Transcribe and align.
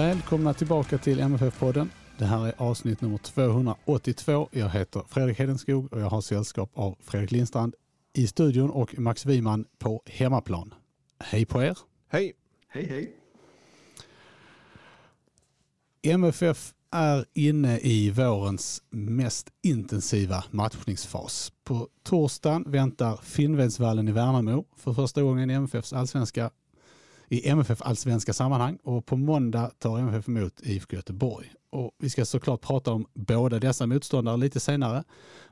Välkomna 0.00 0.54
tillbaka 0.54 0.98
till 0.98 1.20
MFF-podden. 1.20 1.88
Det 2.18 2.24
här 2.24 2.46
är 2.46 2.54
avsnitt 2.56 3.00
nummer 3.00 3.18
282. 3.18 4.48
Jag 4.52 4.68
heter 4.68 5.02
Fredrik 5.08 5.38
Hedenskog 5.38 5.92
och 5.92 6.00
jag 6.00 6.10
har 6.10 6.20
sällskap 6.20 6.70
av 6.74 6.96
Fredrik 7.00 7.30
Lindstrand 7.30 7.74
i 8.12 8.26
studion 8.26 8.70
och 8.70 8.98
Max 8.98 9.26
Wiman 9.26 9.64
på 9.78 10.02
hemmaplan. 10.06 10.74
Hej 11.18 11.46
på 11.46 11.62
er! 11.62 11.78
Hej! 12.08 12.32
Hej 12.68 12.86
hej! 12.86 13.16
MFF 16.02 16.74
är 16.90 17.24
inne 17.34 17.78
i 17.78 18.10
vårens 18.10 18.82
mest 18.90 19.50
intensiva 19.62 20.44
matchningsfas. 20.50 21.52
På 21.64 21.88
torsdagen 22.02 22.64
väntar 22.66 23.16
Finnvedsvallen 23.22 24.08
i 24.08 24.12
Värnamo 24.12 24.64
för 24.76 24.92
första 24.92 25.22
gången 25.22 25.50
i 25.50 25.54
MFFs 25.54 25.92
allsvenska 25.92 26.50
i 27.32 27.48
MFF 27.48 27.82
allsvenska 27.82 28.32
sammanhang 28.32 28.78
och 28.82 29.06
på 29.06 29.16
måndag 29.16 29.70
tar 29.78 29.98
MFF 29.98 30.28
emot 30.28 30.60
IFK 30.62 30.96
Göteborg. 30.96 31.52
Och 31.70 31.90
vi 31.98 32.10
ska 32.10 32.24
såklart 32.24 32.60
prata 32.60 32.92
om 32.92 33.06
båda 33.14 33.58
dessa 33.58 33.86
motståndare 33.86 34.36
lite 34.36 34.60
senare. 34.60 35.04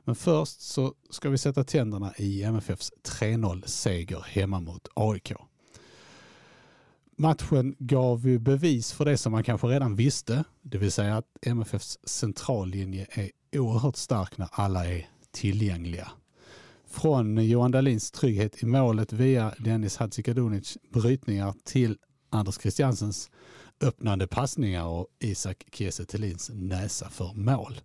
Men 0.03 0.15
först 0.15 0.61
så 0.61 0.93
ska 1.09 1.29
vi 1.29 1.37
sätta 1.37 1.63
tänderna 1.63 2.13
i 2.17 2.43
MFFs 2.43 2.91
3-0-seger 3.03 4.25
hemma 4.27 4.59
mot 4.59 4.87
AIK. 4.93 5.33
Matchen 7.17 7.75
gav 7.79 8.27
ju 8.27 8.39
bevis 8.39 8.91
för 8.91 9.05
det 9.05 9.17
som 9.17 9.31
man 9.31 9.43
kanske 9.43 9.67
redan 9.67 9.95
visste, 9.95 10.43
det 10.61 10.77
vill 10.77 10.91
säga 10.91 11.17
att 11.17 11.25
MFFs 11.41 11.99
centrallinje 12.03 13.07
är 13.11 13.31
oerhört 13.59 13.95
stark 13.95 14.37
när 14.37 14.49
alla 14.51 14.87
är 14.87 15.07
tillgängliga. 15.31 16.11
Från 16.89 17.47
Johan 17.47 17.71
Dahlins 17.71 18.11
trygghet 18.11 18.63
i 18.63 18.65
målet 18.65 19.13
via 19.13 19.53
Dennis 19.57 19.97
Hadzikadunic 19.97 20.77
brytningar 20.93 21.53
till 21.63 21.97
Anders 22.29 22.61
Christiansens 22.61 23.29
öppnande 23.81 24.27
passningar 24.27 24.85
och 24.85 25.07
Isak 25.19 25.63
Kiese 25.71 26.05
näsa 26.53 27.09
för 27.09 27.33
mål. 27.33 27.81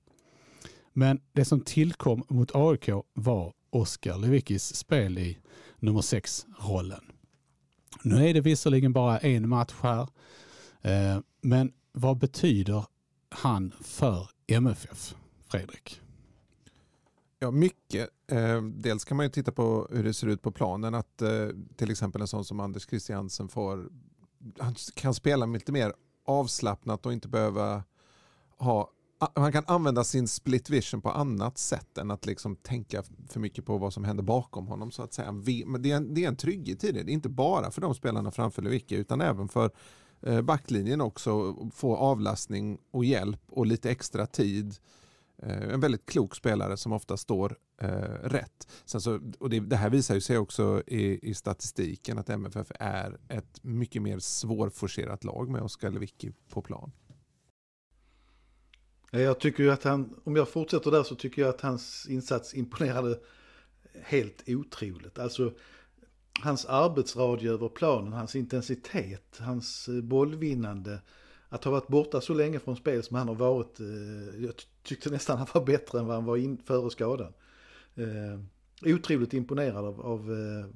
Men 0.93 1.21
det 1.33 1.45
som 1.45 1.61
tillkom 1.61 2.25
mot 2.29 2.51
AIK 2.55 2.89
var 3.15 3.53
Oskar 3.71 4.19
Lewickis 4.19 4.77
spel 4.77 5.19
i 5.19 5.39
nummer 5.79 6.01
6-rollen. 6.01 7.05
Nu 8.03 8.29
är 8.29 8.35
det 8.35 8.41
visserligen 8.41 8.93
bara 8.93 9.19
en 9.19 9.49
match 9.49 9.75
här, 9.81 10.09
eh, 10.83 11.21
men 11.41 11.73
vad 11.93 12.19
betyder 12.19 12.85
han 13.29 13.73
för 13.81 14.29
MFF, 14.47 15.15
Fredrik? 15.49 16.01
Ja, 17.45 17.51
mycket. 17.51 18.11
Eh, 18.27 18.63
dels 18.63 19.05
kan 19.05 19.17
man 19.17 19.27
ju 19.27 19.31
titta 19.31 19.53
på 19.53 19.89
hur 19.91 20.05
det 20.05 20.15
ser 20.15 20.27
ut 20.27 20.43
på 20.43 20.53
planen. 20.53 20.95
Att 20.95 21.23
eh, 21.23 21.49
till 21.77 21.91
exempel 21.91 22.21
en 22.21 22.29
sån 22.29 22.45
som 22.45 22.61
Anders 22.61 22.89
Christiansen 22.89 23.49
får, 23.49 23.89
han 24.59 24.75
kan 24.95 25.15
spela 25.15 25.47
lite 25.47 25.73
mer 25.73 25.93
avslappnat 26.27 27.07
och 27.07 27.13
inte 27.13 27.29
behöva 27.29 27.85
ha 28.59 28.91
han 29.35 29.53
kan 29.53 29.65
använda 29.67 30.05
sin 30.05 30.29
split 30.29 30.71
vision 30.71 31.01
på 31.01 31.11
annat 31.11 31.59
sätt 31.59 31.99
än 31.99 32.11
att 32.11 32.27
liksom 32.27 32.57
tänka 32.57 33.03
för 33.29 33.41
mycket 33.41 33.67
på 33.67 33.79
vad 33.79 33.93
som 33.93 34.05
händer 34.05 34.23
bakom 34.23 34.67
honom. 34.67 34.91
så 34.91 35.03
att 35.03 35.13
säga. 35.13 35.33
Men 35.33 35.83
det, 35.83 35.91
är 35.91 35.97
en, 35.97 36.15
det 36.15 36.25
är 36.25 36.29
en 36.29 36.37
trygghet 36.37 36.85
i 36.85 36.93
det. 36.93 37.03
Det 37.03 37.13
är 37.13 37.15
inte 37.15 37.29
bara 37.29 37.71
för 37.71 37.81
de 37.81 37.95
spelarna 37.95 38.31
framför 38.31 38.63
Lewicki 38.63 38.95
utan 38.95 39.21
även 39.21 39.49
för 39.49 39.71
eh, 40.23 40.43
backlinjen 40.43 41.01
också. 41.01 41.57
Få 41.75 41.97
avlastning 41.97 42.79
och 42.91 43.05
hjälp 43.05 43.41
och 43.49 43.67
lite 43.67 43.91
extra 43.91 44.27
tid 44.27 44.77
Eh, 44.77 45.04
Eh, 45.43 45.73
en 45.73 45.81
väldigt 45.81 46.07
klok 46.07 46.35
spelare 46.35 46.77
som 46.77 46.93
ofta 46.93 47.17
står 47.17 47.57
eh, 47.81 47.89
rätt. 48.23 48.69
Sen 48.85 49.01
så, 49.01 49.21
och 49.39 49.51
det, 49.51 49.61
det, 49.61 49.77
här 49.77 49.91
visar 49.91 50.15
ju 50.15 50.21
sig 50.21 50.39
också 50.39 50.83
i, 50.87 51.31
i, 51.31 51.35
statistiken 51.35 52.19
att 52.19 52.31
MFF 52.31 52.73
är 52.79 53.19
ett 53.29 53.65
mycket 53.65 54.03
mer 54.03 54.19
svårforcerat 54.19 55.25
lag 55.25 55.49
med 55.49 55.63
Oskar 55.63 55.91
Lewicki 55.91 56.33
på 56.49 56.63
plan. 56.63 56.93
Jag 59.11 59.41
tycker 59.41 59.63
ju 59.63 59.71
att 59.71 59.85
han, 59.85 60.21
om 60.25 60.37
jag 60.37 60.49
fortsätter 60.49 60.91
där 60.91 61.03
så 61.03 61.15
tycker 61.15 61.43
jag 61.43 61.49
att 61.49 61.61
hans 61.61 62.07
insats 62.09 62.55
imponerade 62.55 63.19
helt 64.03 64.45
otroligt. 64.47 65.19
Alltså 65.19 65.53
hans 66.43 66.65
arbetsradie 66.67 67.51
över 67.51 67.69
planen, 67.69 68.13
hans 68.13 68.37
intensitet, 68.37 69.39
hans 69.41 69.89
eh, 69.89 70.01
bollvinnande 70.01 71.01
att 71.49 71.65
ha 71.65 71.71
varit 71.71 71.89
borta 71.89 72.21
så 72.21 72.35
länge 72.35 72.59
från 72.59 72.77
spel 72.77 73.03
som 73.03 73.17
han 73.17 73.29
har 73.29 73.35
varit, 73.35 73.81
eh, 73.81 74.45
tyckte 74.85 75.11
nästan 75.11 75.39
han 75.39 75.47
var 75.55 75.65
bättre 75.65 75.99
än 75.99 76.07
vad 76.07 76.17
han 76.17 76.25
var 76.25 76.37
in, 76.37 76.59
före 76.65 76.91
skadan. 76.91 77.33
Eh, 77.95 78.41
otroligt 78.95 79.35
imponerad 79.35 79.85
av, 79.85 80.01
av, 80.01 80.33
eh, 80.33 80.67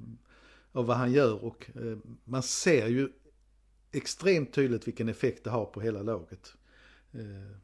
av 0.71 0.85
vad 0.85 0.97
han 0.97 1.11
gör 1.11 1.43
och 1.43 1.69
eh, 1.75 1.97
man 2.23 2.43
ser 2.43 2.87
ju 2.87 3.09
extremt 3.91 4.53
tydligt 4.53 4.87
vilken 4.87 5.09
effekt 5.09 5.43
det 5.43 5.49
har 5.49 5.65
på 5.65 5.81
hela 5.81 6.01
laget. 6.01 6.53
Eh, 7.11 7.57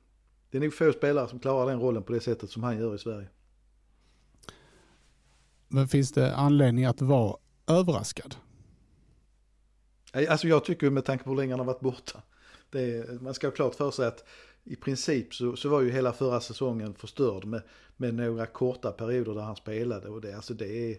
det 0.50 0.58
är 0.58 0.62
nog 0.62 0.74
få 0.74 0.92
spelare 0.92 1.28
som 1.28 1.40
klarar 1.40 1.70
den 1.70 1.80
rollen 1.80 2.04
på 2.04 2.14
det 2.14 2.20
sättet 2.20 2.50
som 2.50 2.64
han 2.64 2.80
gör 2.80 2.96
i 2.96 3.00
Sverige. 3.00 3.28
Men 5.68 5.88
finns 5.88 6.12
det 6.12 6.36
anledning 6.36 6.86
att 6.86 7.02
vara 7.02 7.38
överraskad? 7.68 8.36
Alltså 10.30 10.48
jag 10.48 10.66
tycker 10.66 10.90
med 10.90 11.06
tanke 11.06 11.24
på 11.24 11.30
hur 11.30 11.38
länge 11.38 11.54
han 11.54 11.60
har 11.60 11.66
varit 11.66 11.80
borta 11.80 12.22
det, 12.76 13.22
man 13.22 13.34
ska 13.34 13.48
ha 13.48 13.52
klart 13.52 13.76
för 13.76 13.92
sig 13.92 14.08
att 14.08 14.24
i 14.66 14.76
princip 14.76 15.34
så, 15.34 15.56
så 15.56 15.70
var 15.70 15.82
ju 15.82 15.92
hela 15.92 16.14
förra 16.14 16.40
säsongen 16.40 16.94
förstörd 16.94 17.46
med, 17.46 17.62
med 17.98 18.16
några 18.16 18.46
korta 18.46 18.92
perioder 18.92 19.34
där 19.34 19.42
han 19.42 19.56
spelade. 19.56 20.10
Och 20.10 20.22
det, 20.22 20.36
alltså 20.36 20.54
det 20.54 20.92
är, 20.92 20.98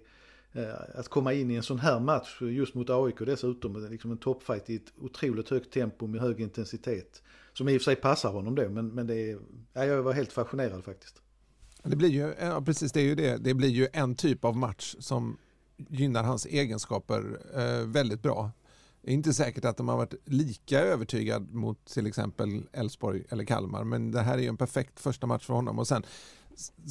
eh, 0.52 0.74
att 0.94 1.08
komma 1.08 1.32
in 1.32 1.50
i 1.50 1.54
en 1.54 1.62
sån 1.62 1.78
här 1.78 2.00
match 2.00 2.40
just 2.40 2.74
mot 2.74 2.90
AIK 2.90 3.18
dessutom, 3.18 3.88
liksom 3.90 4.10
en 4.10 4.18
toppfight 4.18 4.70
i 4.70 4.76
ett 4.76 4.92
otroligt 5.00 5.48
högt 5.48 5.72
tempo 5.72 6.06
med 6.06 6.20
hög 6.20 6.40
intensitet. 6.40 7.22
Som 7.52 7.68
i 7.68 7.76
och 7.76 7.80
för 7.80 7.84
sig 7.84 7.96
passar 7.96 8.32
honom 8.32 8.54
då, 8.54 8.68
men, 8.68 8.88
men 8.88 9.06
det 9.06 9.30
är, 9.30 9.38
ja, 9.72 9.84
jag 9.84 10.02
var 10.02 10.12
helt 10.12 10.32
fascinerad 10.32 10.84
faktiskt. 10.84 11.22
Det 11.82 11.96
blir 11.96 12.08
ju, 12.08 12.34
ja, 12.40 12.62
precis 12.66 12.92
det 12.92 13.00
är 13.00 13.04
ju 13.04 13.14
det, 13.14 13.36
det 13.36 13.54
blir 13.54 13.68
ju 13.68 13.88
en 13.92 14.14
typ 14.14 14.44
av 14.44 14.56
match 14.56 14.94
som 14.98 15.38
gynnar 15.76 16.22
hans 16.22 16.46
egenskaper 16.46 17.38
eh, 17.54 17.86
väldigt 17.86 18.22
bra. 18.22 18.50
Det 19.06 19.12
är 19.12 19.14
inte 19.14 19.34
säkert 19.34 19.64
att 19.64 19.76
de 19.76 19.88
har 19.88 19.96
varit 19.96 20.14
lika 20.24 20.80
övertygad 20.80 21.54
mot 21.54 21.84
till 21.84 22.06
exempel 22.06 22.62
Elfsborg 22.72 23.24
eller 23.28 23.44
Kalmar, 23.44 23.84
men 23.84 24.10
det 24.10 24.20
här 24.20 24.38
är 24.38 24.42
ju 24.42 24.48
en 24.48 24.56
perfekt 24.56 25.00
första 25.00 25.26
match 25.26 25.46
för 25.46 25.54
honom. 25.54 25.78
Och 25.78 25.88
sen, 25.88 26.02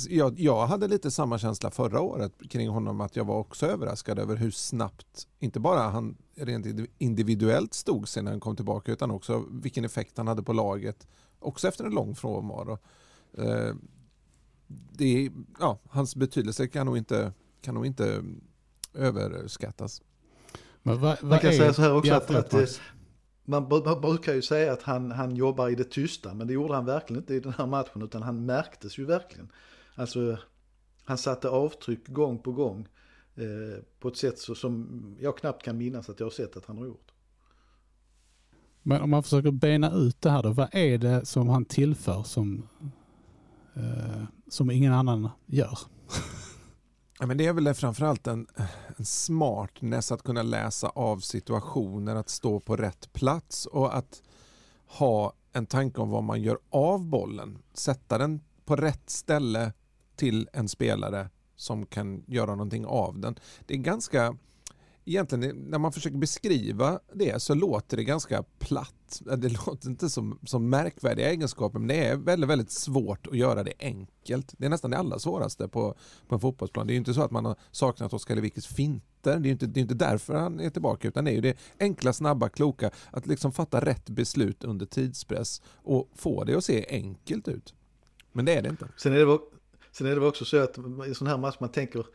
jag, 0.10 0.40
jag 0.40 0.68
hade 0.68 0.88
lite 0.88 1.12
samma 1.12 1.40
känsla 1.40 1.72
förra 1.72 2.02
året 2.02 2.34
kring 2.50 2.70
honom, 2.70 3.02
att 3.02 3.16
jag 3.16 3.26
var 3.26 3.36
också 3.36 3.66
överraskad 3.66 4.20
över 4.20 4.36
hur 4.36 4.52
snabbt, 4.52 5.28
inte 5.40 5.60
bara 5.60 5.80
han 5.80 6.18
rent 6.36 6.90
individuellt 6.98 7.74
stod 7.74 8.08
sig 8.08 8.24
när 8.24 8.32
han 8.32 8.40
kom 8.40 8.56
tillbaka, 8.56 8.92
utan 8.92 9.12
också 9.12 9.46
vilken 9.52 9.86
effekt 9.86 10.18
han 10.18 10.28
hade 10.28 10.44
på 10.44 10.54
laget, 10.54 11.08
också 11.40 11.68
efter 11.68 11.86
en 11.86 11.94
lång 11.94 12.16
frånvaro. 12.16 12.78
Eh, 13.38 13.76
det, 14.92 15.32
ja, 15.60 15.80
hans 15.90 16.16
betydelse 16.16 16.68
kan 16.68 16.86
nog 16.86 16.98
inte, 16.98 17.34
kan 17.62 17.76
nog 17.76 17.86
inte 17.86 18.24
överskattas. 18.94 20.02
Men 20.86 21.00
vad, 21.00 21.18
vad 21.22 21.30
man 21.30 21.40
kan 21.40 21.54
säga 21.54 21.74
så 21.74 21.82
här 21.82 21.96
också 21.96 22.14
att, 22.14 22.32
att, 22.32 22.54
att 22.54 22.82
man, 23.46 23.70
brukar 24.02 24.34
ju 24.34 24.42
säga 24.42 24.74
att 24.74 24.82
han, 24.82 25.12
han 25.12 25.36
jobbar 25.36 25.70
i 25.70 25.76
det 25.76 25.84
tysta, 25.84 26.34
men 26.34 26.48
det 26.48 26.54
gjorde 26.54 26.74
han 26.74 26.86
verkligen 26.86 27.22
inte 27.22 27.34
i 27.34 27.40
den 27.40 27.54
här 27.58 27.66
matchen, 27.66 28.02
utan 28.02 28.24
han 28.24 28.46
märktes 28.46 28.98
ju 28.98 29.06
verkligen. 29.06 29.52
Alltså, 29.96 30.38
han 31.04 31.18
satte 31.18 31.50
avtryck 31.50 32.08
gång 32.08 32.40
på 32.40 32.52
gång 32.52 32.88
eh, 33.36 33.84
på 34.00 34.08
ett 34.08 34.18
sätt 34.18 34.40
så, 34.40 34.56
som 34.56 35.18
jag 35.20 35.38
knappt 35.38 35.64
kan 35.64 35.78
minnas 35.78 36.10
att 36.10 36.20
jag 36.20 36.26
har 36.28 36.32
sett 36.32 36.58
att 36.58 36.66
han 36.66 36.78
har 36.78 36.86
gjort. 36.86 37.12
Men 38.84 39.02
om 39.02 39.10
man 39.10 39.24
försöker 39.24 39.52
bena 39.52 39.92
ut 39.94 40.22
det 40.22 40.30
här 40.30 40.44
då, 40.44 40.52
vad 40.52 40.76
är 40.76 40.98
det 40.98 41.26
som 41.26 41.50
han 41.50 41.66
tillför 41.66 42.24
som, 42.24 42.68
eh, 43.76 44.24
som 44.48 44.72
ingen 44.72 44.94
annan 44.94 45.30
gör? 45.46 45.80
Ja, 47.20 47.26
men 47.26 47.38
det 47.38 47.46
är 47.46 47.54
väl 47.54 47.74
framförallt 47.74 48.28
en, 48.28 48.48
en 48.98 49.06
smartness 49.06 50.12
att 50.12 50.24
kunna 50.24 50.44
läsa 50.44 50.90
av 50.90 51.20
situationer, 51.20 52.16
att 52.16 52.30
stå 52.30 52.60
på 52.60 52.76
rätt 52.76 53.14
plats 53.14 53.66
och 53.66 53.98
att 53.98 54.24
ha 54.88 55.34
en 55.52 55.66
tanke 55.66 56.02
om 56.02 56.10
vad 56.10 56.24
man 56.24 56.42
gör 56.42 56.60
av 56.70 57.06
bollen. 57.06 57.58
Sätta 57.74 58.18
den 58.18 58.42
på 58.66 58.76
rätt 58.76 59.10
ställe 59.10 59.74
till 60.16 60.50
en 60.54 60.70
spelare 60.70 61.30
som 61.56 61.86
kan 61.86 62.24
göra 62.28 62.52
någonting 62.52 62.86
av 62.86 63.20
den. 63.20 63.36
Det 63.66 63.74
är 63.74 63.78
ganska 63.78 64.38
egentligen 65.06 65.56
när 65.58 65.80
man 65.80 65.92
försöker 65.92 66.18
beskriva 66.18 67.00
det 67.14 67.42
så 67.42 67.54
låter 67.54 67.98
det 67.98 68.04
ganska 68.04 68.44
platt. 68.60 69.22
Äh, 69.32 69.38
det 69.38 69.50
låter 69.68 69.90
inte 69.90 70.10
som, 70.10 70.40
som 70.44 70.70
märkvärdiga 70.70 71.30
egenskaper 71.30 71.80
men 71.80 71.88
det 71.88 72.06
är 72.06 72.16
väldigt, 72.16 72.50
väldigt 72.50 72.72
svårt 72.72 73.28
att 73.28 73.38
göra 73.38 73.64
det 73.64 73.74
enkelt. 73.80 74.54
Det 74.58 74.66
är 74.66 74.70
nästan 74.70 74.92
det 74.92 74.98
allra 74.98 75.20
svåraste 75.20 75.68
på, 75.68 75.96
på 76.28 76.36
en 76.36 76.42
fotbollsplan. 76.42 76.88
Det 76.88 76.92
är 76.92 76.96
ju 76.96 77.00
inte 77.00 77.14
så 77.14 77.22
att 77.22 77.32
man 77.32 77.46
har 77.46 77.56
saknat 77.72 78.14
Oskar 78.14 78.36
Lewickis 78.36 78.68
finter. 78.68 79.06
Det 79.24 79.32
är 79.32 79.38
ju 79.40 79.52
inte, 79.52 79.66
det 79.66 79.80
är 79.80 79.82
inte 79.82 79.96
därför 79.96 80.34
han 80.34 80.60
är 80.60 80.70
tillbaka 80.70 81.08
utan 81.08 81.26
det 81.26 81.32
är 81.32 81.36
ju 81.36 81.42
det 81.42 81.58
enkla, 81.80 82.14
snabba, 82.14 82.50
kloka 82.50 82.92
att 83.12 83.28
liksom 83.28 83.52
fatta 83.52 83.86
rätt 83.86 84.10
beslut 84.10 84.64
under 84.64 84.86
tidspress 84.86 85.62
och 85.76 86.10
få 86.16 86.44
det 86.44 86.56
att 86.56 86.66
se 86.66 86.86
enkelt 86.90 87.48
ut. 87.48 87.74
Men 88.32 88.46
det 88.46 88.54
är 88.54 88.62
det 88.62 88.70
inte. 88.70 88.88
Sen 88.98 89.14
är 89.14 89.26
det, 89.26 89.40
sen 89.92 90.08
är 90.08 90.16
det 90.16 90.28
också 90.28 90.46
så 90.46 90.58
att 90.58 90.78
i 91.08 91.16
sån 91.16 91.28
här 91.28 91.38
match 91.38 91.56
man 91.60 91.72
tänker 91.72 92.06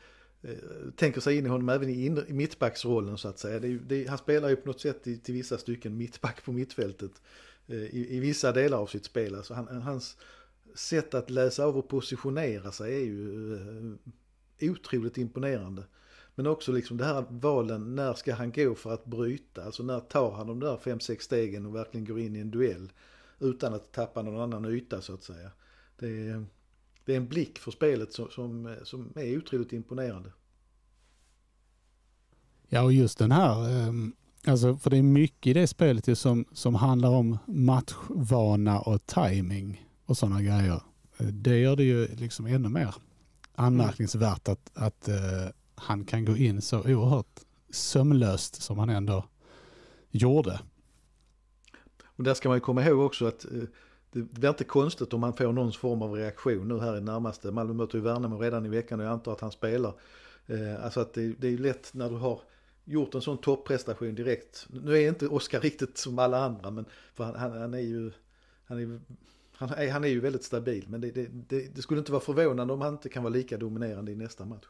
Eh, 0.42 0.90
tänker 0.96 1.20
sig 1.20 1.36
in 1.38 1.46
i 1.46 1.48
honom 1.48 1.68
även 1.68 1.88
i, 1.88 2.06
in, 2.06 2.24
i 2.28 2.32
mittbacksrollen 2.32 3.18
så 3.18 3.28
att 3.28 3.38
säga. 3.38 3.60
Det, 3.60 3.78
det, 3.78 4.08
han 4.08 4.18
spelar 4.18 4.48
ju 4.48 4.56
på 4.56 4.68
något 4.68 4.80
sätt 4.80 5.06
i, 5.06 5.18
till 5.18 5.34
vissa 5.34 5.58
stycken 5.58 5.96
mittback 5.96 6.44
på 6.44 6.52
mittfältet 6.52 7.22
eh, 7.66 7.76
i, 7.76 8.06
i, 8.16 8.20
vissa 8.20 8.52
delar 8.52 8.78
av 8.78 8.86
sitt 8.86 9.04
spel. 9.04 9.34
Alltså 9.34 9.54
han, 9.54 9.82
hans 9.82 10.16
sätt 10.74 11.14
att 11.14 11.30
läsa 11.30 11.64
av 11.64 11.78
och 11.78 11.88
positionera 11.88 12.72
sig 12.72 12.94
är 12.94 13.04
ju 13.04 13.54
eh, 13.54 14.70
otroligt 14.70 15.18
imponerande. 15.18 15.84
Men 16.34 16.46
också 16.46 16.72
liksom 16.72 16.96
det 16.96 17.04
här 17.04 17.24
valen, 17.28 17.94
när 17.94 18.14
ska 18.14 18.34
han 18.34 18.52
gå 18.52 18.74
för 18.74 18.94
att 18.94 19.04
bryta? 19.04 19.64
Alltså 19.64 19.82
när 19.82 20.00
tar 20.00 20.30
han 20.30 20.46
de 20.46 20.60
där 20.60 20.76
fem 20.76 21.00
sex 21.00 21.24
stegen 21.24 21.66
och 21.66 21.74
verkligen 21.74 22.06
går 22.06 22.20
in 22.20 22.36
i 22.36 22.40
en 22.40 22.50
duell 22.50 22.92
utan 23.38 23.74
att 23.74 23.92
tappa 23.92 24.22
någon 24.22 24.40
annan 24.40 24.72
yta 24.74 25.00
så 25.00 25.14
att 25.14 25.22
säga. 25.22 25.50
Det 25.98 26.28
är, 26.28 26.44
det 27.04 27.12
är 27.12 27.16
en 27.16 27.28
blick 27.28 27.58
för 27.58 27.70
spelet 27.70 28.12
som, 28.12 28.30
som, 28.30 28.76
som 28.82 29.12
är 29.16 29.38
otroligt 29.38 29.72
imponerande. 29.72 30.32
Ja, 32.68 32.82
och 32.82 32.92
just 32.92 33.18
den 33.18 33.32
här, 33.32 33.68
ehm, 33.68 34.12
alltså 34.46 34.76
för 34.76 34.90
det 34.90 34.96
är 34.96 35.02
mycket 35.02 35.46
i 35.50 35.52
det 35.52 35.66
spelet 35.66 36.18
som, 36.18 36.44
som 36.52 36.74
handlar 36.74 37.10
om 37.10 37.38
matchvana 37.46 38.80
och 38.80 39.06
timing 39.06 39.86
och 40.04 40.16
sådana 40.16 40.42
grejer. 40.42 40.82
Eh, 41.18 41.26
det 41.26 41.58
gör 41.58 41.76
det 41.76 41.84
ju 41.84 42.06
liksom 42.06 42.46
ännu 42.46 42.68
mer 42.68 42.94
anmärkningsvärt 43.54 44.48
att, 44.48 44.70
att 44.74 45.08
uh, 45.08 45.14
han 45.74 46.04
kan 46.04 46.24
gå 46.24 46.36
in 46.36 46.62
så 46.62 46.78
oerhört 46.78 47.40
sömlöst 47.70 48.62
som 48.62 48.78
han 48.78 48.88
ändå 48.88 49.24
gjorde. 50.10 50.60
Och 52.04 52.24
där 52.24 52.34
ska 52.34 52.48
man 52.48 52.56
ju 52.56 52.60
komma 52.60 52.84
ihåg 52.84 53.00
också 53.00 53.26
att 53.26 53.46
det 54.12 54.22
blir 54.22 54.48
inte 54.48 54.64
konstigt 54.64 55.12
om 55.12 55.22
han 55.22 55.32
får 55.32 55.52
någon 55.52 55.72
form 55.72 56.02
av 56.02 56.12
reaktion 56.12 56.68
nu 56.68 56.78
här 56.78 56.96
i 56.96 57.00
närmaste. 57.00 57.50
Malmö 57.50 57.72
möter 57.72 57.98
ju 57.98 58.04
Värnamo 58.04 58.38
redan 58.38 58.66
i 58.66 58.68
veckan 58.68 59.00
och 59.00 59.06
jag 59.06 59.12
antar 59.12 59.32
att 59.32 59.40
han 59.40 59.52
spelar. 59.52 59.92
Eh, 60.46 60.84
alltså 60.84 61.00
att 61.00 61.14
det, 61.14 61.34
det 61.38 61.48
är 61.48 61.58
lätt 61.58 61.94
när 61.94 62.10
du 62.10 62.16
har 62.16 62.40
gjort 62.84 63.14
en 63.14 63.22
sån 63.22 63.38
topprestation 63.38 64.14
direkt. 64.14 64.66
Nu 64.70 64.98
är 64.98 65.08
inte 65.08 65.28
Oskar 65.28 65.60
riktigt 65.60 65.98
som 65.98 66.18
alla 66.18 66.44
andra 66.44 66.70
men 66.70 66.84
för 67.14 67.24
han, 67.24 67.34
han, 67.34 67.52
han 67.52 67.74
är 67.74 67.78
ju 67.78 68.12
han 68.64 68.78
är, 68.78 69.00
han, 69.52 69.68
är, 69.68 69.90
han 69.90 70.04
är 70.04 70.08
ju 70.08 70.20
väldigt 70.20 70.44
stabil 70.44 70.84
men 70.88 71.00
det, 71.00 71.10
det, 71.10 71.26
det, 71.48 71.74
det 71.74 71.82
skulle 71.82 71.98
inte 71.98 72.12
vara 72.12 72.22
förvånande 72.22 72.72
om 72.72 72.80
han 72.80 72.92
inte 72.92 73.08
kan 73.08 73.22
vara 73.22 73.32
lika 73.32 73.58
dominerande 73.58 74.12
i 74.12 74.16
nästa 74.16 74.44
match. 74.44 74.66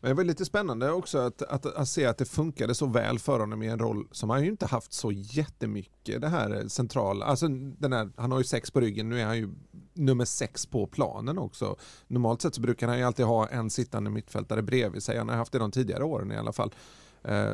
Men 0.00 0.08
det 0.08 0.14
var 0.14 0.24
lite 0.24 0.44
spännande 0.44 0.90
också 0.90 1.18
att, 1.18 1.42
att, 1.42 1.66
att, 1.66 1.88
se 1.88 2.06
att 2.06 2.18
det 2.18 2.24
funkade 2.24 2.74
så 2.74 2.86
väl 2.86 3.18
för 3.18 3.40
honom 3.40 3.62
i 3.62 3.66
en 3.66 3.78
roll 3.78 4.08
som 4.12 4.30
han 4.30 4.44
ju 4.44 4.50
inte 4.50 4.66
haft 4.66 4.92
så 4.92 5.12
jättemycket 5.12 6.20
det 6.20 6.28
här 6.28 6.68
centrala, 6.68 7.24
alltså 7.24 7.48
den 7.48 7.92
här, 7.92 8.10
han 8.16 8.32
har 8.32 8.38
ju 8.38 8.44
sex 8.44 8.70
på 8.70 8.80
ryggen, 8.80 9.08
nu 9.08 9.20
är 9.20 9.24
han 9.26 9.36
ju 9.36 9.48
nummer 9.94 10.24
sex 10.24 10.66
på 10.66 10.86
planen 10.86 11.38
också. 11.38 11.76
Normalt 12.06 12.42
sett 12.42 12.54
så 12.54 12.60
brukar 12.60 12.88
han 12.88 12.98
ju 12.98 13.04
alltid 13.04 13.26
ha 13.26 13.48
en 13.48 13.70
sittande 13.70 14.10
mittfältare 14.10 14.62
bredvid 14.62 15.02
sig, 15.02 15.18
han 15.18 15.28
har 15.28 15.36
haft 15.36 15.52
det 15.52 15.58
de 15.58 15.70
tidigare 15.70 16.04
åren 16.04 16.32
i 16.32 16.36
alla 16.36 16.52
fall. 16.52 16.74
Eh, 17.22 17.52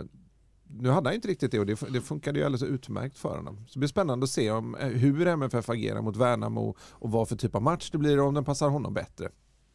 nu 0.66 0.88
hade 0.88 1.08
han 1.08 1.14
inte 1.14 1.28
riktigt 1.28 1.50
det 1.50 1.60
och 1.60 1.66
det, 1.66 1.80
det 1.90 2.00
funkade 2.00 2.38
ju 2.38 2.44
alldeles 2.44 2.62
utmärkt 2.62 3.18
för 3.18 3.36
honom. 3.36 3.56
Så 3.66 3.72
det 3.72 3.78
blir 3.78 3.88
spännande 3.88 4.24
att 4.24 4.30
se 4.30 4.50
om, 4.50 4.74
eh, 4.74 4.88
hur 4.88 5.26
MFF 5.26 5.70
agerar 5.70 6.02
mot 6.02 6.16
Värnamo 6.16 6.76
och 6.80 7.10
vad 7.10 7.28
för 7.28 7.36
typ 7.36 7.54
av 7.54 7.62
match 7.62 7.90
det 7.90 7.98
blir 7.98 8.20
och 8.20 8.26
om 8.26 8.34
den 8.34 8.44
passar 8.44 8.68
honom 8.68 8.94
bättre. 8.94 9.28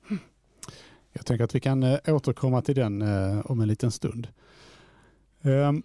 Jag 1.20 1.26
tänker 1.26 1.44
att 1.44 1.56
vi 1.56 1.60
kan 1.60 1.84
eh, 1.84 2.00
återkomma 2.08 2.62
till 2.62 2.76
den 2.76 3.02
eh, 3.02 3.40
om 3.46 3.62
en 3.62 3.68
liten 3.68 3.92
stund. 3.92 4.28
Ehm, 5.42 5.84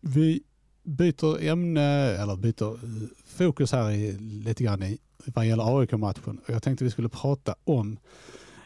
vi 0.00 0.42
byter 0.82 1.42
ämne, 1.44 1.82
eller 2.16 2.36
byter 2.36 2.72
eh, 2.72 3.08
fokus 3.26 3.72
här 3.72 3.90
i, 3.90 4.18
lite 4.18 4.64
grann 4.64 4.82
i, 4.82 4.98
vad 5.24 5.46
gäller 5.46 5.78
AIK-matchen. 5.78 6.40
Jag 6.46 6.62
tänkte 6.62 6.84
vi 6.84 6.90
skulle 6.90 7.08
prata 7.08 7.54
om 7.64 7.98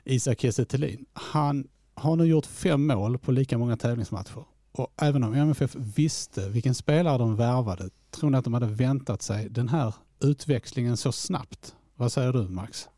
Isak 0.04 0.40
Kiese 0.40 0.66
Han 1.12 1.68
har 1.94 2.16
nu 2.16 2.24
gjort 2.24 2.46
fem 2.46 2.86
mål 2.86 3.18
på 3.18 3.32
lika 3.32 3.58
många 3.58 3.76
tävlingsmatcher. 3.76 4.44
Och 4.72 4.92
även 4.96 5.24
om 5.24 5.34
MFF 5.34 5.74
visste 5.74 6.48
vilken 6.48 6.74
spelare 6.74 7.18
de 7.18 7.36
värvade, 7.36 7.90
tror 8.10 8.30
ni 8.30 8.38
att 8.38 8.44
de 8.44 8.54
hade 8.54 8.66
väntat 8.66 9.22
sig 9.22 9.48
den 9.48 9.68
här 9.68 9.94
utväxlingen 10.20 10.96
så 10.96 11.12
snabbt? 11.12 11.74
Vad 11.94 12.12
säger 12.12 12.32
du 12.32 12.48
Max? 12.48 12.88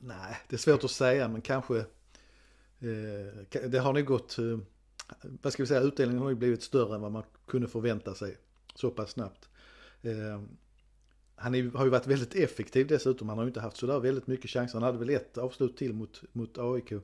Nej, 0.00 0.36
det 0.48 0.56
är 0.56 0.58
svårt 0.58 0.84
att 0.84 0.90
säga 0.90 1.28
men 1.28 1.40
kanske 1.40 1.78
eh, 1.78 3.66
det 3.68 3.78
har 3.78 3.92
nog 3.92 4.04
gått, 4.04 4.38
eh, 4.38 4.58
vad 5.42 5.52
ska 5.52 5.62
vi 5.62 5.66
säga, 5.66 5.80
utdelningen 5.80 6.22
har 6.22 6.30
ju 6.30 6.36
blivit 6.36 6.62
större 6.62 6.94
än 6.94 7.00
vad 7.00 7.12
man 7.12 7.22
kunde 7.46 7.68
förvänta 7.68 8.14
sig 8.14 8.38
så 8.74 8.90
pass 8.90 9.10
snabbt. 9.10 9.48
Eh, 10.02 10.40
han 11.34 11.54
är, 11.54 11.70
har 11.70 11.84
ju 11.84 11.90
varit 11.90 12.06
väldigt 12.06 12.34
effektiv 12.34 12.86
dessutom, 12.86 13.28
han 13.28 13.38
har 13.38 13.44
ju 13.44 13.48
inte 13.48 13.60
haft 13.60 13.76
sådär 13.76 14.00
väldigt 14.00 14.26
mycket 14.26 14.50
chanser. 14.50 14.74
Han 14.74 14.82
hade 14.82 14.98
väl 14.98 15.10
ett 15.10 15.38
avslut 15.38 15.76
till 15.76 15.92
mot, 15.92 16.22
mot 16.32 16.58
AIK. 16.58 16.92
Eh, 16.92 17.00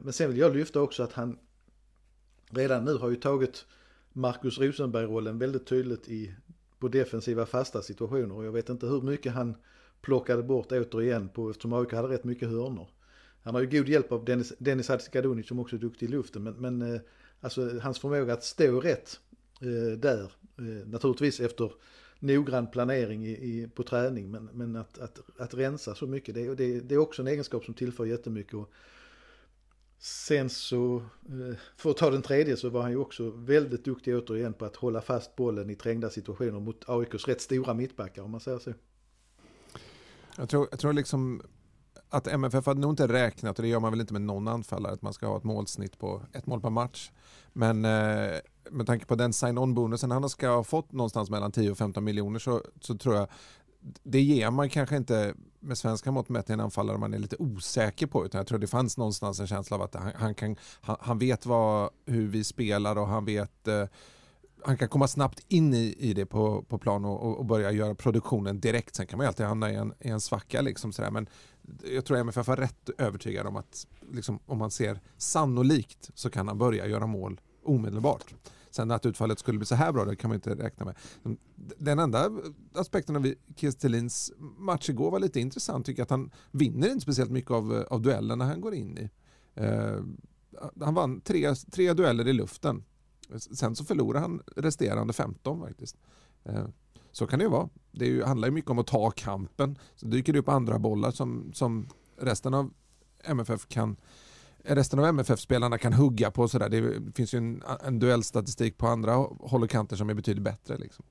men 0.00 0.12
sen 0.12 0.30
vill 0.30 0.38
jag 0.38 0.56
lyfta 0.56 0.80
också 0.80 1.02
att 1.02 1.12
han 1.12 1.38
redan 2.50 2.84
nu 2.84 2.94
har 2.94 3.10
ju 3.10 3.16
tagit 3.16 3.66
Marcus 4.12 4.58
Rosenberg-rollen 4.58 5.38
väldigt 5.38 5.66
tydligt 5.66 6.08
i, 6.08 6.34
på 6.78 6.88
defensiva 6.88 7.46
fasta 7.46 7.82
situationer 7.82 8.34
och 8.34 8.44
jag 8.44 8.52
vet 8.52 8.68
inte 8.68 8.86
hur 8.86 9.02
mycket 9.02 9.32
han 9.32 9.54
plockade 10.04 10.42
bort 10.42 10.72
återigen 10.72 11.28
på, 11.28 11.50
eftersom 11.50 11.72
AIK 11.72 11.92
hade 11.92 12.08
rätt 12.08 12.24
mycket 12.24 12.48
hörnor. 12.48 12.88
Han 13.42 13.54
har 13.54 13.62
ju 13.62 13.66
god 13.78 13.88
hjälp 13.88 14.12
av 14.12 14.24
Dennis, 14.24 14.52
Dennis 14.58 14.88
Hadzikadunic 14.88 15.48
som 15.48 15.58
också 15.58 15.76
är 15.76 15.80
duktig 15.80 16.06
i 16.06 16.10
luften 16.10 16.42
men, 16.42 16.54
men 16.54 16.94
eh, 16.94 17.00
alltså 17.40 17.78
hans 17.82 17.98
förmåga 17.98 18.32
att 18.32 18.44
stå 18.44 18.80
rätt 18.80 19.20
eh, 19.60 19.98
där, 19.98 20.32
eh, 20.58 20.88
naturligtvis 20.88 21.40
efter 21.40 21.72
noggrann 22.18 22.70
planering 22.70 23.26
i, 23.26 23.30
i, 23.30 23.68
på 23.74 23.82
träning 23.82 24.30
men, 24.30 24.44
men 24.52 24.76
att, 24.76 24.98
att, 24.98 25.20
att 25.38 25.54
rensa 25.54 25.94
så 25.94 26.06
mycket 26.06 26.34
det, 26.34 26.54
det, 26.54 26.80
det 26.80 26.94
är 26.94 26.98
också 26.98 27.22
en 27.22 27.28
egenskap 27.28 27.64
som 27.64 27.74
tillför 27.74 28.04
jättemycket. 28.04 28.54
Och, 28.54 28.72
Sen 30.04 30.50
så, 30.50 30.96
eh, 31.28 31.56
för 31.76 31.90
att 31.90 31.96
ta 31.96 32.10
den 32.10 32.22
tredje 32.22 32.56
så 32.56 32.68
var 32.68 32.82
han 32.82 32.90
ju 32.90 32.96
också 32.96 33.30
väldigt 33.30 33.84
duktig 33.84 34.16
återigen 34.16 34.52
på 34.52 34.64
att 34.64 34.76
hålla 34.76 35.00
fast 35.00 35.36
bollen 35.36 35.70
i 35.70 35.74
trängda 35.74 36.10
situationer 36.10 36.60
mot 36.60 36.88
AIKs 36.88 37.28
rätt 37.28 37.40
stora 37.40 37.74
mittbackar 37.74 38.22
om 38.22 38.30
man 38.30 38.40
säger 38.40 38.58
så. 38.58 38.72
Jag 40.36 40.48
tror, 40.48 40.68
jag 40.70 40.80
tror 40.80 40.92
liksom 40.92 41.42
att 42.08 42.26
MFF 42.26 42.66
hade 42.66 42.80
nog 42.80 42.92
inte 42.92 43.08
räknat, 43.08 43.58
och 43.58 43.62
det 43.62 43.68
gör 43.68 43.80
man 43.80 43.90
väl 43.90 44.00
inte 44.00 44.12
med 44.12 44.22
någon 44.22 44.48
anfallare, 44.48 44.92
att 44.92 45.02
man 45.02 45.12
ska 45.12 45.26
ha 45.26 45.36
ett 45.36 45.44
målsnitt 45.44 45.98
på 45.98 46.22
ett 46.32 46.46
mål 46.46 46.60
per 46.60 46.70
match. 46.70 47.10
Men 47.52 47.84
eh, 47.84 48.38
med 48.70 48.86
tanke 48.86 49.06
på 49.06 49.14
den 49.14 49.32
sign-on-bonusen 49.32 50.10
han 50.10 50.28
ska 50.28 50.48
ha 50.48 50.64
fått 50.64 50.92
någonstans 50.92 51.30
mellan 51.30 51.52
10 51.52 51.70
och 51.70 51.78
15 51.78 52.04
miljoner 52.04 52.38
så, 52.38 52.62
så 52.80 52.98
tror 52.98 53.14
jag 53.14 53.28
det 54.02 54.20
ger 54.20 54.50
man 54.50 54.68
kanske 54.68 54.96
inte 54.96 55.34
med 55.60 55.78
svenska 55.78 56.10
mått 56.10 56.28
mätt 56.28 56.50
en 56.50 56.60
anfallare 56.60 56.98
man 56.98 57.14
är 57.14 57.18
lite 57.18 57.36
osäker 57.38 58.06
på. 58.06 58.26
Utan 58.26 58.38
jag 58.38 58.46
tror 58.46 58.58
det 58.58 58.66
fanns 58.66 58.98
någonstans 58.98 59.40
en 59.40 59.46
känsla 59.46 59.76
av 59.76 59.82
att 59.82 59.94
han, 59.94 60.12
han 60.14 60.34
kan, 60.34 60.56
han, 60.80 60.96
han, 61.00 61.18
vet 61.18 61.46
vad, 61.46 61.90
hur 62.06 62.28
vi 62.28 62.44
spelar 62.44 62.98
och 62.98 63.08
han 63.08 63.24
vet 63.24 63.68
eh, 63.68 63.84
han 64.64 64.76
kan 64.76 64.88
komma 64.88 65.08
snabbt 65.08 65.40
in 65.48 65.74
i, 65.74 65.94
i 65.98 66.12
det 66.14 66.26
på, 66.26 66.62
på 66.62 66.78
plan 66.78 67.04
och, 67.04 67.38
och 67.38 67.44
börja 67.44 67.72
göra 67.72 67.94
produktionen 67.94 68.60
direkt. 68.60 68.94
Sen 68.94 69.06
kan 69.06 69.16
man 69.16 69.24
ju 69.24 69.28
alltid 69.28 69.46
hamna 69.46 69.70
i 69.70 69.74
en, 69.74 69.92
i 70.00 70.08
en 70.08 70.20
svacka. 70.20 70.60
Liksom 70.60 70.92
sådär. 70.92 71.10
Men 71.10 71.28
jag 71.94 72.04
tror 72.04 72.18
MFF 72.18 72.48
är 72.48 72.56
rätt 72.56 72.90
övertygad 72.98 73.46
om 73.46 73.56
att 73.56 73.86
liksom, 74.12 74.38
om 74.46 74.58
man 74.58 74.70
ser 74.70 75.00
sannolikt 75.16 76.10
så 76.14 76.30
kan 76.30 76.48
han 76.48 76.58
börja 76.58 76.86
göra 76.86 77.06
mål 77.06 77.40
omedelbart. 77.64 78.34
Sen 78.70 78.90
att 78.90 79.06
utfallet 79.06 79.38
skulle 79.38 79.58
bli 79.58 79.66
så 79.66 79.74
här 79.74 79.92
bra, 79.92 80.04
det 80.04 80.16
kan 80.16 80.28
man 80.28 80.34
inte 80.34 80.54
räkna 80.54 80.84
med. 80.86 80.96
Den 81.78 81.98
enda 81.98 82.30
aspekten 82.74 83.16
av 83.16 83.34
Kiestelins 83.56 84.32
match 84.58 84.90
igår 84.90 85.10
var 85.10 85.18
lite 85.18 85.40
intressant. 85.40 85.86
Tycker 85.86 86.02
att 86.02 86.10
han 86.10 86.30
vinner 86.50 86.88
inte 86.88 87.00
speciellt 87.00 87.30
mycket 87.30 87.50
av, 87.50 87.86
av 87.90 88.02
duellerna 88.02 88.44
han 88.44 88.60
går 88.60 88.74
in 88.74 88.98
i. 88.98 89.10
Uh, 89.60 90.02
han 90.80 90.94
vann 90.94 91.20
tre, 91.20 91.54
tre 91.54 91.92
dueller 91.92 92.28
i 92.28 92.32
luften 92.32 92.84
Sen 93.38 93.76
så 93.76 93.84
förlorar 93.84 94.20
han 94.20 94.42
resterande 94.56 95.12
15 95.12 95.60
faktiskt. 95.60 95.96
Eh, 96.44 96.66
så 97.12 97.26
kan 97.26 97.38
det 97.38 97.42
ju 97.42 97.50
vara. 97.50 97.68
Det 97.92 98.06
ju, 98.06 98.22
handlar 98.22 98.48
ju 98.48 98.52
mycket 98.52 98.70
om 98.70 98.78
att 98.78 98.86
ta 98.86 99.10
kampen. 99.10 99.78
Så 99.96 100.06
dyker 100.06 100.32
det 100.32 100.38
upp 100.38 100.48
andra 100.48 100.78
bollar 100.78 101.10
som, 101.10 101.52
som 101.54 101.88
resten 102.16 102.54
av 102.54 102.70
MFF 103.24 103.68
kan 103.68 103.96
resten 104.64 104.98
av 104.98 105.04
MFF-spelarna 105.04 105.78
kan 105.78 105.92
hugga 105.92 106.30
på. 106.30 106.48
Sådär. 106.48 106.68
Det, 106.68 106.98
det, 106.98 107.12
finns 107.16 107.34
ju 107.34 107.38
en, 107.38 107.62
en 107.84 107.98
duellstatistik 107.98 108.78
på 108.78 108.86
andra 108.86 109.12
håll 109.40 109.62
och 109.62 109.70
kanter 109.70 109.96
som 109.96 110.10
är 110.10 110.14
betydligt 110.14 110.44
bättre. 110.44 110.78
Liksom. 110.78 111.04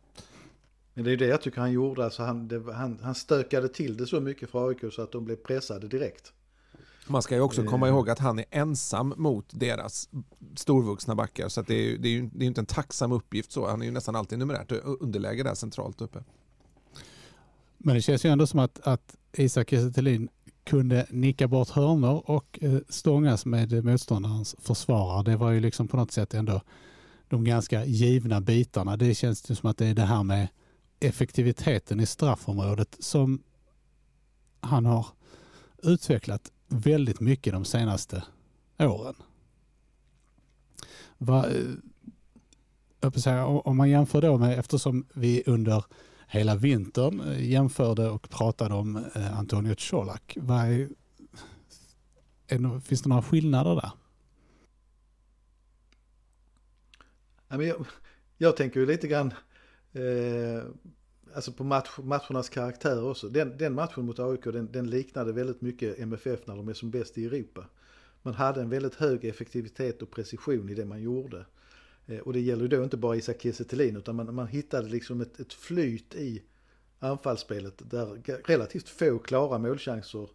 Men 0.93 1.05
det 1.05 1.11
är 1.11 1.17
det 1.17 1.25
jag 1.25 1.41
tycker 1.41 1.61
han 1.61 1.71
gjorde, 1.71 2.05
alltså 2.05 2.23
han, 2.23 2.47
det, 2.47 2.73
han, 2.73 2.99
han 3.03 3.15
stökade 3.15 3.69
till 3.69 3.97
det 3.97 4.07
så 4.07 4.19
mycket 4.19 4.49
för 4.49 4.67
AIK 4.67 4.93
så 4.93 5.01
att 5.01 5.11
de 5.11 5.25
blev 5.25 5.35
pressade 5.35 5.87
direkt. 5.87 6.33
Man 7.07 7.21
ska 7.21 7.35
ju 7.35 7.41
också 7.41 7.61
Eh. 7.61 7.67
komma 7.67 7.87
ihåg 7.87 8.09
att 8.09 8.19
han 8.19 8.39
är 8.39 8.45
ensam 8.51 9.13
mot 9.17 9.45
deras 9.51 10.09
storvuxna 10.55 11.15
backar 11.15 11.49
så 11.49 11.61
det 11.61 11.73
är 11.73 11.97
det 11.97 12.07
är 12.07 12.11
ju 12.11 12.29
det 12.33 12.45
är 12.45 12.47
inte 12.47 12.61
en 12.61 12.65
tacksam 12.65 13.11
uppgift 13.11 13.51
så. 13.51 13.67
Han 13.67 13.81
är 13.81 13.85
ju 13.85 13.91
nästan 13.91 14.15
alltid 14.15 14.39
numerärt 14.39 14.71
underläge 14.71 15.43
där 15.43 15.55
centralt 15.55 16.01
uppe. 16.01 16.23
Men 17.77 17.95
det 17.95 18.01
känns 18.01 18.25
ju 18.25 18.29
ändå 18.29 18.47
som 18.47 18.59
att, 18.59 18.79
att 18.87 19.15
Isak 19.33 19.69
Kiese 19.69 20.27
kunde 20.63 21.07
nicka 21.09 21.47
bort 21.47 21.69
hörnor 21.69 22.23
och 22.25 22.59
eh, 22.61 22.77
stångas 22.89 23.45
med 23.45 23.85
motståndarens 23.85 24.55
försvarare. 24.59 25.23
Det 25.23 25.37
var 25.37 25.51
ju 25.51 25.59
liksom 25.59 25.87
på 25.87 25.97
något 25.97 26.11
sätt 26.11 26.33
ändå 26.33 26.61
de 27.27 27.43
ganska 27.43 27.85
givna 27.85 28.41
bitarna. 28.41 28.97
Det 28.97 29.15
känns 29.15 29.51
ju 29.51 29.55
som 29.55 29.69
att 29.69 29.77
det 29.77 29.87
är 29.87 29.93
det 29.93 30.01
här 30.05 30.23
med 30.23 30.47
effektiviteten 30.99 31.99
i 31.99 32.05
straffområdet 32.05 32.95
som 32.99 33.43
han 34.59 34.85
har 34.85 35.05
utvecklat 35.83 36.51
väldigt 36.73 37.19
mycket 37.19 37.53
de 37.53 37.65
senaste 37.65 38.23
åren. 38.79 39.15
Va, 41.17 41.47
eh, 43.01 43.11
säga, 43.11 43.45
om 43.45 43.77
man 43.77 43.89
jämför 43.89 44.21
då 44.21 44.37
med, 44.37 44.59
eftersom 44.59 45.05
vi 45.13 45.43
under 45.45 45.85
hela 46.27 46.55
vintern 46.55 47.19
eh, 47.19 47.49
jämförde 47.49 48.09
och 48.09 48.29
pratade 48.29 48.73
om 48.73 48.95
eh, 49.15 49.39
Antonio 49.39 49.75
Colak, 49.89 50.37
vad 50.41 50.59
är, 50.59 50.89
är 52.47 52.79
finns 52.79 53.01
det 53.01 53.09
några 53.09 53.21
skillnader 53.21 53.75
där? 53.75 53.91
Jag, 57.47 57.85
jag 58.37 58.57
tänker 58.57 58.79
ju 58.79 58.85
lite 58.85 59.07
grann 59.07 59.33
eh, 59.93 60.63
alltså 61.35 61.51
på 61.51 61.63
match, 61.63 61.89
matchernas 61.97 62.49
karaktär 62.49 63.03
också. 63.09 63.29
Den, 63.29 63.57
den 63.57 63.73
matchen 63.73 64.05
mot 64.05 64.19
AIK 64.19 64.43
den, 64.43 64.71
den 64.71 64.89
liknade 64.89 65.33
väldigt 65.33 65.61
mycket 65.61 65.99
MFF 65.99 66.47
när 66.47 66.55
de 66.55 66.69
är 66.69 66.73
som 66.73 66.91
bäst 66.91 67.17
i 67.17 67.25
Europa. 67.25 67.65
Man 68.21 68.33
hade 68.33 68.61
en 68.61 68.69
väldigt 68.69 68.95
hög 68.95 69.25
effektivitet 69.25 70.01
och 70.01 70.11
precision 70.11 70.69
i 70.69 70.73
det 70.73 70.85
man 70.85 71.01
gjorde. 71.01 71.45
Eh, 72.05 72.19
och 72.19 72.33
det 72.33 72.39
gäller 72.39 72.61
ju 72.61 72.67
då 72.67 72.83
inte 72.83 72.97
bara 72.97 73.15
Isak 73.15 73.41
Kiese 73.41 73.63
Thelin 73.63 73.97
utan 73.97 74.15
man, 74.15 74.35
man 74.35 74.47
hittade 74.47 74.89
liksom 74.89 75.21
ett, 75.21 75.39
ett 75.39 75.53
flyt 75.53 76.15
i 76.15 76.43
anfallsspelet 76.99 77.81
där 77.91 78.05
relativt 78.45 78.89
få 78.89 79.19
klara 79.19 79.57
målchanser 79.57 80.29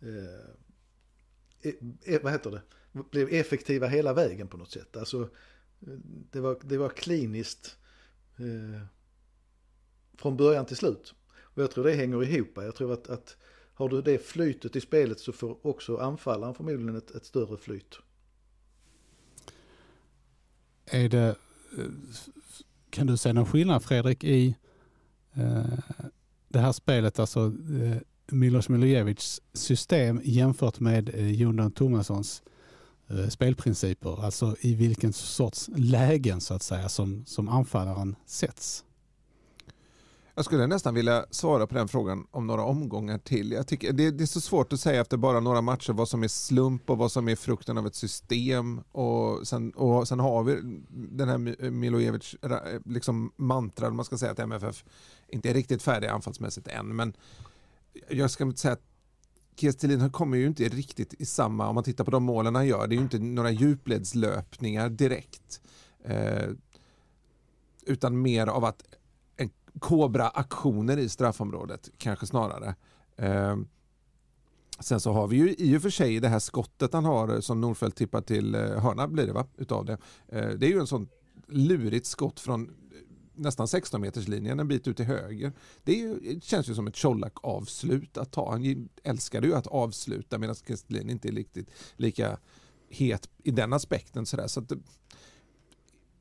eh, 0.00 1.70
e-, 1.70 1.76
e-, 2.04 2.20
vad 2.22 2.32
heter 2.32 2.50
det? 2.50 2.62
blev 3.10 3.28
effektiva 3.28 3.86
hela 3.86 4.12
vägen 4.12 4.48
på 4.48 4.56
något 4.56 4.70
sätt. 4.70 4.96
Alltså, 4.96 5.22
eh, 5.80 5.98
det 6.30 6.40
var, 6.40 6.58
det 6.62 6.76
var 6.76 6.88
kliniskt 6.88 7.76
eh, 8.36 8.82
från 10.18 10.36
början 10.36 10.66
till 10.66 10.76
slut. 10.76 11.14
Och 11.40 11.62
jag 11.62 11.70
tror 11.70 11.84
det 11.84 11.94
hänger 11.94 12.22
ihop. 12.22 12.50
Jag 12.54 12.74
tror 12.74 12.92
att, 12.92 13.08
att 13.08 13.36
har 13.74 13.88
du 13.88 14.02
det 14.02 14.18
flytet 14.18 14.76
i 14.76 14.80
spelet 14.80 15.20
så 15.20 15.32
får 15.32 15.66
också 15.66 15.96
anfallaren 15.96 16.54
förmodligen 16.54 16.96
ett, 16.96 17.10
ett 17.10 17.24
större 17.24 17.56
flyt. 17.56 17.98
Är 20.86 21.08
det, 21.08 21.36
eh, 21.78 21.84
kan 22.90 23.06
du 23.06 23.16
se 23.16 23.32
någon 23.32 23.46
skillnad 23.46 23.82
Fredrik 23.84 24.24
i 24.24 24.56
eh, 25.34 25.78
det 26.48 26.58
här 26.58 26.72
spelet, 26.72 27.18
alltså 27.18 27.40
eh, 27.82 27.96
Milos 28.26 28.68
Milojevics 28.68 29.42
system 29.52 30.20
jämfört 30.24 30.80
med 30.80 31.14
eh, 31.14 31.32
Jondan 31.32 31.72
Thomassons 31.72 32.42
eh, 33.08 33.28
spelprinciper? 33.28 34.24
Alltså 34.24 34.56
i 34.60 34.74
vilken 34.74 35.12
sorts 35.12 35.70
lägen 35.76 36.40
så 36.40 36.54
att 36.54 36.62
säga 36.62 36.88
som, 36.88 37.24
som 37.26 37.48
anfallaren 37.48 38.16
sätts? 38.26 38.84
Jag 40.34 40.44
skulle 40.44 40.66
nästan 40.66 40.94
vilja 40.94 41.26
svara 41.30 41.66
på 41.66 41.74
den 41.74 41.88
frågan 41.88 42.26
om 42.30 42.46
några 42.46 42.64
omgångar 42.64 43.18
till. 43.18 43.52
Jag 43.52 43.66
tycker 43.66 43.92
det, 43.92 44.10
det 44.10 44.24
är 44.24 44.26
så 44.26 44.40
svårt 44.40 44.72
att 44.72 44.80
säga 44.80 45.00
efter 45.00 45.16
bara 45.16 45.40
några 45.40 45.60
matcher 45.60 45.92
vad 45.92 46.08
som 46.08 46.22
är 46.22 46.28
slump 46.28 46.90
och 46.90 46.98
vad 46.98 47.12
som 47.12 47.28
är 47.28 47.36
frukten 47.36 47.78
av 47.78 47.86
ett 47.86 47.94
system. 47.94 48.80
Och 48.92 49.48
sen, 49.48 49.70
och 49.70 50.08
sen 50.08 50.20
har 50.20 50.42
vi 50.42 50.80
den 50.90 51.28
här 51.28 51.70
Milojevic 51.70 52.36
eh, 52.42 52.58
liksom 52.84 53.32
mantra, 53.36 53.90
man 53.90 54.04
ska 54.04 54.18
säga 54.18 54.32
att 54.32 54.38
MFF 54.38 54.84
inte 55.28 55.50
är 55.50 55.54
riktigt 55.54 55.82
färdig 55.82 56.08
anfallsmässigt 56.08 56.68
än. 56.68 56.96
Men 56.96 57.16
jag 58.10 58.30
ska 58.30 58.44
inte 58.44 58.60
säga 58.60 58.72
att 58.72 58.84
Kies 59.56 59.76
Thelin 59.76 60.10
kommer 60.10 60.36
ju 60.36 60.46
inte 60.46 60.68
riktigt 60.68 61.14
i 61.18 61.26
samma, 61.26 61.68
om 61.68 61.74
man 61.74 61.84
tittar 61.84 62.04
på 62.04 62.10
de 62.10 62.22
målen 62.22 62.54
han 62.54 62.66
gör, 62.66 62.86
det 62.86 62.94
är 62.94 62.96
ju 62.96 63.02
inte 63.02 63.18
några 63.18 63.50
djupledslöpningar 63.50 64.88
direkt. 64.88 65.60
Eh, 66.04 66.48
utan 67.86 68.22
mer 68.22 68.46
av 68.46 68.64
att 68.64 68.82
kobra-aktioner 69.78 70.96
i 70.96 71.08
straffområdet, 71.08 71.90
kanske 71.98 72.26
snarare. 72.26 72.74
Eh, 73.16 73.56
sen 74.80 75.00
så 75.00 75.12
har 75.12 75.26
vi 75.26 75.36
ju 75.36 75.54
i 75.58 75.78
och 75.78 75.82
för 75.82 75.90
sig 75.90 76.20
det 76.20 76.28
här 76.28 76.38
skottet 76.38 76.92
han 76.92 77.04
har 77.04 77.34
eh, 77.34 77.40
som 77.40 77.60
Norfeldt 77.60 77.96
tippar 77.96 78.20
till 78.20 78.54
eh, 78.54 78.60
hörna 78.60 79.08
blir 79.08 79.26
det 79.26 79.32
va, 79.32 79.46
utav 79.56 79.84
det. 79.84 79.98
Eh, 80.28 80.48
det 80.48 80.66
är 80.66 80.70
ju 80.70 80.78
en 80.78 80.86
sån 80.86 81.08
lurigt 81.48 82.06
skott 82.06 82.40
från 82.40 82.68
eh, 82.68 82.72
nästan 83.34 83.68
16 83.68 84.00
meters 84.00 84.28
linjen 84.28 84.60
en 84.60 84.68
bit 84.68 84.88
ut 84.88 84.96
till 84.96 85.06
höger. 85.06 85.52
Det, 85.84 85.92
ju, 85.92 86.20
det 86.20 86.44
känns 86.44 86.68
ju 86.68 86.74
som 86.74 86.86
ett 86.86 87.02
Colak 87.02 87.34
avslut 87.42 88.16
att 88.16 88.32
ta. 88.32 88.50
Han 88.50 88.88
älskade 89.02 89.46
ju 89.46 89.54
att 89.54 89.66
avsluta 89.66 90.38
medan 90.38 90.54
Kristelin 90.54 91.10
inte 91.10 91.28
är 91.28 91.32
riktigt 91.32 91.70
lika 91.96 92.38
het 92.88 93.28
i 93.42 93.50
den 93.50 93.72
aspekten. 93.72 94.26
Sådär. 94.26 94.46
Så 94.46 94.60
att 94.60 94.72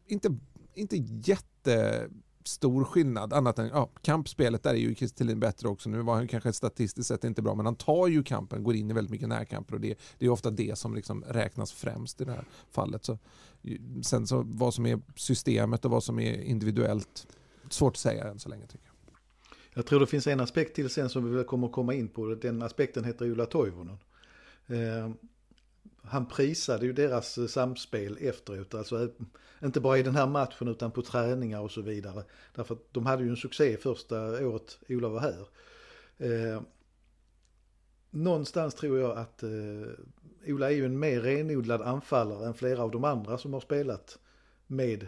inte, 0.07 0.37
inte, 0.73 0.97
jätte 0.97 2.07
stor 2.43 2.83
skillnad 2.83 3.33
annat 3.33 3.59
än 3.59 3.67
ja, 3.67 3.89
kampspelet 4.01 4.63
där 4.63 4.73
är 4.73 4.77
ju 4.77 4.95
Kristelin 4.95 5.39
bättre 5.39 5.67
också. 5.67 5.89
Nu 5.89 6.01
var 6.01 6.15
han 6.15 6.27
kanske 6.27 6.53
statistiskt 6.53 7.07
sett 7.07 7.23
inte 7.23 7.41
bra 7.41 7.55
men 7.55 7.65
han 7.65 7.75
tar 7.75 8.07
ju 8.07 8.23
kampen, 8.23 8.63
går 8.63 8.75
in 8.75 8.91
i 8.91 8.93
väldigt 8.93 9.11
mycket 9.11 9.29
närkamper 9.29 9.73
och 9.73 9.81
det, 9.81 9.99
det 10.17 10.25
är 10.25 10.29
ofta 10.29 10.49
det 10.49 10.77
som 10.77 10.95
liksom 10.95 11.23
räknas 11.27 11.71
främst 11.71 12.21
i 12.21 12.25
det 12.25 12.31
här 12.31 12.45
fallet. 12.71 13.05
Så, 13.05 13.17
sen 14.03 14.27
så 14.27 14.43
vad 14.47 14.73
som 14.73 14.85
är 14.85 14.99
systemet 15.15 15.85
och 15.85 15.91
vad 15.91 16.03
som 16.03 16.19
är 16.19 16.41
individuellt 16.41 17.27
svårt 17.69 17.93
att 17.93 17.97
säga 17.97 18.23
än 18.23 18.39
så 18.39 18.49
länge 18.49 18.65
tycker 18.67 18.85
jag. 18.85 19.15
Jag 19.73 19.85
tror 19.85 19.99
det 19.99 20.07
finns 20.07 20.27
en 20.27 20.39
aspekt 20.39 20.75
till 20.75 20.89
sen 20.89 21.09
som 21.09 21.25
vi 21.25 21.35
väl 21.35 21.43
kommer 21.43 21.67
att 21.67 21.73
komma 21.73 21.93
in 21.93 22.07
på. 22.07 22.35
Den 22.35 22.61
aspekten 22.61 23.03
heter 23.03 23.25
Ulla 23.25 23.45
Toivonen. 23.45 23.97
Eh, 24.67 25.11
han 26.03 26.25
prisade 26.25 26.85
ju 26.85 26.93
deras 26.93 27.37
eh, 27.37 27.47
samspel 27.47 28.17
efteråt. 28.21 28.73
Alltså 28.73 29.03
eh, 29.03 29.09
inte 29.63 29.79
bara 29.79 29.97
i 29.97 30.03
den 30.03 30.15
här 30.15 30.27
matchen 30.27 30.67
utan 30.67 30.91
på 30.91 31.01
träningar 31.01 31.61
och 31.61 31.71
så 31.71 31.81
vidare. 31.81 32.23
Därför 32.55 32.75
att 32.75 32.93
de 32.93 33.05
hade 33.05 33.23
ju 33.23 33.29
en 33.29 33.37
succé 33.37 33.77
första 33.77 34.47
året 34.47 34.79
Ola 34.89 35.09
var 35.09 35.19
här. 35.19 35.47
Eh, 36.17 36.61
någonstans 38.09 38.75
tror 38.75 38.99
jag 38.99 39.17
att 39.17 39.43
eh, 39.43 39.49
Ola 40.47 40.71
är 40.71 40.75
ju 40.75 40.85
en 40.85 40.99
mer 40.99 41.21
renodlad 41.21 41.81
anfallare 41.81 42.45
än 42.45 42.53
flera 42.53 42.83
av 42.83 42.91
de 42.91 43.03
andra 43.03 43.37
som 43.37 43.53
har 43.53 43.59
spelat 43.59 44.19
med 44.67 45.07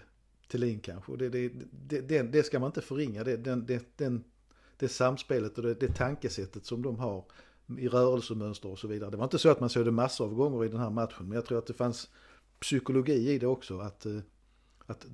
Thelin 0.51 0.79
kanske. 0.79 1.12
Och 1.12 1.17
Det, 1.17 1.29
det, 1.29 1.51
det, 1.71 2.01
det, 2.01 2.21
det 2.21 2.43
ska 2.43 2.59
man 2.59 2.67
inte 2.67 2.81
förringa. 2.81 3.23
Det, 3.23 3.38
den, 3.38 3.65
det, 3.65 3.97
den, 3.97 4.23
det 4.77 4.89
samspelet 4.89 5.57
och 5.57 5.63
det, 5.63 5.73
det 5.73 5.95
tankesättet 5.95 6.65
som 6.65 6.81
de 6.81 7.00
har 7.00 7.25
i 7.67 7.88
rörelsemönster 7.88 8.70
och 8.70 8.79
så 8.79 8.88
vidare. 8.88 9.10
Det 9.10 9.17
var 9.17 9.24
inte 9.24 9.39
så 9.39 9.50
att 9.50 9.60
man 9.60 9.70
såg 9.70 9.86
det 9.86 9.91
massor 9.91 10.25
av 10.25 10.34
gånger 10.34 10.65
i 10.65 10.67
den 10.67 10.79
här 10.79 10.89
matchen. 10.89 11.27
Men 11.27 11.32
jag 11.32 11.46
tror 11.46 11.58
att 11.58 11.67
det 11.67 11.74
fanns 11.74 12.10
psykologi 12.60 13.32
i 13.32 13.39
det 13.39 13.48
också. 13.48 13.79
Att, 13.79 14.05
eh, 14.05 14.17
att 14.86 15.05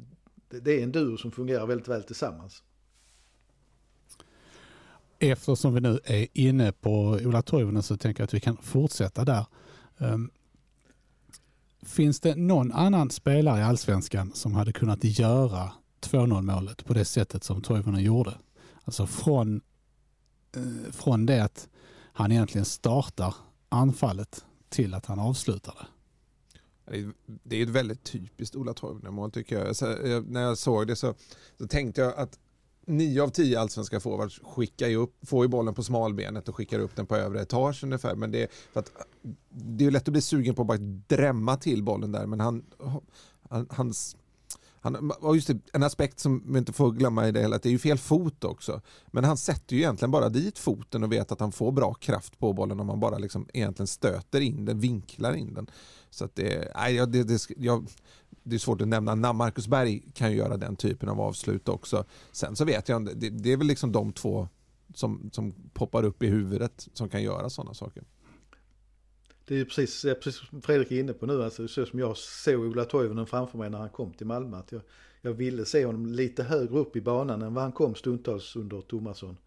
det 0.49 0.79
är 0.79 0.83
en 0.83 0.91
duo 0.91 1.17
som 1.17 1.31
fungerar 1.31 1.67
väldigt 1.67 1.87
väl 1.87 2.03
tillsammans. 2.03 2.63
Eftersom 5.19 5.73
vi 5.73 5.81
nu 5.81 5.99
är 6.03 6.27
inne 6.33 6.71
på 6.71 7.19
Ola 7.25 7.41
Toivonen 7.41 7.83
så 7.83 7.97
tänker 7.97 8.21
jag 8.21 8.25
att 8.25 8.33
vi 8.33 8.39
kan 8.39 8.57
fortsätta 8.57 9.25
där. 9.25 9.45
Ehm, 9.97 10.31
finns 11.81 12.19
det 12.19 12.35
någon 12.35 12.71
annan 12.71 13.09
spelare 13.09 13.59
i 13.59 13.63
allsvenskan 13.63 14.31
som 14.33 14.53
hade 14.53 14.73
kunnat 14.73 15.03
göra 15.03 15.71
2-0 16.01 16.41
målet 16.41 16.85
på 16.85 16.93
det 16.93 17.05
sättet 17.05 17.43
som 17.43 17.61
Toivonen 17.61 18.03
gjorde? 18.03 18.33
Alltså 18.83 19.07
från, 19.07 19.61
eh, 20.55 20.91
från 20.91 21.25
det 21.25 21.43
att 21.43 21.69
han 22.19 22.31
egentligen 22.31 22.65
startar 22.65 23.35
anfallet 23.69 24.45
till 24.69 24.93
att 24.93 25.05
han 25.05 25.19
avslutar 25.19 25.73
det. 25.79 25.87
Det 27.43 27.55
är- 27.55 27.63
ett 27.63 27.69
väldigt 27.69 28.03
typiskt 28.03 28.55
Ola 28.55 28.73
Toivonen-mål 28.73 29.31
tycker 29.31 29.65
jag. 29.65 29.75
Så, 29.75 29.91
eh, 29.91 30.21
när 30.27 30.41
jag 30.41 30.57
såg 30.57 30.87
det 30.87 30.95
så, 30.95 31.13
så 31.57 31.67
tänkte 31.67 32.01
jag 32.01 32.15
att 32.15 32.39
nio 32.85 33.23
av 33.23 33.29
tio 33.29 33.59
allsvenska 33.59 33.99
forwards 33.99 34.39
skickar 34.43 34.87
ju 34.87 34.95
upp, 34.95 35.15
får 35.27 35.45
ju 35.45 35.49
bollen 35.49 35.73
på 35.73 35.83
smalbenet 35.83 36.49
och 36.49 36.55
skickar 36.55 36.79
upp 36.79 36.95
den 36.95 37.05
på 37.05 37.15
övre 37.15 37.41
etage 37.41 37.83
ungefär. 37.83 38.15
Men 38.15 38.31
det, 38.31 38.43
är 38.43 38.47
för 38.73 38.79
att, 38.79 38.91
eh, 38.95 39.29
det 39.49 39.83
är 39.83 39.85
ju 39.85 39.91
lätt 39.91 40.07
att 40.07 40.11
bli 40.11 40.21
sugen 40.21 40.55
på 40.55 40.61
att 40.61 40.67
bara 40.67 40.77
drämma 41.07 41.57
till 41.57 41.83
bollen 41.83 42.11
där 42.11 42.25
men 42.25 42.39
han, 42.39 42.65
han, 43.49 43.67
hans, 43.69 44.17
han, 44.81 45.11
och 45.11 45.35
just 45.35 45.47
det, 45.47 45.59
en 45.73 45.83
aspekt 45.83 46.19
som 46.19 46.43
vi 46.53 46.59
inte 46.59 46.73
får 46.73 46.91
glömma 46.91 47.27
i 47.27 47.31
det 47.31 47.41
hela, 47.41 47.55
att 47.55 47.63
det 47.63 47.69
är 47.69 47.71
ju 47.71 47.79
fel 47.79 47.97
fot 47.97 48.43
också. 48.43 48.81
Men 49.07 49.23
han 49.23 49.37
sätter 49.37 49.75
ju 49.75 49.81
egentligen 49.81 50.11
bara 50.11 50.29
dit 50.29 50.59
foten 50.59 51.03
och 51.03 51.11
vet 51.11 51.31
att 51.31 51.39
han 51.39 51.51
får 51.51 51.71
bra 51.71 51.93
kraft 51.93 52.39
på 52.39 52.53
bollen 52.53 52.79
om 52.79 52.89
han 52.89 52.99
bara 52.99 53.17
liksom 53.17 53.47
egentligen 53.53 53.87
stöter 53.87 54.41
in 54.41 54.65
den, 54.65 54.79
vinklar 54.79 55.33
in 55.33 55.53
den. 55.53 55.67
Så 56.09 56.25
att 56.25 56.35
det, 56.35 56.71
nej, 56.75 57.05
det, 57.07 57.23
det, 57.23 57.49
jag, 57.57 57.87
det 58.43 58.55
är 58.55 58.59
svårt 58.59 58.81
att 58.81 58.87
nämna 58.87 59.15
namn. 59.15 59.37
Marcus 59.37 59.67
Berg 59.67 60.03
kan 60.13 60.31
ju 60.31 60.37
göra 60.37 60.57
den 60.57 60.75
typen 60.75 61.09
av 61.09 61.21
avslut 61.21 61.69
också. 61.69 62.05
Sen 62.31 62.55
så 62.55 62.65
vet 62.65 62.89
jag 62.89 63.17
det, 63.17 63.29
det 63.29 63.51
är 63.51 63.57
väl 63.57 63.67
liksom 63.67 63.91
de 63.91 64.13
två 64.13 64.47
som, 64.93 65.29
som 65.33 65.53
poppar 65.73 66.03
upp 66.03 66.23
i 66.23 66.27
huvudet 66.27 66.87
som 66.93 67.09
kan 67.09 67.23
göra 67.23 67.49
sådana 67.49 67.73
saker. 67.73 68.03
Det 69.49 69.59
är 69.59 69.65
precis, 69.65 70.01
precis 70.01 70.35
som 70.49 70.61
Fredrik 70.61 70.91
är 70.91 70.99
inne 70.99 71.13
på 71.13 71.25
nu, 71.25 71.43
alltså 71.43 71.67
så 71.67 71.85
som 71.85 71.99
jag 71.99 72.17
såg 72.17 72.59
Ola 72.59 72.85
Toivonen 72.85 73.27
framför 73.27 73.57
mig 73.57 73.69
när 73.69 73.77
han 73.77 73.89
kom 73.89 74.13
till 74.13 74.27
Malmö. 74.27 74.57
Att 74.57 74.71
jag, 74.71 74.81
jag 75.21 75.33
ville 75.33 75.65
se 75.65 75.85
honom 75.85 76.05
lite 76.05 76.43
högre 76.43 76.77
upp 76.77 76.95
i 76.95 77.01
banan 77.01 77.41
än 77.41 77.53
vad 77.53 77.63
han 77.63 77.71
kom 77.71 77.95
stundtals 77.95 78.55
under 78.55 78.81
Tomasson. 78.81 79.37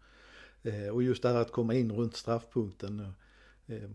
Eh, 0.63 0.87
och 0.87 1.03
just 1.03 1.23
det 1.23 1.29
här 1.29 1.35
att 1.35 1.51
komma 1.51 1.73
in 1.73 1.91
runt 1.91 2.15
straffpunkten. 2.15 2.99
Eh, 3.67 3.75
eh, 3.75 3.89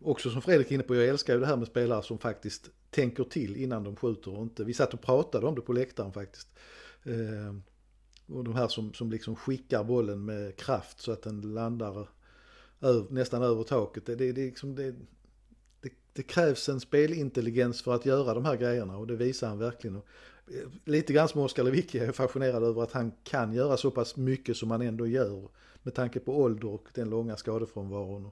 också 0.00 0.30
som 0.30 0.42
Fredrik 0.42 0.70
är 0.70 0.74
inne 0.74 0.82
på, 0.82 0.94
jag 0.94 1.08
älskar 1.08 1.34
ju 1.34 1.40
det 1.40 1.46
här 1.46 1.56
med 1.56 1.68
spelare 1.68 2.02
som 2.02 2.18
faktiskt 2.18 2.70
tänker 2.90 3.24
till 3.24 3.56
innan 3.56 3.84
de 3.84 3.96
skjuter 3.96 4.36
och 4.36 4.42
inte. 4.42 4.64
Vi 4.64 4.74
satt 4.74 4.94
och 4.94 5.02
pratade 5.02 5.46
om 5.46 5.54
det 5.54 5.60
på 5.60 5.72
läktaren 5.72 6.12
faktiskt. 6.12 6.48
Eh, 7.04 7.54
och 8.36 8.44
de 8.44 8.54
här 8.54 8.68
som, 8.68 8.94
som 8.94 9.10
liksom 9.10 9.36
skickar 9.36 9.84
bollen 9.84 10.24
med 10.24 10.56
kraft 10.56 11.00
så 11.00 11.12
att 11.12 11.22
den 11.22 11.40
landar 11.40 12.08
över, 12.80 13.06
nästan 13.10 13.42
över 13.42 13.62
taket. 13.62 14.06
Det, 14.06 14.14
det, 14.14 14.32
det, 14.32 14.44
liksom, 14.44 14.74
det, 14.74 14.94
det, 15.80 15.92
det, 16.12 16.22
krävs 16.22 16.68
en 16.68 16.80
spelintelligens 16.80 17.82
för 17.82 17.94
att 17.94 18.06
göra 18.06 18.34
de 18.34 18.44
här 18.44 18.56
grejerna 18.56 18.96
och 18.96 19.06
det 19.06 19.16
visar 19.16 19.48
han 19.48 19.58
verkligen. 19.58 19.96
Och 19.96 20.06
eh, 20.46 20.68
lite 20.84 21.12
grann 21.12 21.28
som 21.28 21.40
Oskar 21.40 21.64
Lewicki 21.64 21.98
är 21.98 22.12
fascinerad 22.12 22.64
över 22.64 22.82
att 22.82 22.92
han 22.92 23.12
kan 23.24 23.52
göra 23.52 23.76
så 23.76 23.90
pass 23.90 24.16
mycket 24.16 24.56
som 24.56 24.70
han 24.70 24.82
ändå 24.82 25.06
gör 25.06 25.48
med 25.82 25.94
tanke 25.94 26.20
på 26.20 26.40
ålder 26.40 26.68
och 26.68 26.88
den 26.94 27.10
långa 27.10 27.36
skadefrånvaron. 27.36 28.30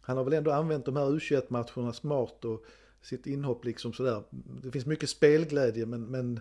Han 0.00 0.16
har 0.16 0.24
väl 0.24 0.32
ändå 0.32 0.50
använt 0.50 0.84
de 0.84 0.96
här 0.96 1.06
U21-matcherna 1.06 1.92
smart 1.92 2.44
och 2.44 2.64
sitt 3.02 3.26
inhopp 3.26 3.64
liksom 3.64 3.92
sådär. 3.92 4.22
Det 4.62 4.70
finns 4.70 4.86
mycket 4.86 5.10
spelglädje 5.10 5.86
men, 5.86 6.06
men 6.06 6.40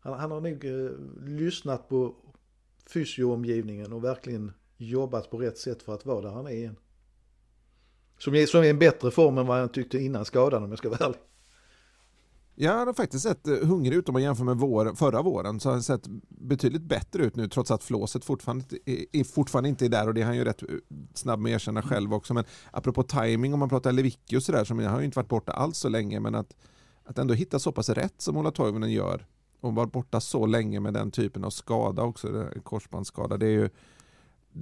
han, 0.00 0.18
han 0.18 0.30
har 0.30 0.40
nog 0.40 0.64
eh, 0.64 0.90
lyssnat 1.26 1.88
på 1.88 2.14
fysioomgivningen 2.86 3.92
och 3.92 4.04
verkligen 4.04 4.52
jobbat 4.76 5.30
på 5.30 5.38
rätt 5.38 5.58
sätt 5.58 5.82
för 5.82 5.94
att 5.94 6.06
vara 6.06 6.20
där 6.20 6.30
han 6.30 6.46
är 6.46 6.50
igen. 6.50 6.76
Som 8.18 8.34
är, 8.34 8.46
som 8.46 8.60
är 8.60 8.70
en 8.70 8.78
bättre 8.78 9.10
form 9.10 9.38
än 9.38 9.46
vad 9.46 9.58
han 9.58 9.68
tyckte 9.68 9.98
innan 9.98 10.24
skadan 10.24 10.64
om 10.64 10.70
jag 10.70 10.78
ska 10.78 10.88
vara 10.88 11.06
ärlig. 11.06 11.20
Ja, 12.58 12.72
han 12.72 12.86
har 12.86 12.94
faktiskt 12.94 13.22
sett 13.22 13.46
eh, 13.46 13.54
hungrig 13.54 13.96
ut 13.96 14.08
om 14.08 14.12
man 14.12 14.22
jämför 14.22 14.44
med 14.44 14.56
vår, 14.56 14.94
förra 14.94 15.22
våren. 15.22 15.60
Så 15.60 15.68
har 15.68 15.74
han 15.74 15.82
sett 15.82 16.06
betydligt 16.28 16.82
bättre 16.82 17.24
ut 17.24 17.36
nu 17.36 17.48
trots 17.48 17.70
att 17.70 17.84
flåset 17.84 18.24
fortfarande, 18.24 18.64
är, 19.12 19.24
fortfarande 19.24 19.68
inte 19.68 19.84
är 19.84 19.88
där 19.88 20.08
och 20.08 20.14
det 20.14 20.20
är 20.20 20.24
han 20.24 20.36
ju 20.36 20.44
rätt 20.44 20.62
eh, 20.62 20.68
snabb 21.14 21.40
med 21.40 21.50
att 21.50 21.54
erkänna 21.54 21.82
själv 21.82 22.14
också. 22.14 22.34
Men 22.34 22.44
apropå 22.70 23.02
timing 23.02 23.54
om 23.54 23.60
man 23.60 23.68
pratar 23.68 23.92
Lewicki 23.92 24.36
och 24.36 24.42
sådär, 24.42 24.64
så 24.64 24.74
har 24.74 24.98
ju 24.98 25.04
inte 25.04 25.18
varit 25.18 25.28
borta 25.28 25.52
alls 25.52 25.78
så 25.78 25.88
länge 25.88 26.20
men 26.20 26.34
att, 26.34 26.56
att 27.04 27.18
ändå 27.18 27.34
hitta 27.34 27.58
så 27.58 27.72
pass 27.72 27.88
rätt 27.88 28.14
som 28.18 28.36
Ola 28.36 28.50
Toivonen 28.50 28.92
gör 28.92 29.26
och 29.60 29.74
varit 29.74 29.92
borta 29.92 30.20
så 30.20 30.46
länge 30.46 30.80
med 30.80 30.94
den 30.94 31.10
typen 31.10 31.44
av 31.44 31.50
skada 31.50 32.02
också, 32.02 32.48
korsbandsskada, 32.62 33.36
det 33.36 33.46
är 33.46 33.50
ju 33.50 33.70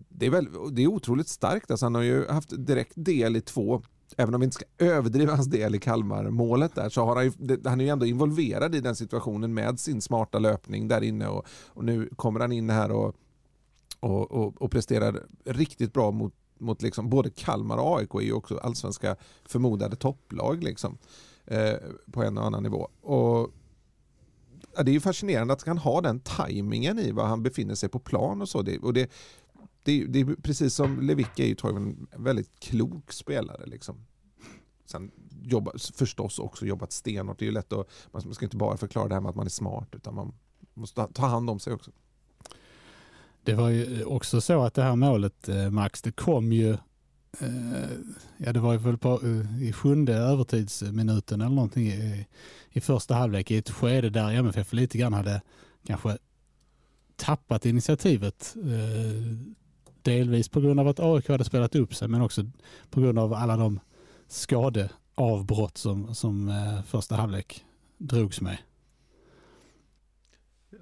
det 0.09 0.27
är, 0.27 0.31
väl, 0.31 0.49
det 0.73 0.83
är 0.83 0.87
otroligt 0.87 1.29
starkt. 1.29 1.71
Alltså 1.71 1.87
han 1.87 1.95
har 1.95 2.03
ju 2.03 2.27
haft 2.29 2.67
direkt 2.67 2.93
del 2.97 3.37
i 3.37 3.41
två 3.41 3.83
Även 4.17 4.35
om 4.35 4.41
vi 4.41 4.45
inte 4.45 4.55
ska 4.55 4.65
överdriva 4.79 5.35
hans 5.35 5.47
del 5.47 5.75
i 5.75 5.79
Kalmar-målet 5.79 6.75
där 6.75 6.89
så 6.89 7.05
har 7.05 7.17
han 7.17 7.25
ju, 7.25 7.61
han 7.65 7.81
är 7.81 7.85
ju 7.85 7.91
ändå 7.91 8.07
involverad 8.07 8.75
i 8.75 8.81
den 8.81 8.97
situationen 8.97 9.55
med 9.55 9.81
sin 9.81 10.01
smarta 10.01 10.39
löpning 10.39 10.89
där 10.89 11.03
inne 11.03 11.29
och, 11.29 11.47
och 11.67 11.85
nu 11.85 12.09
kommer 12.17 12.41
han 12.41 12.53
in 12.53 12.71
här 12.71 12.91
och, 12.91 13.15
och, 14.01 14.31
och, 14.33 14.63
och 14.63 14.71
presterar 14.71 15.23
riktigt 15.45 15.93
bra 15.93 16.11
mot, 16.11 16.35
mot 16.59 16.83
liksom, 16.83 17.11
både 17.11 17.31
Kalmar 17.31 17.77
och 17.77 17.99
AIK 17.99 18.15
är 18.15 18.21
ju 18.21 18.33
också 18.33 18.59
allsvenska 18.59 19.17
förmodade 19.45 19.97
topplag 19.97 20.65
liksom, 20.65 20.99
eh, 21.45 21.75
på 22.13 22.23
en 22.23 22.39
och 22.39 22.45
annan 22.45 22.63
nivå. 22.63 22.89
Och 23.03 23.51
det 24.85 24.91
är 24.91 24.95
ju 24.95 25.01
fascinerande 25.01 25.53
att 25.53 25.67
han 25.67 25.79
har 25.79 26.03
den 26.03 26.21
tajmingen 26.21 26.99
i 26.99 27.13
var 27.13 27.25
han 27.25 27.43
befinner 27.43 27.75
sig 27.75 27.89
på 27.89 27.99
plan 27.99 28.43
och 28.43 28.49
så. 28.49 28.63
Det, 28.63 28.79
och 28.79 28.93
det, 28.93 29.11
det, 29.85 30.07
det 30.07 30.21
är 30.21 30.25
precis 30.25 30.75
som 30.75 31.01
Lewicki 31.01 31.43
är 31.43 31.47
ju 31.47 31.55
Toivonen 31.55 32.07
en 32.11 32.25
väldigt 32.25 32.61
klok 32.61 33.13
spelare. 33.13 33.67
Liksom. 33.67 34.07
Sen 34.87 35.11
jobba, 35.43 35.73
förstås 35.95 36.39
också 36.39 36.67
jobbat 36.67 36.93
stenhårt. 36.93 37.39
Det 37.39 37.45
är 37.45 37.47
ju 37.47 37.53
lätt 37.53 37.73
att, 37.73 37.89
man 38.13 38.35
ska 38.35 38.47
inte 38.47 38.57
bara 38.57 38.77
förklara 38.77 39.09
det 39.09 39.15
här 39.15 39.21
med 39.21 39.31
att 39.31 39.37
man 39.37 39.47
är 39.47 39.51
smart 39.51 39.89
utan 39.93 40.15
man 40.15 40.33
måste 40.75 41.09
ta 41.13 41.27
hand 41.27 41.51
om 41.51 41.61
sig 41.61 41.73
också. 41.73 41.91
Det 43.43 43.55
var 43.55 43.69
ju 43.69 44.05
också 44.05 44.41
så 44.41 44.63
att 44.63 44.75
det 44.75 44.83
här 44.83 44.97
målet 44.97 45.49
eh, 45.49 45.71
Max, 45.71 46.03
det 46.03 46.13
kom 46.13 46.53
ju 46.53 46.71
eh, 47.41 47.91
Ja 48.37 48.53
det 48.53 48.61
var 48.61 48.73
ju 48.73 48.79
väl 48.79 48.99
på, 48.99 49.21
eh, 49.23 49.63
i 49.63 49.73
sjunde 49.73 50.15
övertidsminuten 50.15 51.41
eller 51.41 51.55
någonting 51.55 51.87
i, 51.87 52.27
i 52.71 52.81
första 52.81 53.15
halvlek 53.15 53.51
i 53.51 53.57
ett 53.57 53.71
skede 53.71 54.11
där 54.11 54.33
MFF 54.33 54.73
lite 54.73 54.99
grann 54.99 55.13
hade 55.13 55.43
kanske 55.87 56.19
tappat 57.17 57.67
initiativet 57.67 58.55
Delvis 60.05 60.49
på 60.49 60.61
grund 60.61 60.81
av 60.81 60.89
att 60.89 61.01
AIK 61.01 61.29
hade 61.29 61.45
spelat 61.45 61.75
upp 61.75 61.95
sig 61.95 62.09
men 62.09 62.21
också 62.21 62.43
på 62.91 63.01
grund 63.01 63.19
av 63.19 63.33
alla 63.33 63.57
de 63.57 63.81
skadeavbrott 64.29 65.79
som, 65.79 66.15
som 66.15 66.49
eh, 66.49 66.83
första 66.83 67.15
halvlek 67.15 67.65
drogs 67.99 68.41
med. 68.41 68.59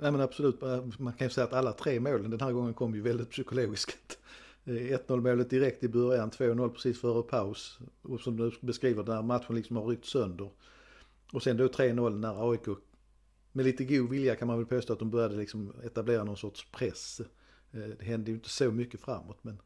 Nej 0.01 0.13
men 0.13 0.21
absolut, 0.21 0.61
man 0.99 1.13
kan 1.13 1.27
ju 1.27 1.31
säga 1.31 1.47
att 1.47 1.53
alla 1.53 1.73
tre 1.73 2.01
målen 2.01 2.31
den 2.31 2.41
här 2.41 2.53
gången 2.53 2.75
kom 2.75 2.95
ju 2.95 3.03
väldigt 3.03 3.31
psykologiskt. 3.31 4.19
Eh, 4.65 4.73
1-0 4.73 5.21
målet 5.21 5.51
direkt 5.51 5.85
i 5.85 5.89
början, 5.89 6.31
2-0 6.31 6.69
precis 6.69 7.01
före 7.01 7.23
paus. 7.23 7.79
Och 8.03 8.21
som 8.21 8.37
du 8.37 8.53
beskriver, 8.61 9.03
där 9.03 9.23
matchen 9.23 9.57
liksom 9.57 9.77
har 9.77 9.87
ryckt 9.87 10.07
sönder. 10.07 10.51
Och 11.33 11.43
sen 11.43 11.57
då 11.57 11.67
3-0 11.67 12.19
när 12.19 12.51
AIK, 12.51 12.79
med 13.53 13.65
lite 13.65 13.85
god 13.85 14.11
vilja 14.11 14.37
kan 14.37 14.49
man 14.49 14.57
väl 14.57 14.67
påstå 14.67 14.93
att 14.93 14.99
de 14.99 15.11
började 15.11 15.37
liksom 15.37 15.73
etablera 15.85 16.25
någon 16.25 16.37
sorts 16.37 16.67
press. 16.73 17.21
Eh, 17.73 17.81
det 17.99 18.05
hände 18.05 18.31
ju 18.31 18.35
inte 18.35 18.49
så 18.49 18.71
mycket 18.71 19.01
framåt 19.01 19.45
men 19.45 19.59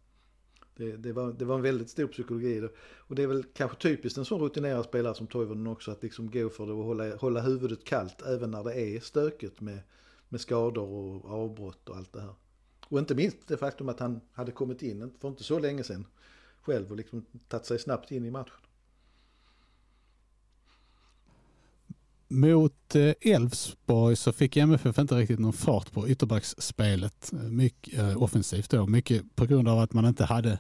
det, 0.76 0.96
det, 0.96 1.12
var, 1.12 1.32
det 1.32 1.44
var 1.44 1.54
en 1.54 1.62
väldigt 1.62 1.90
stor 1.90 2.06
psykologi. 2.06 2.68
Och 2.96 3.14
det 3.14 3.22
är 3.22 3.26
väl 3.26 3.44
kanske 3.54 3.76
typiskt 3.76 4.18
en 4.18 4.24
sån 4.24 4.40
rutinerad 4.40 4.84
spelare 4.84 5.14
som 5.14 5.26
Toivonen 5.26 5.66
också 5.66 5.90
att 5.90 6.02
liksom 6.02 6.30
gå 6.30 6.48
för 6.48 6.66
det 6.66 6.72
och 6.72 6.84
hålla, 6.84 7.16
hålla 7.16 7.40
huvudet 7.40 7.84
kallt 7.84 8.22
även 8.22 8.50
när 8.50 8.64
det 8.64 8.80
är 8.80 9.00
stökigt 9.00 9.60
med, 9.60 9.78
med 10.28 10.40
skador 10.40 10.88
och 10.88 11.30
avbrott 11.30 11.88
och 11.88 11.96
allt 11.96 12.12
det 12.12 12.20
här. 12.20 12.34
Och 12.88 12.98
inte 12.98 13.14
minst 13.14 13.36
det 13.46 13.56
faktum 13.56 13.88
att 13.88 14.00
han 14.00 14.20
hade 14.32 14.52
kommit 14.52 14.82
in 14.82 15.10
för 15.20 15.28
inte 15.28 15.44
så 15.44 15.58
länge 15.58 15.84
sedan 15.84 16.06
själv 16.60 16.90
och 16.90 16.96
liksom 16.96 17.26
tagit 17.48 17.66
sig 17.66 17.78
snabbt 17.78 18.10
in 18.10 18.24
i 18.24 18.30
matchen. 18.30 18.65
Mot 22.28 22.94
eh, 22.94 23.12
Elfsborg 23.20 24.16
så 24.16 24.32
fick 24.32 24.56
MFF 24.56 24.98
inte 24.98 25.14
riktigt 25.14 25.38
någon 25.38 25.52
fart 25.52 25.92
på 25.92 26.08
ytterbacksspelet 26.08 27.32
mycket 27.32 27.98
eh, 27.98 28.22
offensivt 28.22 28.70
då. 28.70 28.86
Mycket 28.86 29.36
på 29.36 29.46
grund 29.46 29.68
av 29.68 29.78
att 29.78 29.92
man 29.92 30.06
inte 30.06 30.24
hade 30.24 30.58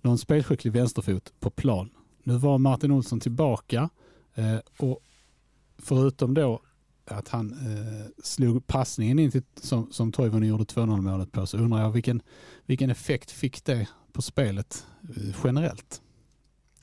någon 0.00 0.18
spelskicklig 0.18 0.72
vänsterfot 0.72 1.32
på 1.40 1.50
plan. 1.50 1.90
Nu 2.22 2.36
var 2.36 2.58
Martin 2.58 2.90
Olsson 2.90 3.20
tillbaka 3.20 3.90
eh, 4.34 4.58
och 4.78 5.00
förutom 5.78 6.34
då 6.34 6.62
att 7.04 7.28
han 7.28 7.56
slog 8.22 8.66
passningen 8.66 9.18
in 9.18 9.30
till, 9.30 9.42
som, 9.60 9.92
som 9.92 10.12
Toivonen 10.12 10.48
gjorde 10.48 10.64
2-0 10.64 11.00
målet 11.00 11.32
på 11.32 11.46
så 11.46 11.58
undrar 11.58 11.80
jag 11.80 11.90
vilken, 11.90 12.22
vilken 12.64 12.90
effekt 12.90 13.30
fick 13.30 13.64
det 13.64 13.88
på 14.12 14.22
spelet 14.22 14.86
generellt? 15.44 16.02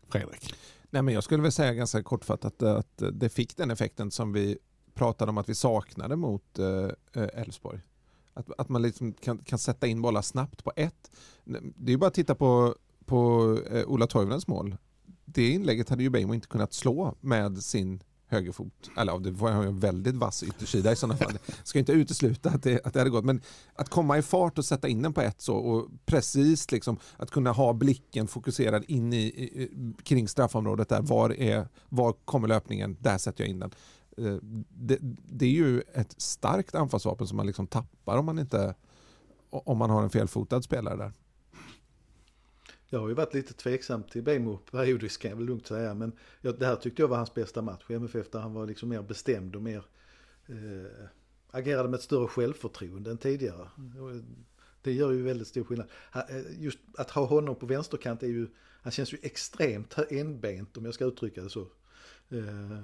Fredrik? 0.09 0.53
Nej, 0.93 1.01
men 1.01 1.13
jag 1.13 1.23
skulle 1.23 1.43
väl 1.43 1.51
säga 1.51 1.73
ganska 1.73 2.03
kortfattat 2.03 2.63
att 2.63 3.03
det 3.13 3.29
fick 3.29 3.57
den 3.57 3.71
effekten 3.71 4.11
som 4.11 4.33
vi 4.33 4.57
pratade 4.93 5.29
om 5.29 5.37
att 5.37 5.49
vi 5.49 5.55
saknade 5.55 6.15
mot 6.15 6.59
eh, 6.59 6.89
eh, 7.13 7.41
Elfsborg. 7.41 7.79
Att, 8.33 8.51
att 8.57 8.69
man 8.69 8.81
liksom 8.81 9.13
kan, 9.13 9.37
kan 9.37 9.59
sätta 9.59 9.87
in 9.87 10.01
bollar 10.01 10.21
snabbt 10.21 10.63
på 10.63 10.71
ett. 10.75 11.11
Det 11.45 11.89
är 11.89 11.91
ju 11.91 11.97
bara 11.97 12.07
att 12.07 12.13
titta 12.13 12.35
på, 12.35 12.75
på 13.05 13.57
eh, 13.71 13.85
Ola 13.87 14.07
Toivonens 14.07 14.47
mål. 14.47 14.77
Det 15.25 15.49
inlägget 15.49 15.89
hade 15.89 16.03
ju 16.03 16.09
Beijmo 16.09 16.33
inte 16.33 16.47
kunnat 16.47 16.73
slå 16.73 17.15
med 17.21 17.63
sin 17.63 18.03
högerfot. 18.33 18.89
Eller 18.97 19.19
det 19.19 19.31
var 19.31 19.51
en 19.51 19.79
väldigt 19.79 20.15
vass 20.15 20.43
yttersida 20.43 20.91
i 20.91 20.95
sådana 20.95 21.17
fall. 21.17 21.37
Ska 21.63 21.79
inte 21.79 21.91
utesluta 21.91 22.49
att 22.49 22.63
det, 22.63 22.85
att 22.85 22.93
det 22.93 22.99
hade 22.99 23.09
gått. 23.09 23.25
Men 23.25 23.41
att 23.75 23.89
komma 23.89 24.17
i 24.17 24.21
fart 24.21 24.57
och 24.57 24.65
sätta 24.65 24.87
in 24.87 25.01
den 25.01 25.13
på 25.13 25.21
ett 25.21 25.41
så 25.41 25.55
och 25.55 25.89
precis 26.05 26.71
liksom 26.71 26.97
att 27.17 27.31
kunna 27.31 27.51
ha 27.51 27.73
blicken 27.73 28.27
fokuserad 28.27 28.83
in 28.87 29.13
i, 29.13 29.17
i 29.17 29.93
kring 30.03 30.27
straffområdet 30.27 30.89
där. 30.89 31.01
Var, 31.01 31.39
är, 31.39 31.67
var 31.89 32.13
kommer 32.25 32.47
löpningen? 32.47 32.97
Där 32.99 33.17
sätter 33.17 33.43
jag 33.43 33.49
in 33.49 33.59
den. 33.59 33.71
Eh, 34.17 34.37
det, 34.69 34.97
det 35.25 35.45
är 35.45 35.49
ju 35.49 35.81
ett 35.93 36.21
starkt 36.21 36.75
anfallsvapen 36.75 37.27
som 37.27 37.37
man 37.37 37.47
liksom 37.47 37.67
tappar 37.67 38.17
om 38.17 38.25
man 38.25 38.39
inte 38.39 38.75
om 39.49 39.77
man 39.77 39.89
har 39.89 40.03
en 40.03 40.09
felfotad 40.09 40.61
spelare 40.61 40.97
där. 40.97 41.11
Jag 42.93 42.99
har 42.99 43.07
ju 43.07 43.13
varit 43.13 43.33
lite 43.33 43.53
tveksam 43.53 44.03
till 44.03 44.23
Bejmo 44.23 44.57
periodiskt 44.57 45.21
kan 45.21 45.29
jag 45.29 45.35
väl 45.37 45.45
lugnt 45.45 45.67
säga. 45.67 45.93
Men 45.93 46.11
det 46.41 46.65
här 46.65 46.75
tyckte 46.75 47.01
jag 47.01 47.07
var 47.07 47.17
hans 47.17 47.33
bästa 47.33 47.61
match 47.61 47.83
i 47.89 47.93
MFF 47.93 48.31
där 48.31 48.39
han 48.39 48.53
var 48.53 48.67
liksom 48.67 48.89
mer 48.89 49.01
bestämd 49.01 49.55
och 49.55 49.61
mer, 49.61 49.85
eh, 50.47 51.07
agerade 51.51 51.89
med 51.89 51.97
ett 51.97 52.03
större 52.03 52.27
självförtroende 52.27 53.11
än 53.11 53.17
tidigare. 53.17 53.67
Det 54.81 54.91
gör 54.91 55.11
ju 55.11 55.21
väldigt 55.21 55.47
stor 55.47 55.63
skillnad. 55.63 55.87
Just 56.57 56.79
att 56.97 57.11
ha 57.11 57.25
honom 57.25 57.55
på 57.55 57.65
vänsterkant 57.65 58.23
är 58.23 58.27
ju, 58.27 58.47
han 58.57 58.91
känns 58.91 59.13
ju 59.13 59.17
extremt 59.21 59.95
enbent 60.09 60.77
om 60.77 60.85
jag 60.85 60.93
ska 60.93 61.05
uttrycka 61.05 61.43
det 61.43 61.49
så. 61.49 61.67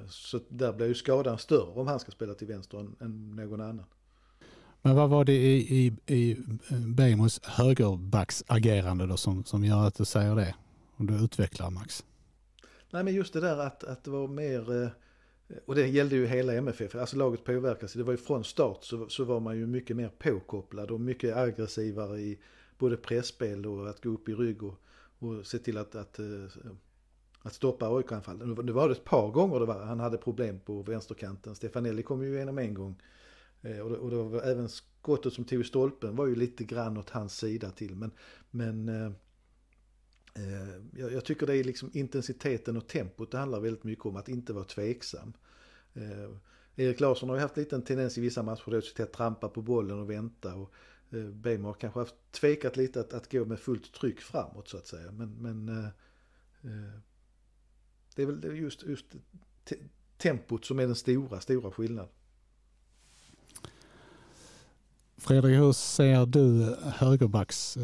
Så 0.10 0.40
där 0.50 0.74
blir 0.74 0.88
ju 0.88 0.94
skadan 0.94 1.38
större 1.38 1.80
om 1.80 1.88
han 1.88 2.00
ska 2.00 2.12
spela 2.12 2.34
till 2.34 2.48
vänster 2.48 2.80
än, 2.80 2.96
än 3.00 3.36
någon 3.36 3.62
annan. 3.62 3.86
Men 4.82 4.96
vad 4.96 5.10
var 5.10 5.26
det 5.26 5.34
i, 5.34 5.86
i, 5.86 5.94
i 6.16 6.32
eh, 6.70 6.78
Bejmos 6.78 7.42
högerbacksagerande 7.44 9.08
då 9.08 9.18
som, 9.18 9.44
som 9.44 9.64
gör 9.64 9.88
att 9.88 9.96
du 9.96 10.06
säger 10.06 10.36
det? 10.36 10.56
Om 10.96 11.08
du 11.08 11.14
utvecklar 11.14 11.70
Max. 11.70 12.06
Nej 12.92 13.04
men 13.04 13.14
just 13.14 13.34
det 13.34 13.40
där 13.40 13.58
att, 13.58 13.84
att 13.84 14.04
det 14.04 14.12
var 14.12 14.28
mer, 14.28 14.84
eh, 14.84 14.90
och 15.66 15.76
det 15.76 15.88
gällde 15.88 16.16
ju 16.16 16.28
hela 16.28 16.54
MFF, 16.54 16.96
alltså 16.96 17.18
laget 17.18 17.44
påverkas. 17.44 17.94
Det 17.94 18.04
var 18.04 18.12
ju 18.12 18.18
från 18.18 18.44
start 18.44 18.84
så, 18.84 19.10
så 19.10 19.24
var 19.24 19.40
man 19.40 19.58
ju 19.58 19.68
mycket 19.68 19.96
mer 19.96 20.10
påkopplad 20.10 20.92
och 20.92 21.02
mycket 21.02 21.38
aggressivare 21.38 22.20
i 22.20 22.40
både 22.78 22.98
pressspel 22.98 23.66
och 23.66 23.90
att 23.90 24.04
gå 24.04 24.10
upp 24.10 24.30
i 24.30 24.34
rygg 24.34 24.64
och, 24.64 24.82
och 25.20 25.48
se 25.48 25.58
till 25.58 25.78
att, 25.78 25.96
att, 25.96 26.20
eh, 26.20 26.26
att 27.42 27.54
stoppa 27.54 27.88
AIK-anfall. 27.98 28.38
Nu 28.66 28.72
var 28.72 28.90
det 28.90 28.96
ett 28.96 29.04
par 29.04 29.32
gånger 29.32 29.60
det 29.60 29.66
var, 29.66 29.80
han 29.80 30.00
hade 30.00 30.18
problem 30.18 30.60
på 30.60 30.82
vänsterkanten. 30.82 31.56
Stefanelli 31.56 32.04
kom 32.04 32.24
ju 32.24 32.36
igenom 32.36 32.58
en 32.58 32.74
gång. 32.74 32.96
Eh, 33.62 33.80
och 33.80 33.90
det, 33.90 33.98
och 33.98 34.10
det 34.10 34.16
var 34.16 34.42
även 34.42 34.70
skottet 34.70 35.34
som 35.34 35.46
tog 35.46 35.62
i 35.62 35.64
stolpen 35.64 36.16
var 36.16 36.28
ju 36.28 36.36
lite 36.36 36.64
grann 36.64 36.98
åt 36.98 37.10
hans 37.10 37.38
sida 37.38 37.72
till. 37.72 37.96
Men, 37.96 38.12
men 38.52 38.90
eh, 38.90 39.12
eh, 40.34 40.82
jag, 40.96 41.14
jag, 41.14 41.26
tycker 41.26 41.48
det 41.48 41.58
är 41.58 41.64
liksom 41.64 41.92
intensiteten 41.94 42.78
och 42.78 42.88
tempot 42.88 43.32
det 43.32 43.38
handlar 43.38 43.60
väldigt 43.60 43.84
mycket 43.84 44.06
om 44.06 44.16
att 44.16 44.30
inte 44.30 44.54
vara 44.54 44.66
tveksam. 44.66 45.34
Eh, 45.94 46.30
Erik 46.76 47.00
Larsson 47.00 47.30
har 47.30 47.36
ju 47.36 47.42
haft 47.42 47.58
lite 47.58 47.76
en 47.76 47.82
tendens 47.82 48.18
i 48.18 48.22
vissa 48.22 48.44
matcher 48.44 48.82
till 48.96 49.04
att 49.04 49.14
trampa 49.14 49.50
på 49.50 49.62
bollen 49.62 50.00
och 50.00 50.10
vänta. 50.10 50.56
Och 50.56 50.74
eh, 51.12 51.26
Bejmo 51.26 51.68
har 51.68 51.74
kanske 51.74 52.00
haft 52.00 52.16
tvekat 52.32 52.78
lite 52.78 53.00
att, 53.00 53.14
att 53.14 53.32
gå 53.32 53.46
med 53.46 53.60
fullt 53.60 53.94
tryck 53.94 54.22
framåt 54.22 54.68
så 54.68 54.78
att 54.78 54.88
säga. 54.88 55.12
Men, 55.12 55.36
men 55.42 55.70
eh, 55.70 55.86
eh 56.64 57.00
det 58.16 58.22
är 58.22 58.26
väl 58.26 58.58
just, 58.58 58.84
just 58.84 59.06
tempot 60.18 60.66
som 60.66 60.80
är 60.80 60.86
den 60.86 60.96
stora, 60.96 61.40
stora 61.40 61.72
skillnaden. 61.72 62.12
Fredrik, 65.20 65.58
hur 65.58 65.72
ser 65.72 66.26
du 66.26 66.76
högerbacks 66.84 67.78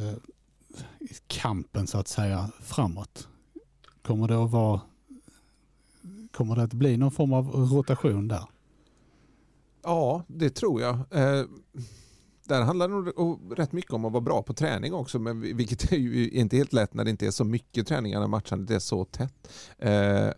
kampen 1.28 1.88
så 1.88 1.98
att 1.98 2.08
säga 2.08 2.52
framåt? 2.62 3.28
Kommer 4.02 4.28
det 4.28 4.44
att 4.44 4.52
vara 4.52 4.82
Kommer 6.32 6.56
det 6.56 6.64
att 6.64 6.74
bli 6.74 6.98
någon 6.98 7.12
form 7.12 7.34
av 7.34 7.50
rotation 7.50 8.28
där? 8.28 8.44
Ja, 9.84 10.24
det 10.28 10.50
tror 10.50 10.82
jag. 10.82 10.96
Eh, 10.96 11.46
där 12.48 12.62
handlar 12.62 12.88
det 12.88 12.94
nog 12.94 13.60
rätt 13.60 13.72
mycket 13.72 13.94
om 13.94 14.06
att 14.06 14.12
vara 14.12 14.22
bra 14.22 14.44
på 14.44 14.54
träning 14.54 14.94
också, 14.94 15.20
men 15.20 15.42
vilket 15.42 15.92
är 15.92 15.98
ju 15.98 16.30
inte 16.30 16.58
helt 16.58 16.74
lätt 16.74 16.94
när 16.94 17.04
det 17.04 17.10
inte 17.10 17.28
är 17.28 17.32
så 17.32 17.44
mycket 17.44 17.88
träningar 17.88 18.20
när 18.20 18.28
matchandet 18.28 18.76
är 18.76 18.80
så 18.80 19.06
tätt. 19.06 19.50
Eh, 19.78 20.30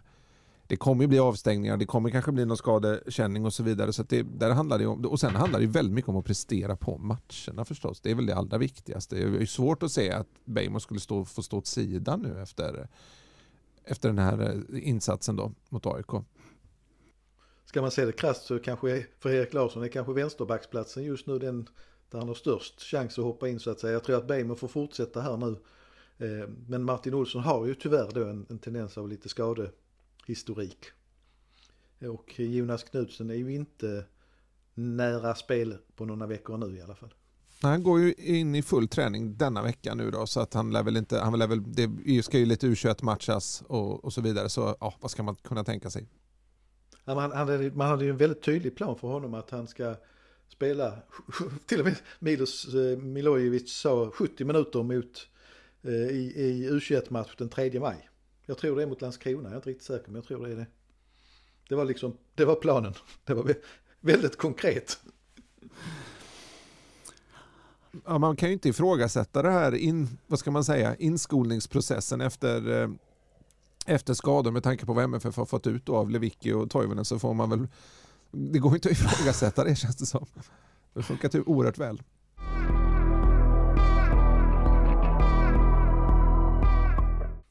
det 0.68 0.78
kommer 0.78 1.04
ju 1.04 1.08
bli 1.08 1.20
avstängningar, 1.20 1.78
det 1.78 1.86
kommer 1.86 2.10
kanske 2.10 2.32
bli 2.32 2.46
någon 2.46 2.58
skadekänning 2.58 3.46
och 3.46 3.54
så 3.54 3.64
vidare. 3.64 3.94
Så 3.94 4.04
det, 4.04 4.22
där 4.22 4.52
handlar 4.52 4.80
det 4.80 4.86
om, 4.86 5.06
och 5.06 5.20
sen 5.20 5.36
handlar 5.36 5.60
det 5.60 5.68
väldigt 5.68 5.94
mycket 5.94 6.10
om 6.10 6.16
att 6.16 6.26
prestera 6.26 6.76
på 6.76 6.98
matcherna 6.98 7.66
förstås. 7.66 8.02
Det 8.02 8.12
är 8.12 8.16
väl 8.16 8.26
det 8.26 8.36
allra 8.36 8.58
viktigaste. 8.58 9.16
Det 9.16 9.42
är 9.42 9.46
svårt 9.46 9.84
att 9.84 9.92
se 9.92 10.12
att 10.12 10.28
Bejmo 10.46 10.80
skulle 10.80 11.00
stå, 11.00 11.26
få 11.26 11.44
stå 11.44 11.58
åt 11.58 11.68
sidan 11.68 12.22
nu 12.22 12.42
efter, 12.42 12.88
efter 13.84 14.10
den 14.10 14.20
här 14.20 14.66
eh, 14.74 14.88
insatsen 14.88 15.36
då 15.36 15.52
mot 15.70 15.86
AIK. 15.86 16.26
Ska 17.66 17.82
man 17.82 17.92
se 17.92 18.06
det 18.06 18.12
krasst 18.12 18.44
så 18.46 18.60
kanske 18.60 19.06
för 19.20 19.30
Erik 19.30 19.54
Larsson 19.54 19.84
är 19.84 19.88
kanske 19.88 20.14
vänsterbacksplatsen 20.14 21.04
just 21.04 21.28
nu 21.28 21.40
den 21.40 21.70
där 22.12 22.20
han 22.20 22.28
har 22.28 22.36
störst 22.36 22.82
chans 22.82 23.20
att 23.20 23.26
hoppa 23.26 23.50
in 23.50 23.60
så 23.60 23.72
att 23.72 23.80
säga. 23.80 23.94
Jag 23.94 24.04
tror 24.04 24.18
att 24.18 24.28
Bejmo 24.28 24.56
får 24.56 24.68
fortsätta 24.68 25.22
här 25.22 25.38
nu. 25.38 25.56
Eh, 26.18 26.50
men 26.68 26.84
Martin 26.84 27.14
Olsson 27.14 27.42
har 27.42 27.66
ju 27.66 27.76
tyvärr 27.76 28.12
då 28.14 28.24
en, 28.24 28.46
en 28.50 28.60
tendens 28.60 28.98
av 28.98 29.10
lite 29.10 29.30
skade 29.30 29.72
historik. 30.28 30.86
Och 32.00 32.40
Jonas 32.40 32.84
Knutsen 32.84 33.30
är 33.30 33.36
ju 33.36 33.54
inte 33.54 34.06
nära 34.74 35.36
spel 35.36 35.78
på 35.96 36.06
några 36.06 36.28
veckor 36.28 36.58
nu 36.58 36.78
i 36.78 36.82
alla 36.82 36.96
fall. 36.96 37.14
Han 37.62 37.84
går 37.84 38.00
ju 38.00 38.14
in 38.14 38.56
i 38.56 38.62
full 38.62 38.88
träning 38.88 39.38
denna 39.38 39.62
vecka 39.62 39.96
nu 39.96 40.12
då 40.12 40.28
så 40.28 40.40
att 40.40 40.54
han 40.54 40.72
lär 40.72 40.84
väl 40.84 40.98
inte, 40.98 41.20
han 41.20 41.40
lär 41.40 41.48
väl, 41.48 41.64
det 41.74 42.24
ska 42.24 42.40
ju 42.40 42.46
lite 42.46 42.68
U21 42.68 43.04
matchas 43.04 43.64
och, 43.68 44.06
och 44.06 44.14
så 44.14 44.22
vidare 44.22 44.50
så 44.50 44.76
ja, 44.80 44.94
vad 45.00 45.12
ska 45.12 45.24
man 45.24 45.36
kunna 45.36 45.64
tänka 45.64 45.90
sig? 45.90 46.08
Man, 47.06 47.32
hade, 47.32 47.72
man 47.72 47.88
hade 47.88 48.04
ju 48.04 48.10
en 48.10 48.18
väldigt 48.18 48.44
tydlig 48.44 48.76
plan 48.76 48.96
för 48.96 49.08
honom 49.08 49.34
att 49.34 49.50
han 49.50 49.68
ska 49.68 49.96
spela, 50.50 50.94
till 51.66 51.80
och 51.80 51.86
med 51.86 51.96
Milos 52.20 52.74
eh, 52.74 52.98
Milojevic 52.98 53.74
sa 53.74 54.12
70 54.12 54.46
minuter 54.46 54.84
mot 54.84 55.28
eh, 55.82 55.92
i, 55.92 56.34
i 56.36 56.70
U21-match 56.72 57.36
den 57.38 57.50
3 57.50 57.80
maj. 57.80 58.10
Jag 58.50 58.58
tror 58.58 58.76
det 58.76 58.82
är 58.82 58.88
mot 58.88 59.02
Landskrona, 59.02 59.44
jag 59.44 59.52
är 59.52 59.56
inte 59.56 59.70
riktigt 59.70 59.88
säker 59.88 60.06
men 60.08 60.16
jag 60.16 60.26
tror 60.26 60.48
det 60.48 60.54
är 60.54 60.56
det. 60.56 60.66
Det 61.70 61.76
var 61.76 61.86
liksom, 61.86 62.18
det 62.36 62.46
var 62.46 62.56
planen. 62.56 62.94
Det 63.24 63.34
var 63.34 63.56
väldigt 64.00 64.38
konkret. 64.38 65.00
Ja, 68.06 68.18
man 68.18 68.36
kan 68.36 68.50
ju 68.50 68.54
inte 68.54 68.70
ifrågasätta 68.70 69.42
det 69.42 69.52
här 69.52 69.76
in, 69.76 70.18
vad 70.28 70.40
ska 70.40 70.52
man 70.52 70.64
säga, 70.64 70.96
inskolningsprocessen 70.96 72.22
efter, 72.22 72.82
eh, 72.82 72.90
efter 73.86 74.14
skador 74.14 74.52
med 74.52 74.64
tanke 74.64 74.86
på 74.86 74.94
vad 74.94 75.04
MFF 75.04 75.38
har 75.38 75.46
fått 75.46 75.68
ut 75.68 75.90
av 75.90 76.10
Lewicki 76.10 76.54
och 76.54 76.70
Toivonen 76.70 77.06
så 77.06 77.20
får 77.20 77.34
man 77.34 77.50
väl, 77.50 77.68
det 78.32 78.60
går 78.60 78.76
inte 78.76 78.90
att 78.90 78.94
ifrågasätta 78.94 79.64
det 79.64 79.76
känns 79.80 79.96
det 79.96 80.06
som. 80.06 80.26
Det 80.94 81.00
har 81.00 81.04
funkat 81.04 81.32
typ 81.32 81.48
oerhört 81.48 81.78
väl. 81.78 82.02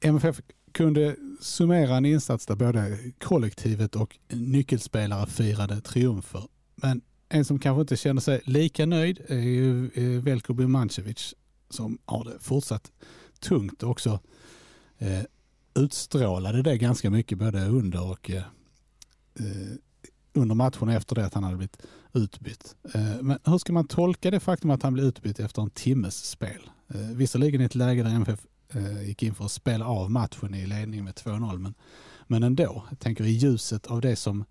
MFF 0.01 0.41
kunde 0.77 1.17
summera 1.41 1.97
en 1.97 2.05
insats 2.05 2.47
där 2.47 2.55
både 2.55 2.99
kollektivet 3.19 3.97
och 3.97 4.19
nyckelspelare 4.29 5.27
firade 5.27 5.81
triumfer. 5.81 6.43
Men 6.75 7.01
en 7.29 7.45
som 7.45 7.59
kanske 7.59 7.81
inte 7.81 7.97
känner 7.97 8.21
sig 8.21 8.41
lika 8.45 8.87
nöjd 8.87 9.21
är 9.29 9.39
ju 9.39 9.91
eh, 9.95 10.23
Velko 10.23 10.55
Birmancevic 10.55 11.35
som 11.71 11.99
har 12.05 12.25
det 12.25 12.39
fortsatt 12.41 12.93
tungt 13.41 13.83
och 13.83 13.91
också 13.91 14.21
eh, 14.99 15.23
utstrålade 15.75 16.63
det 16.63 16.79
ganska 16.79 17.11
mycket 17.11 17.39
både 17.39 17.67
under 17.67 18.11
och 18.11 18.31
eh, 18.31 18.43
eh, 19.39 19.77
under 20.33 20.55
matchen 20.55 20.89
efter 20.89 21.15
det 21.15 21.27
att 21.27 21.35
han 21.35 21.45
hade 21.45 21.57
blivit 21.57 21.83
utbytt. 22.13 22.77
Eh, 22.95 23.23
men 23.23 23.39
hur 23.45 23.59
ska 23.59 23.73
man 23.73 23.87
tolka 23.87 24.31
det 24.31 24.41
faktum 24.41 24.71
att 24.71 24.83
han 24.83 24.93
blev 24.95 25.07
utbytt 25.07 25.41
efter 25.41 25.63
en 25.63 25.71
timmes 25.71 26.25
spel? 26.25 26.71
Eh, 26.95 27.01
visserligen 27.01 27.61
i 27.61 27.65
ett 27.65 27.75
läge 27.75 28.03
där 28.03 28.11
MFF 28.11 28.41
gick 29.05 29.23
in 29.23 29.35
för 29.35 29.45
att 29.45 29.53
spela 29.53 29.87
av 29.87 30.11
matchen 30.11 30.55
i 30.55 30.67
ledning 30.67 31.05
med 31.05 31.15
2-0. 31.15 31.59
Men, 31.59 31.75
men 32.27 32.43
ändå, 32.43 32.85
jag 32.91 32.99
tänker 32.99 33.25
i 33.25 33.31
ljuset 33.31 33.87
av 33.87 34.01
det 34.01 34.17
som, 34.17 34.45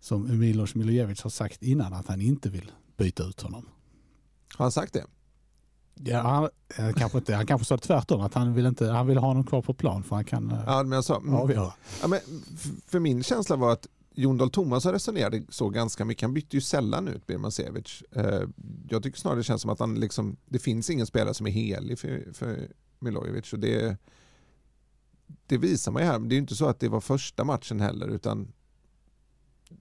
som 0.00 0.38
Milos 0.38 0.74
Milojevic 0.74 1.22
har 1.22 1.30
sagt 1.30 1.62
innan, 1.62 1.92
att 1.92 2.06
han 2.06 2.20
inte 2.20 2.50
vill 2.50 2.72
byta 2.96 3.22
ut 3.22 3.40
honom. 3.40 3.68
Har 4.56 4.64
han 4.64 4.72
sagt 4.72 4.92
det? 4.92 5.04
Ja, 6.04 6.20
han, 6.20 6.48
eh, 6.76 6.94
kanske 6.94 7.18
inte, 7.18 7.34
han 7.34 7.46
kanske 7.46 7.64
sa 7.64 7.78
tvärtom, 7.78 8.20
att 8.20 8.34
han 8.34 8.54
vill, 8.54 8.66
inte, 8.66 8.86
han 8.86 9.06
vill 9.06 9.18
ha 9.18 9.26
honom 9.26 9.44
kvar 9.44 9.62
på 9.62 9.74
plan 9.74 10.02
för 10.02 10.16
han 10.16 10.24
kan 10.24 10.50
eh, 10.50 10.62
ja, 10.66 10.82
men 10.82 10.92
jag 10.92 11.04
sa, 11.04 11.22
avgöra. 11.32 11.72
Ja, 12.02 12.08
men 12.08 12.20
för 12.86 13.00
min 13.00 13.22
känsla 13.22 13.56
var 13.56 13.72
att 13.72 13.86
Jon 14.14 14.36
Dahl 14.36 14.50
Tomasson 14.50 14.92
resonerade 14.92 15.42
så 15.48 15.68
ganska 15.68 16.04
mycket. 16.04 16.22
Han 16.22 16.34
bytte 16.34 16.56
ju 16.56 16.60
sällan 16.60 17.08
ut 17.08 17.26
Birmancevic. 17.26 18.02
Eh, 18.12 18.42
jag 18.88 19.02
tycker 19.02 19.18
snarare 19.18 19.38
det 19.38 19.44
känns 19.44 19.62
som 19.62 19.70
att 19.70 19.80
han 19.80 19.94
liksom, 19.94 20.36
det 20.46 20.58
finns 20.58 20.90
ingen 20.90 21.06
spelare 21.06 21.34
som 21.34 21.46
är 21.46 21.50
helig 21.50 21.98
för, 21.98 22.32
för 22.32 22.68
Milojevic. 23.00 23.52
Och 23.52 23.58
det, 23.58 23.96
det 25.46 25.58
visar 25.58 25.92
man 25.92 26.02
ju 26.02 26.08
här. 26.08 26.18
Men 26.18 26.28
det 26.28 26.32
är 26.32 26.36
ju 26.36 26.40
inte 26.40 26.56
så 26.56 26.66
att 26.66 26.80
det 26.80 26.88
var 26.88 27.00
första 27.00 27.44
matchen 27.44 27.80
heller 27.80 28.08
utan 28.08 28.52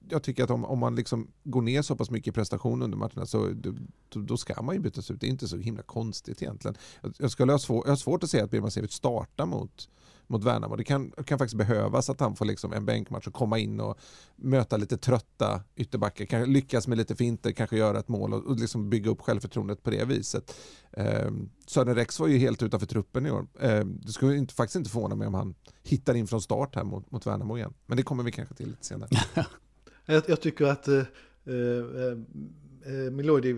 jag 0.09 0.23
tycker 0.23 0.43
att 0.43 0.49
om, 0.49 0.65
om 0.65 0.79
man 0.79 0.95
liksom 0.95 1.31
går 1.43 1.61
ner 1.61 1.81
så 1.81 1.95
pass 1.95 2.09
mycket 2.09 2.27
i 2.27 2.31
prestation 2.31 2.81
under 2.81 2.97
matcherna 2.97 3.25
så 3.25 3.49
då, 3.49 3.73
då 4.19 4.37
ska 4.37 4.61
man 4.61 4.75
ju 4.75 4.81
bytas 4.81 5.11
ut. 5.11 5.21
Det 5.21 5.27
är 5.27 5.29
inte 5.29 5.47
så 5.47 5.57
himla 5.57 5.83
konstigt 5.83 6.41
egentligen. 6.41 6.77
Jag, 7.01 7.13
jag, 7.17 7.31
skulle 7.31 7.51
ha 7.51 7.59
svår, 7.59 7.83
jag 7.85 7.91
har 7.91 7.97
svårt 7.97 8.23
att 8.23 8.29
se 8.29 8.41
att 8.41 8.51
Birmasevic 8.51 8.91
startar 8.91 9.45
mot 9.45 9.89
mot 10.29 10.43
Värnamo. 10.43 10.75
Det 10.75 10.83
kan, 10.83 11.11
kan 11.11 11.37
faktiskt 11.37 11.57
behövas 11.57 12.09
att 12.09 12.19
han 12.19 12.35
får 12.35 12.45
liksom 12.45 12.73
en 12.73 12.85
bänkmatch 12.85 13.27
och 13.27 13.33
komma 13.33 13.59
in 13.59 13.79
och 13.79 13.99
möta 14.35 14.77
lite 14.77 14.97
trötta 14.97 15.61
ytterbackar. 15.75 16.25
Kanske 16.25 16.51
lyckas 16.51 16.87
med 16.87 16.97
lite 16.97 17.15
finter, 17.15 17.51
kanske 17.51 17.77
göra 17.77 17.99
ett 17.99 18.07
mål 18.07 18.33
och, 18.33 18.45
och 18.45 18.59
liksom 18.59 18.89
bygga 18.89 19.09
upp 19.09 19.21
självförtroendet 19.21 19.83
på 19.83 19.89
det 19.89 20.05
viset. 20.05 20.55
Eh, 20.91 21.31
Sören 21.69 21.95
Rex 21.95 22.19
var 22.19 22.27
ju 22.27 22.37
helt 22.37 22.63
utanför 22.63 22.87
truppen 22.87 23.25
i 23.25 23.31
år. 23.31 23.47
Eh, 23.59 23.85
det 23.85 24.11
skulle 24.11 24.35
inte, 24.35 24.53
faktiskt 24.53 24.75
inte 24.75 24.89
förvåna 24.89 25.15
mig 25.15 25.27
om 25.27 25.33
han 25.33 25.55
hittar 25.83 26.13
in 26.13 26.27
från 26.27 26.41
start 26.41 26.75
här 26.75 26.83
mot, 26.83 27.11
mot 27.11 27.27
Värnamo 27.27 27.57
igen. 27.57 27.73
Men 27.85 27.97
det 27.97 28.03
kommer 28.03 28.23
vi 28.23 28.31
kanske 28.31 28.55
till 28.55 28.67
lite 28.67 28.85
senare. 28.85 29.09
jag, 30.05 30.23
jag, 30.27 30.41
tycker 30.41 30.65
att 30.65 30.87
eh, 30.87 31.03
eh, 31.45 31.55
eh 32.85 33.11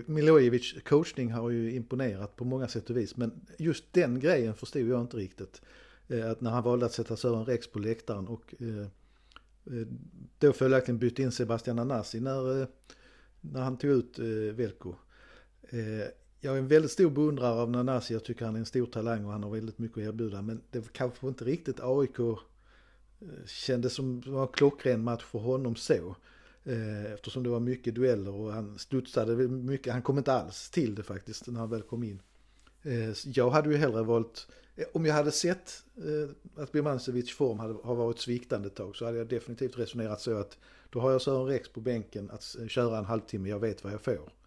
Milojevic 0.06 0.76
coachning 0.86 1.32
har 1.32 1.50
ju 1.50 1.76
imponerat 1.76 2.36
på 2.36 2.46
många 2.46 2.68
sätt 2.68 2.90
och 2.90 2.98
vis. 2.98 3.18
Men 3.18 3.46
just 3.58 3.94
den 3.94 4.20
grejen 4.20 4.56
förstod 4.56 4.82
jag 4.82 5.02
inte 5.02 5.18
riktigt. 5.18 5.62
Eh, 6.08 6.32
att 6.32 6.42
när 6.42 6.52
han 6.52 6.64
valde 6.64 6.86
att 6.86 6.94
sätta 6.94 7.18
Sören 7.18 7.46
Rex 7.46 7.72
på 7.72 7.80
läktaren 7.80 8.28
och 8.28 8.56
eh, 8.60 8.82
eh 9.78 9.88
då 10.40 10.54
följaktligen 10.54 11.00
bytte 11.00 11.22
in 11.22 11.32
Sebastian 11.32 11.80
Anassi 11.80 12.20
när 12.20 12.62
eh, 12.62 12.68
när 13.42 13.62
han 13.62 13.78
tog 13.78 13.92
ut 13.92 14.20
eh, 14.20 14.26
Velko. 14.56 14.96
Jag 16.44 16.54
är 16.54 16.60
en 16.60 16.68
väldigt 16.68 16.92
stor 16.92 17.10
beundrare 17.10 17.62
av 17.62 17.72
Nanasi, 17.72 18.14
jag 18.14 18.24
tycker 18.24 18.46
han 18.46 18.56
är 18.56 18.60
en 18.60 18.66
stor 18.66 18.86
talang 18.86 19.26
och 19.26 19.32
han 19.32 19.44
har 19.44 19.50
väldigt 19.50 19.78
mycket 19.78 19.98
att 19.98 20.04
erbjuda. 20.04 20.42
Men 20.42 20.62
det 20.72 20.94
kanske 20.94 21.28
inte 21.28 21.46
riktigt 21.46 21.80
AIK 21.80 22.20
eh, 22.20 22.36
kändes 23.46 23.94
som 23.94 24.22
var 24.26 24.42
en 24.42 24.48
klockren 24.48 25.04
match 25.04 25.24
för 25.24 25.40
honom 25.40 25.76
så. 25.76 26.16
Eh, 26.64 27.14
eftersom 27.14 27.44
det 27.44 27.50
var 27.50 27.60
mycket 27.60 27.96
dueller 27.96 28.32
och 28.32 28.54
han 28.54 28.80
studsade 28.80 29.48
mycket, 29.48 29.94
han 29.94 30.02
kom 30.02 30.18
inte 30.18 30.34
alls 30.34 30.70
till 30.70 30.96
det 30.96 31.04
faktiskt 31.04 31.48
när 31.48 31.60
han 31.60 31.70
väl 31.70 31.82
kom 31.82 32.04
in. 32.04 32.22
Eh, 32.84 33.14
jag 33.26 33.50
hade 33.50 33.70
ju 33.70 33.78
hellre 33.78 34.04
valt, 34.04 34.48
om 34.94 35.06
jag 35.06 35.14
hade 35.14 35.32
sett 35.32 35.84
att 36.56 36.72
Birmancevic 36.72 37.32
form 37.32 37.60
hade, 37.60 37.74
har 37.84 37.96
varit 37.96 38.20
sviktande 38.20 38.68
ett 38.68 38.76
tag 38.76 38.96
så 38.96 39.06
hade 39.06 39.18
jag 39.18 39.28
definitivt 39.28 39.80
resonerat 39.80 40.22
så 40.22 40.38
att 40.38 40.58
då 40.90 41.00
har 41.00 41.12
jag 41.12 41.22
Sören 41.22 41.46
Rex 41.46 41.70
på 41.70 41.80
bänken 41.80 42.32
att 42.32 42.56
köra 42.68 42.98
en 42.98 43.06
halvtimme, 43.06 43.50
jag 43.50 43.60
vet 43.60 43.84
vad 43.84 43.94
jag 43.94 44.02
får. 44.02 44.41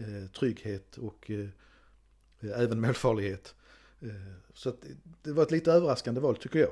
Eh, 0.00 0.30
trygghet 0.30 0.96
och 0.96 1.30
eh, 1.30 1.48
eh, 2.40 2.60
även 2.60 2.80
målfarlighet. 2.80 3.54
Så 4.54 4.68
att 4.68 4.84
det 5.22 5.32
var 5.32 5.42
ett 5.42 5.50
lite 5.50 5.72
överraskande 5.72 6.20
val 6.20 6.36
tycker 6.36 6.58
jag. 6.58 6.70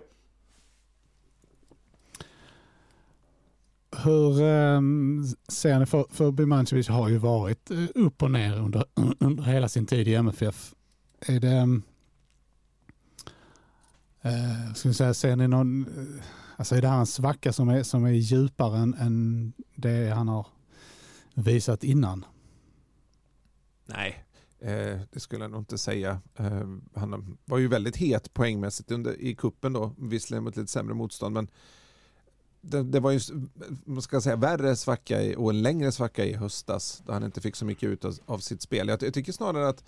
Hur 4.05 4.43
ehm, 4.43 5.25
ser 5.49 5.79
ni, 5.79 5.87
för, 5.87 6.07
för 6.11 6.31
Bimancevic 6.31 6.89
har 6.89 7.09
ju 7.09 7.19
varit 7.19 7.71
upp 7.95 8.23
och 8.23 8.31
ner 8.31 8.59
under, 8.59 8.85
under 9.19 9.43
hela 9.43 9.69
sin 9.69 9.87
tid 9.87 10.09
i 10.09 10.15
MFF. 10.15 10.75
Är 11.21 11.41
det, 11.41 11.63
um, 11.63 11.83
ska 14.75 14.93
säga, 14.93 15.15
ser 15.15 15.37
ni 15.37 15.49
någon, 15.49 15.87
alltså 16.57 16.75
är 16.75 16.83
det 16.83 16.89
hans 16.89 17.15
svacka 17.15 17.53
som 17.53 17.69
är, 17.69 17.83
som 17.83 18.05
är 18.05 18.11
djupare 18.11 18.79
än, 18.79 18.95
än 18.95 19.53
det 19.75 20.11
han 20.15 20.29
har 20.29 20.47
visat 21.35 21.85
innan? 21.85 22.25
Nej, 23.89 24.25
eh, 24.59 25.01
det 25.13 25.21
skulle 25.21 25.45
jag 25.45 25.51
nog 25.51 25.61
inte 25.61 25.79
säga. 25.79 26.21
Eh, 26.37 26.69
han 26.95 27.39
var 27.45 27.59
ju 27.59 27.69
väldigt 27.69 27.97
het 27.97 28.35
poängmässigt 28.35 28.91
under, 28.91 29.21
i 29.21 29.35
kuppen 29.35 29.73
då, 29.73 29.95
visserligen 29.99 30.45
mot 30.45 30.57
lite 30.57 30.73
sämre 30.73 30.95
motstånd, 30.95 31.35
men 31.35 31.49
det, 32.61 32.83
det, 32.83 33.01
var 33.01 33.11
ju 33.11 33.21
man 33.85 34.03
ska 34.03 34.21
säga, 34.21 34.37
värre 34.37 34.77
svacka 34.77 35.23
i, 35.23 35.37
och 35.37 35.51
en 35.51 35.63
längre 35.63 35.93
svacka 35.93 36.25
i 36.25 36.33
höstas 36.33 37.03
då 37.07 37.13
han 37.13 37.25
inte 37.25 37.41
fick 37.41 37.57
så 37.57 37.65
mycket 37.65 37.89
ut 37.89 38.05
av, 38.05 38.15
av 38.27 38.39
sitt 38.39 38.63
spel. 38.63 38.89
Jag, 38.89 39.03
jag, 39.03 39.15
tycker 39.15 39.33
snarare 39.33 39.69
att 39.69 39.85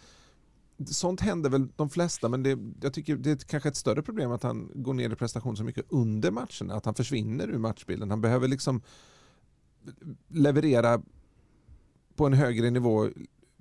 sånt 0.86 1.20
händer 1.20 1.50
väl 1.50 1.68
de 1.76 1.90
flesta 1.90 2.28
men 2.28 2.42
det, 2.42 2.58
jag 2.82 2.94
tycker 2.94 3.16
det 3.16 3.30
är 3.30 3.36
kanske 3.36 3.68
ett 3.68 3.76
större 3.76 4.02
problem 4.02 4.32
att 4.32 4.42
han 4.42 4.70
går 4.74 4.94
ner 4.94 5.10
i 5.10 5.16
prestation 5.16 5.56
så 5.56 5.64
mycket 5.64 5.86
under 5.88 6.30
matcherna, 6.30 6.74
att 6.74 6.84
han 6.84 6.94
försvinner 6.94 7.48
ur 7.48 7.58
matchbilden. 7.58 8.10
Han 8.10 8.20
behöver 8.20 8.48
liksom 8.48 8.82
leverera 10.28 11.02
på 12.16 12.26
en 12.26 12.32
högre 12.32 12.70
nivå 12.70 13.08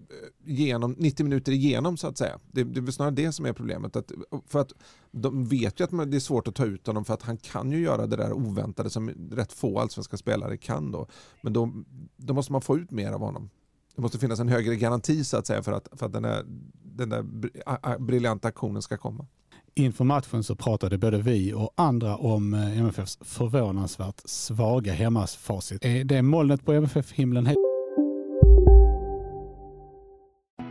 Eh, 0.09 0.53
genom, 0.53 0.91
90 0.91 1.23
minuter 1.23 1.51
igenom 1.51 1.97
så 1.97 2.07
att 2.07 2.17
säga. 2.17 2.39
Det, 2.51 2.63
det 2.63 2.79
är 2.79 2.81
väl 2.81 2.93
snarare 2.93 3.15
det 3.15 3.31
som 3.31 3.45
är 3.45 3.53
problemet. 3.53 3.95
Att, 3.95 4.11
för 4.47 4.59
att 4.59 4.73
de 5.11 5.45
vet 5.45 5.79
ju 5.79 5.83
att 5.83 6.11
det 6.11 6.17
är 6.17 6.19
svårt 6.19 6.47
att 6.47 6.55
ta 6.55 6.65
ut 6.65 6.87
honom 6.87 7.05
för 7.05 7.13
att 7.13 7.21
han 7.21 7.37
kan 7.37 7.71
ju 7.71 7.79
göra 7.79 8.07
det 8.07 8.15
där 8.15 8.33
oväntade 8.33 8.89
som 8.89 9.09
rätt 9.31 9.53
få 9.53 9.79
allsvenska 9.79 10.17
spelare 10.17 10.57
kan 10.57 10.91
då. 10.91 11.07
Men 11.41 11.53
då, 11.53 11.73
då 12.17 12.33
måste 12.33 12.51
man 12.51 12.61
få 12.61 12.77
ut 12.77 12.91
mer 12.91 13.11
av 13.11 13.19
honom. 13.19 13.49
Det 13.95 14.01
måste 14.01 14.19
finnas 14.19 14.39
en 14.39 14.49
högre 14.49 14.75
garanti 14.75 15.23
så 15.23 15.37
att 15.37 15.47
säga 15.47 15.63
för 15.63 15.71
att, 15.71 15.87
för 15.91 16.05
att 16.05 16.13
den, 16.13 16.23
där, 16.23 16.45
den 16.83 17.09
där 17.09 17.99
briljanta 17.99 18.47
aktionen 18.47 18.81
ska 18.81 18.97
komma. 18.97 19.27
Inför 19.75 20.03
matchen 20.03 20.43
så 20.43 20.55
pratade 20.55 20.97
både 20.97 21.17
vi 21.17 21.53
och 21.53 21.73
andra 21.75 22.17
om 22.17 22.53
eh, 22.53 22.79
MFFs 22.79 23.17
förvånansvärt 23.21 24.21
svaga 24.25 24.93
hemmafacit. 24.93 25.85
Eh, 25.85 25.95
är 25.95 26.03
det 26.03 26.21
molnet 26.21 26.65
på 26.65 26.73
MFF-himlen 26.73 27.45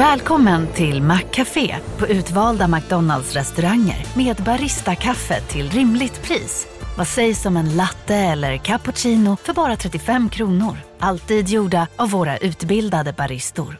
Välkommen 0.00 0.72
till 0.72 1.02
Maccafé 1.02 1.76
på 1.98 2.06
utvalda 2.06 2.68
McDonalds 2.68 3.34
restauranger 3.34 4.06
med 4.16 4.36
Baristakaffe 4.36 5.40
till 5.40 5.70
rimligt 5.70 6.22
pris. 6.22 6.66
Vad 6.98 7.08
sägs 7.08 7.46
om 7.46 7.56
en 7.56 7.76
latte 7.76 8.14
eller 8.14 8.56
cappuccino 8.56 9.36
för 9.36 9.54
bara 9.54 9.76
35 9.76 10.28
kronor? 10.28 10.76
Alltid 10.98 11.48
gjorda 11.48 11.88
av 11.96 12.10
våra 12.10 12.38
utbildade 12.38 13.12
baristor. 13.12 13.76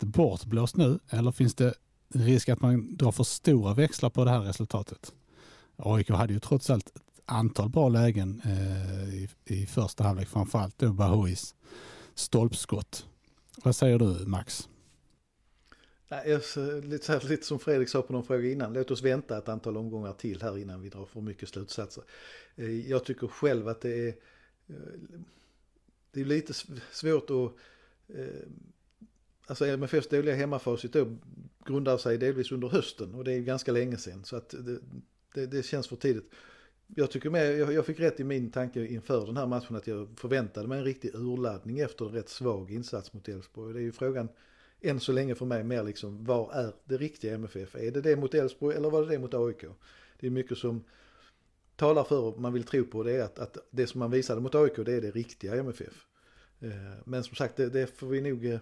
Bortblåst 0.00 0.76
nu 0.76 0.98
eller 1.10 1.32
finns 1.32 1.54
det 1.54 1.74
risk 2.14 2.48
att 2.48 2.60
man 2.60 2.96
drar 2.96 3.12
för 3.12 3.24
stora 3.24 3.74
växlar 3.74 4.10
på 4.10 4.24
det 4.24 4.30
här 4.30 4.40
resultatet? 4.40 5.12
AIK 5.76 6.10
hade 6.10 6.32
ju 6.32 6.40
trots 6.40 6.70
allt 6.70 6.90
antal 7.26 7.68
bra 7.68 7.88
lägen 7.88 8.42
eh, 8.44 9.14
i, 9.14 9.28
i 9.44 9.66
första 9.66 10.04
halvlek, 10.04 10.28
framförallt 10.28 10.78
då 10.78 10.92
Bahouis 10.92 11.54
stolpskott. 12.14 13.06
Vad 13.64 13.76
säger 13.76 13.98
du 13.98 14.26
Max? 14.26 14.68
lite, 16.82 17.12
här, 17.12 17.28
lite 17.28 17.46
som 17.46 17.58
Fredrik 17.58 17.88
sa 17.88 18.02
på 18.02 18.12
någon 18.12 18.24
fråga 18.24 18.50
innan, 18.50 18.72
låt 18.72 18.90
oss 18.90 19.02
vänta 19.02 19.38
ett 19.38 19.48
antal 19.48 19.76
omgångar 19.76 20.12
till 20.12 20.42
här 20.42 20.58
innan 20.58 20.82
vi 20.82 20.88
drar 20.88 21.04
för 21.04 21.20
mycket 21.20 21.48
slutsatser. 21.48 22.04
Eh, 22.56 22.90
jag 22.90 23.04
tycker 23.04 23.26
själv 23.26 23.68
att 23.68 23.80
det 23.80 24.08
är, 24.08 24.14
eh, 24.66 24.74
det 26.10 26.20
är 26.20 26.24
lite 26.24 26.52
svårt 26.92 27.30
att 27.30 27.52
eh, 28.16 28.48
Alltså 29.46 29.66
MFFs 29.66 30.08
dåliga 30.08 30.34
hemmafacit 30.34 30.92
då 30.92 31.16
grundar 31.66 31.98
sig 31.98 32.18
delvis 32.18 32.52
under 32.52 32.68
hösten 32.68 33.14
och 33.14 33.24
det 33.24 33.32
är 33.32 33.40
ganska 33.40 33.72
länge 33.72 33.96
sedan 33.96 34.24
så 34.24 34.36
att 34.36 34.48
det, 34.50 34.78
det, 35.34 35.46
det 35.46 35.62
känns 35.62 35.88
för 35.88 35.96
tidigt 35.96 36.30
jag 36.86 37.10
tycker 37.10 37.30
med, 37.30 37.58
jag, 37.58 37.72
jag, 37.72 37.86
fick 37.86 38.00
rätt 38.00 38.20
i 38.20 38.24
min 38.24 38.50
tanke 38.50 38.86
inför 38.86 39.26
den 39.26 39.36
här 39.36 39.46
matchen 39.46 39.76
att 39.76 39.86
jag 39.86 40.08
förväntade 40.18 40.68
mig 40.68 40.78
en 40.78 40.84
riktig 40.84 41.14
urladdning 41.14 41.78
efter 41.78 42.04
en 42.04 42.12
rätt 42.12 42.28
svag 42.28 42.70
insats 42.70 43.12
mot 43.12 43.28
Elfsborg. 43.28 43.74
Det 43.74 43.80
är 43.80 43.82
ju 43.82 43.92
frågan 43.92 44.28
än 44.80 45.00
så 45.00 45.12
länge 45.12 45.34
för 45.34 45.46
mig 45.46 45.64
mer 45.64 45.82
liksom, 45.82 46.24
var 46.24 46.52
är 46.52 46.72
det 46.84 46.96
riktiga 46.96 47.34
MFF? 47.34 47.74
Är 47.74 47.90
det 47.90 48.00
det 48.00 48.16
mot 48.16 48.34
Elfsborg 48.34 48.76
eller 48.76 48.90
var 48.90 49.02
det 49.02 49.08
det 49.08 49.18
mot 49.18 49.34
AIK? 49.34 49.64
Det 50.20 50.26
är 50.26 50.30
mycket 50.30 50.58
som 50.58 50.84
talar 51.76 52.04
för 52.04 52.20
och 52.20 52.40
man 52.40 52.52
vill 52.52 52.64
tro 52.64 52.84
på 52.84 53.02
det 53.02 53.12
är 53.12 53.22
att, 53.22 53.38
att 53.38 53.56
det 53.70 53.86
som 53.86 53.98
man 53.98 54.10
visade 54.10 54.40
mot 54.40 54.54
AIK 54.54 54.76
det 54.76 54.92
är 54.92 55.00
det 55.00 55.10
riktiga 55.10 55.54
MFF. 55.54 56.06
Eh, 56.60 56.70
men 57.04 57.24
som 57.24 57.36
sagt, 57.36 57.56
det, 57.56 57.68
det 57.68 57.86
får 57.86 58.06
vi 58.06 58.20
nog... 58.20 58.46
Eh, 58.46 58.58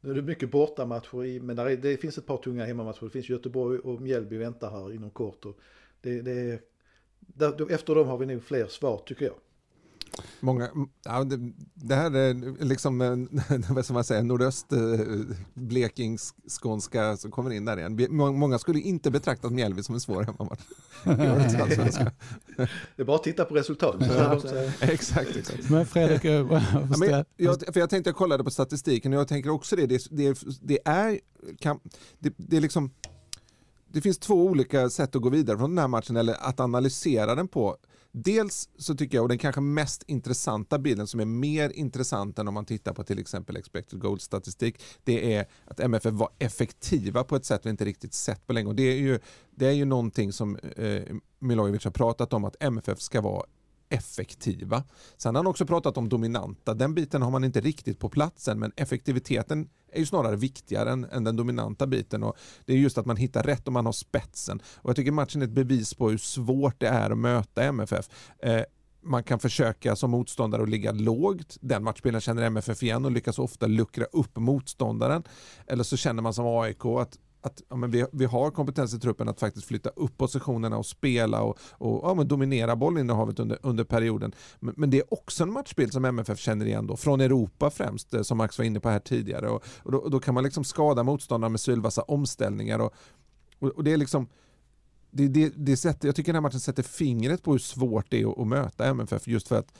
nu 0.00 0.10
är 0.10 0.14
det 0.14 0.22
mycket 0.22 0.50
bortamatcher 0.50 1.24
i, 1.24 1.40
men 1.40 1.58
är, 1.58 1.76
det 1.76 1.96
finns 1.96 2.18
ett 2.18 2.26
par 2.26 2.36
tunga 2.36 2.64
hemmamatcher. 2.64 3.04
Det 3.04 3.10
finns 3.10 3.28
Göteborg 3.28 3.78
och 3.78 4.00
Mjällby 4.00 4.38
väntar 4.38 4.70
här 4.70 4.92
inom 4.92 5.10
kort. 5.10 5.44
Och 5.44 5.58
det, 6.00 6.22
det 6.22 6.60
efter 7.70 7.94
dem 7.94 8.08
har 8.08 8.18
vi 8.18 8.26
nog 8.26 8.42
fler 8.42 8.66
svar 8.66 9.02
tycker 9.06 9.24
jag. 9.24 9.34
Många, 10.40 10.70
ja, 11.04 11.24
det, 11.24 11.52
det, 11.74 11.94
här 11.94 12.16
är 12.16 12.64
liksom, 12.64 12.98
vad 13.70 13.84
ska 13.84 13.94
man 13.94 14.04
säga, 14.04 14.22
nordöst 14.22 14.72
eh, 14.72 14.78
blekingskånska 15.54 17.16
som 17.16 17.30
kommer 17.30 17.50
in 17.50 17.64
där 17.64 17.76
igen. 17.76 18.16
Många 18.16 18.58
skulle 18.58 18.80
inte 18.80 19.10
betrakta 19.10 19.50
Mjällby 19.50 19.82
som 19.82 19.94
en 19.94 20.00
svår 20.00 20.22
hemmamatch. 20.22 20.62
det 22.96 23.02
är 23.02 23.04
bara 23.04 23.16
att 23.16 23.22
titta 23.22 23.44
på 23.44 23.54
resultatet. 23.54 24.10
exakt, 24.80 25.36
exakt. 25.36 25.70
Men 25.70 25.86
Fredrik, 25.86 26.24
eh, 26.24 26.32
ja, 26.32 26.62
men 26.98 27.24
jag, 27.36 27.60
för 27.72 27.80
jag 27.80 27.90
tänkte 27.90 28.10
jag 28.10 28.16
kollade 28.16 28.44
på 28.44 28.50
statistiken 28.50 29.12
och 29.12 29.18
jag 29.18 29.28
tänker 29.28 29.50
också 29.50 29.76
det, 29.76 29.86
det, 29.86 30.08
det, 30.10 30.38
det 30.62 30.78
är, 30.84 31.20
kan, 31.58 31.80
det, 32.18 32.34
det 32.36 32.56
är 32.56 32.60
liksom 32.60 32.90
det 33.88 34.00
finns 34.00 34.18
två 34.18 34.44
olika 34.44 34.90
sätt 34.90 35.16
att 35.16 35.22
gå 35.22 35.28
vidare 35.28 35.58
från 35.58 35.70
den 35.70 35.78
här 35.78 35.88
matchen 35.88 36.16
eller 36.16 36.34
att 36.48 36.60
analysera 36.60 37.34
den 37.34 37.48
på. 37.48 37.76
Dels 38.12 38.68
så 38.78 38.94
tycker 38.94 39.18
jag, 39.18 39.22
och 39.22 39.28
den 39.28 39.38
kanske 39.38 39.60
mest 39.60 40.02
intressanta 40.06 40.78
bilden 40.78 41.06
som 41.06 41.20
är 41.20 41.24
mer 41.24 41.70
intressant 41.70 42.38
än 42.38 42.48
om 42.48 42.54
man 42.54 42.64
tittar 42.64 42.92
på 42.92 43.04
till 43.04 43.18
exempel 43.18 43.56
expected 43.56 44.00
goal 44.00 44.20
statistik, 44.20 44.82
det 45.04 45.34
är 45.34 45.46
att 45.64 45.80
MFF 45.80 46.12
var 46.12 46.28
effektiva 46.38 47.24
på 47.24 47.36
ett 47.36 47.44
sätt 47.44 47.66
vi 47.66 47.70
inte 47.70 47.84
riktigt 47.84 48.14
sett 48.14 48.46
på 48.46 48.52
länge. 48.52 48.68
Och 48.68 48.74
det 48.74 48.82
är 48.82 48.96
ju, 48.96 49.18
det 49.50 49.66
är 49.66 49.72
ju 49.72 49.84
någonting 49.84 50.32
som 50.32 50.56
eh, 50.56 51.02
Milojevic 51.38 51.84
har 51.84 51.90
pratat 51.90 52.32
om 52.32 52.44
att 52.44 52.56
MFF 52.60 53.00
ska 53.00 53.20
vara 53.20 53.44
effektiva. 53.88 54.84
Sen 55.16 55.34
har 55.34 55.42
han 55.42 55.50
också 55.50 55.66
pratat 55.66 55.96
om 55.96 56.08
dominanta. 56.08 56.74
Den 56.74 56.94
biten 56.94 57.22
har 57.22 57.30
man 57.30 57.44
inte 57.44 57.60
riktigt 57.60 57.98
på 57.98 58.08
platsen 58.08 58.58
men 58.58 58.72
effektiviteten 58.76 59.68
är 59.92 59.98
ju 60.00 60.06
snarare 60.06 60.36
viktigare 60.36 60.90
än, 60.90 61.04
än, 61.04 61.24
den 61.24 61.36
dominanta 61.36 61.86
biten. 61.86 62.22
Och 62.22 62.36
det 62.64 62.72
är 62.72 62.76
just 62.76 62.98
att 62.98 63.06
man 63.06 63.16
hittar 63.16 63.42
rätt 63.42 63.66
och 63.66 63.72
man 63.72 63.86
har 63.86 63.92
spetsen. 63.92 64.62
Och 64.76 64.90
jag 64.90 64.96
tycker 64.96 65.12
matchen 65.12 65.42
är 65.42 65.46
ett 65.46 65.52
bevis 65.52 65.94
på 65.94 66.10
hur 66.10 66.18
svårt 66.18 66.80
det 66.80 66.88
är 66.88 67.10
att 67.10 67.18
möta 67.18 67.62
MFF. 67.62 68.08
Eh, 68.42 68.62
man 69.02 69.24
kan 69.24 69.38
försöka 69.38 69.96
som 69.96 70.10
motståndare 70.10 70.62
att 70.62 70.68
ligga 70.68 70.92
lågt. 70.92 71.56
Den 71.60 71.84
matchbilden 71.84 72.20
känner 72.20 72.42
MFF 72.42 72.82
igen 72.82 73.04
och 73.04 73.12
lyckas 73.12 73.38
ofta 73.38 73.66
luckra 73.66 74.04
upp 74.04 74.36
motståndaren. 74.36 75.22
Eller 75.66 75.84
så 75.84 75.96
känner 75.96 76.22
man 76.22 76.34
som 76.34 76.46
AIK 76.46 76.84
att 76.84 77.18
att 77.40 77.62
ja, 77.68 77.76
men 77.76 77.90
vi, 77.90 78.06
vi 78.12 78.24
har 78.24 78.50
kompetens 78.50 78.94
i 78.94 78.98
truppen 78.98 79.28
att 79.28 79.40
faktiskt 79.40 79.66
flytta 79.66 79.90
upp 79.90 80.16
positionerna 80.16 80.76
och 80.76 80.86
spela 80.86 81.42
och, 81.42 81.58
och 81.70 82.00
ja, 82.08 82.14
men 82.14 82.28
dominera 82.28 82.76
bollinnehavet 82.76 83.38
under, 83.38 83.58
under 83.62 83.84
perioden. 83.84 84.32
Men, 84.60 84.74
men, 84.76 84.90
det 84.90 84.98
är 84.98 85.14
också 85.14 85.42
en 85.42 85.52
matchbild 85.52 85.92
som 85.92 86.04
MFF 86.04 86.38
känner 86.38 86.66
igen 86.66 86.86
då, 86.86 86.96
från 86.96 87.20
Europa 87.20 87.70
främst, 87.70 88.14
eh, 88.14 88.22
som 88.22 88.38
Max 88.38 88.58
var 88.58 88.64
inne 88.64 88.80
på 88.80 88.88
här 88.88 88.98
tidigare. 88.98 89.48
Och, 89.48 89.64
och, 89.82 89.92
då, 89.92 89.98
och 89.98 90.10
då, 90.10 90.20
kan 90.20 90.34
man 90.34 90.44
liksom 90.44 90.64
skada 90.64 91.02
motståndaren 91.02 91.52
med 91.52 91.60
sylvassa 91.60 92.02
omställningar. 92.02 92.78
Och, 92.78 92.94
och, 93.58 93.68
och 93.68 93.84
det 93.84 93.92
är 93.92 93.96
liksom 93.96 94.28
det, 95.10 95.28
det, 95.28 95.52
det 95.56 95.76
sätter, 95.76 96.08
jag 96.08 96.16
tycker 96.16 96.32
den 96.32 96.42
här 96.42 96.48
matchen 96.48 96.60
sätter 96.60 96.82
fingret 96.82 97.42
på 97.42 97.52
hur 97.52 97.58
svårt 97.58 98.06
det 98.10 98.22
är 98.22 98.30
att, 98.30 98.38
att 98.38 98.46
möta 98.46 98.86
MFF 98.86 99.28
just 99.28 99.48
för 99.48 99.58
att 99.58 99.72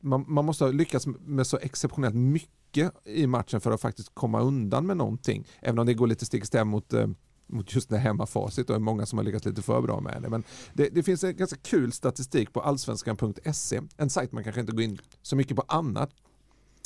man, 0.00 0.24
man 0.28 0.44
måste 0.44 0.72
lyckas 0.72 1.06
med 1.06 1.46
så 1.46 1.58
exceptionellt 1.62 2.14
mycket 2.14 2.63
i 3.04 3.26
matchen 3.26 3.60
för 3.60 3.70
att 3.70 3.80
faktiskt 3.80 4.14
komma 4.14 4.40
undan 4.40 4.86
med 4.86 4.96
någonting. 4.96 5.46
Även 5.60 5.78
om 5.78 5.86
det 5.86 5.94
går 5.94 6.06
lite 6.06 6.26
stick 6.26 6.42
i 6.42 6.46
stäv 6.46 6.66
mot 6.66 6.92
eh, 6.92 7.06
mot 7.46 7.74
just 7.74 7.88
det 7.88 7.98
hemmafacit 7.98 8.70
och 8.70 8.76
är 8.76 8.80
många 8.80 9.06
som 9.06 9.18
har 9.18 9.24
lyckats 9.24 9.44
lite 9.44 9.62
för 9.62 9.80
bra 9.80 10.00
med 10.00 10.22
det. 10.22 10.28
Men 10.28 10.44
det, 10.72 10.88
det 10.88 11.02
finns 11.02 11.24
en 11.24 11.36
ganska 11.36 11.56
kul 11.56 11.92
statistik 11.92 12.52
på 12.52 12.60
allsvenskan.se, 12.60 13.80
en 13.96 14.10
sajt 14.10 14.32
man 14.32 14.44
kanske 14.44 14.60
inte 14.60 14.72
går 14.72 14.82
in 14.82 14.98
så 15.22 15.36
mycket 15.36 15.56
på 15.56 15.64
annat. 15.68 16.10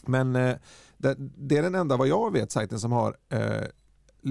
Men 0.06 0.36
eh, 0.36 0.56
det, 0.96 1.16
det, 1.18 1.56
är 1.56 1.62
den 1.62 1.74
enda 1.74 1.96
vad 1.96 2.08
jag 2.08 2.32
vet 2.32 2.52
sajten 2.52 2.80
som 2.80 2.92
har 2.92 3.16
eh, 3.28 3.64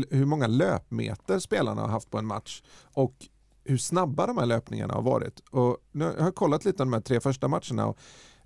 hur 0.10 0.26
många 0.26 0.48
löpmeter 0.48 1.39
spelarna 1.39 1.82
har 1.82 1.89
haft 1.89 2.12
på 2.12 2.17
en 2.17 2.26
match 2.26 2.63
och 2.93 3.13
hur 3.63 3.78
snabba 3.78 4.28
de 4.28 4.38
här 4.38 4.46
löpningarna 4.46 4.93
har 4.93 5.02
varit. 5.02 5.39
Och 5.39 5.78
nu 5.91 6.06
har 6.06 6.13
jag 6.17 6.36
kollat 6.36 6.65
lite 6.65 6.84
de 6.84 6.93
här 6.93 7.02
tre 7.02 7.20
första 7.20 7.48
matcherna 7.48 7.86
och 7.86 7.98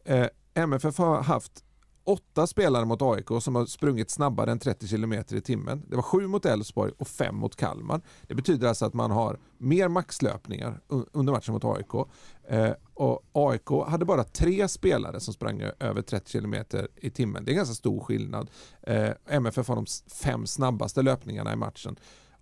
eh, 0.05 0.27
MFF 0.53 0.97
har 0.97 1.23
haft 1.23 1.63
åtta 2.03 2.47
spelare 2.47 2.85
mot 2.85 3.01
AIK 3.01 3.27
som 3.41 3.55
har 3.55 3.65
sprungit 3.65 4.09
snabbare 4.09 4.51
än 4.51 4.59
30 4.59 4.87
km 4.87 5.13
i 5.13 5.41
timmen. 5.41 5.83
Det 5.87 5.95
var 5.95 6.03
sju 6.03 6.27
mot 6.27 6.45
Elfsborg 6.45 6.91
och 6.97 7.07
fem 7.07 7.35
mot 7.35 7.55
Kalmar. 7.55 8.01
Det 8.27 8.35
betyder 8.35 8.67
alltså 8.67 8.85
att 8.85 8.93
man 8.93 9.11
har 9.11 9.39
mer 9.57 9.87
maxlöpningar 9.87 10.81
under 10.87 11.33
matchen 11.33 11.53
mot 11.53 11.65
AIK. 11.65 12.07
Eh, 12.47 12.71
och 12.93 13.23
AIK 13.31 13.69
hade 13.87 14.05
bara 14.05 14.23
tre 14.23 14.67
spelare 14.67 15.19
som 15.19 15.33
sprang 15.33 15.61
över 15.79 16.01
30 16.01 16.31
km 16.31 16.55
i 16.95 17.09
timmen. 17.09 17.45
Det 17.45 17.49
är 17.49 17.53
en 17.53 17.57
ganska 17.57 17.75
stor 17.75 17.99
skillnad. 17.99 18.49
Eh, 18.81 19.09
MFF 19.27 19.67
har 19.67 19.75
de 19.75 19.85
fem 20.23 20.47
snabbaste 20.47 21.01
löpningarna 21.01 21.53
i 21.53 21.55
matchen 21.55 21.95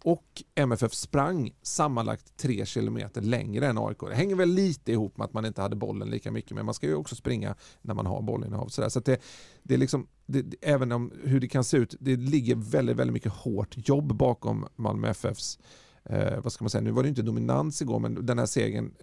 och 0.03 0.43
MFF 0.55 0.93
sprang 0.93 1.51
sammanlagt 1.61 2.37
tre 2.37 2.65
kilometer 2.65 3.21
längre 3.21 3.67
än 3.67 3.77
AIK. 3.77 3.99
Det 3.99 4.15
hänger 4.15 4.35
väl 4.35 4.49
lite 4.49 4.91
ihop 4.91 5.17
med 5.17 5.25
att 5.25 5.33
man 5.33 5.45
inte 5.45 5.61
hade 5.61 5.75
bollen 5.75 6.09
lika 6.09 6.31
mycket 6.31 6.51
men 6.51 6.65
man 6.65 6.73
ska 6.73 6.87
ju 6.87 6.95
också 6.95 7.15
springa 7.15 7.55
när 7.81 7.93
man 7.93 8.05
har 8.05 8.21
bollen 8.21 8.53
i 8.53 8.69
Så, 8.69 8.89
så 8.89 8.99
det, 8.99 9.21
det 9.63 9.73
är 9.73 9.77
liksom, 9.77 10.07
det, 10.25 10.55
även 10.61 10.91
om 10.91 11.13
hur 11.23 11.39
det 11.39 11.47
kan 11.47 11.63
se 11.63 11.77
ut, 11.77 11.95
det 11.99 12.15
ligger 12.15 12.55
väldigt, 12.55 12.95
väldigt 12.95 13.13
mycket 13.13 13.33
hårt 13.33 13.75
jobb 13.87 14.15
bakom 14.15 14.67
Malmö 14.75 15.09
FFs 15.09 15.59
Eh, 16.09 16.41
vad 16.43 16.53
ska 16.53 16.63
man 16.63 16.69
säga, 16.69 16.81
nu 16.81 16.91
var 16.91 17.03
det 17.03 17.09
inte 17.09 17.21
dominans 17.21 17.81
igår 17.81 17.99
men 17.99 18.25
den 18.25 18.39
här 18.39 18.45
segern, 18.45 18.93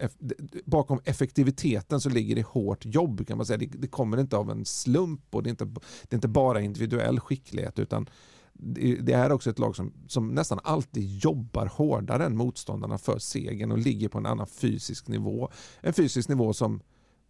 bakom 0.65 0.99
effektiviteten 1.03 2.01
så 2.01 2.09
ligger 2.09 2.35
det 2.35 2.45
hårt 2.45 2.85
jobb 2.85 3.27
kan 3.27 3.37
man 3.37 3.45
säga. 3.45 3.57
Det, 3.57 3.65
det 3.65 3.87
kommer 3.87 4.19
inte 4.19 4.37
av 4.37 4.51
en 4.51 4.65
slump 4.65 5.35
och 5.35 5.43
det 5.43 5.47
är 5.47 5.51
inte, 5.51 5.65
det 5.65 6.13
är 6.13 6.15
inte 6.15 6.27
bara 6.27 6.61
individuell 6.61 7.19
skicklighet 7.19 7.79
utan 7.79 8.09
det 8.59 9.13
är 9.13 9.31
också 9.31 9.49
ett 9.49 9.59
lag 9.59 9.75
som, 9.75 9.93
som 10.07 10.27
nästan 10.27 10.59
alltid 10.63 11.03
jobbar 11.23 11.65
hårdare 11.65 12.25
än 12.25 12.37
motståndarna 12.37 12.97
för 12.97 13.19
segern 13.19 13.71
och 13.71 13.77
ligger 13.77 14.09
på 14.09 14.17
en 14.17 14.25
annan 14.25 14.47
fysisk 14.47 15.07
nivå. 15.07 15.49
En 15.81 15.93
fysisk 15.93 16.29
nivå 16.29 16.53
som 16.53 16.81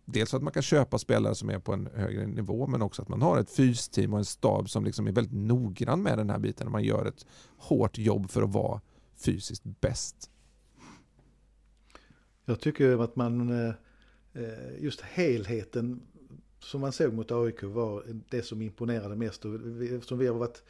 dels 0.05 0.29
för 0.29 0.37
att 0.37 0.43
man 0.43 0.53
kan 0.53 0.63
köpa 0.63 0.97
spelare 0.97 1.35
som 1.35 1.49
är 1.49 1.59
på 1.59 1.73
en 1.73 1.89
högre 1.95 2.27
nivå 2.27 2.67
men 2.67 2.81
också 2.81 3.01
att 3.01 3.09
man 3.09 3.21
har 3.21 3.39
ett 3.39 3.49
fysteam 3.49 4.13
och 4.13 4.19
en 4.19 4.25
stab 4.25 4.69
som 4.69 4.85
liksom 4.85 5.07
är 5.07 5.11
väldigt 5.11 5.47
noggrann 5.47 6.03
med 6.03 6.17
den 6.17 6.29
här 6.29 6.39
biten. 6.39 6.71
Man 6.71 6.83
gör 6.83 7.05
ett 7.05 7.25
hårt 7.57 7.97
jobb 7.97 8.29
för 8.29 8.41
att 8.41 8.53
vara 8.53 8.81
fysiskt 9.15 9.63
bäst. 9.63 10.31
Jag 12.45 12.59
tycker 12.59 13.03
att 13.03 13.15
man, 13.15 13.49
eh, 13.49 13.73
eh, 14.33 14.83
just 14.83 15.01
helheten 15.01 16.01
som 16.59 16.81
man 16.81 16.91
såg 16.91 17.13
mot 17.13 17.31
AIK 17.31 17.63
var 17.63 18.03
det 18.29 18.41
som 18.41 18.61
imponerade 18.61 19.15
mest. 19.15 19.45
Och 19.45 19.59
som 20.03 20.17
vi 20.17 20.27
har 20.27 20.35
varit 20.35 20.63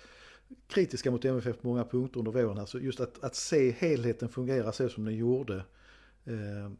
kritiska 0.67 1.11
mot 1.11 1.25
MFF 1.25 1.61
på 1.61 1.67
många 1.67 1.85
punkter 1.85 2.19
under 2.19 2.31
våren. 2.31 2.57
Alltså 2.57 2.79
just 2.79 2.99
att, 2.99 3.23
att 3.23 3.35
se 3.35 3.71
helheten 3.71 4.29
fungera 4.29 4.71
så 4.71 4.89
som 4.89 5.05
den 5.05 5.15
gjorde. 5.15 5.55
Eh, 6.25 6.71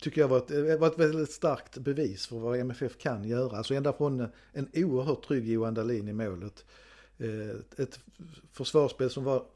tycker 0.00 0.20
jag 0.20 0.28
var 0.28 0.38
ett, 0.38 0.50
eh, 0.50 0.78
var 0.78 0.86
ett 0.86 0.98
väldigt 0.98 1.30
starkt 1.30 1.78
bevis 1.78 2.26
för 2.26 2.38
vad 2.38 2.58
MFF 2.58 2.98
kan 2.98 3.24
göra. 3.24 3.56
Alltså 3.56 3.74
ända 3.74 3.92
från 3.92 4.28
en 4.52 4.68
oerhört 4.74 5.26
trygg 5.26 5.48
Johan 5.48 5.74
Dahlin 5.74 6.08
i 6.08 6.12
målet. 6.12 6.64
Eh, 7.18 7.82
ett 7.82 8.00
försvarsspel 8.52 9.10
som 9.10 9.24
var 9.24 9.46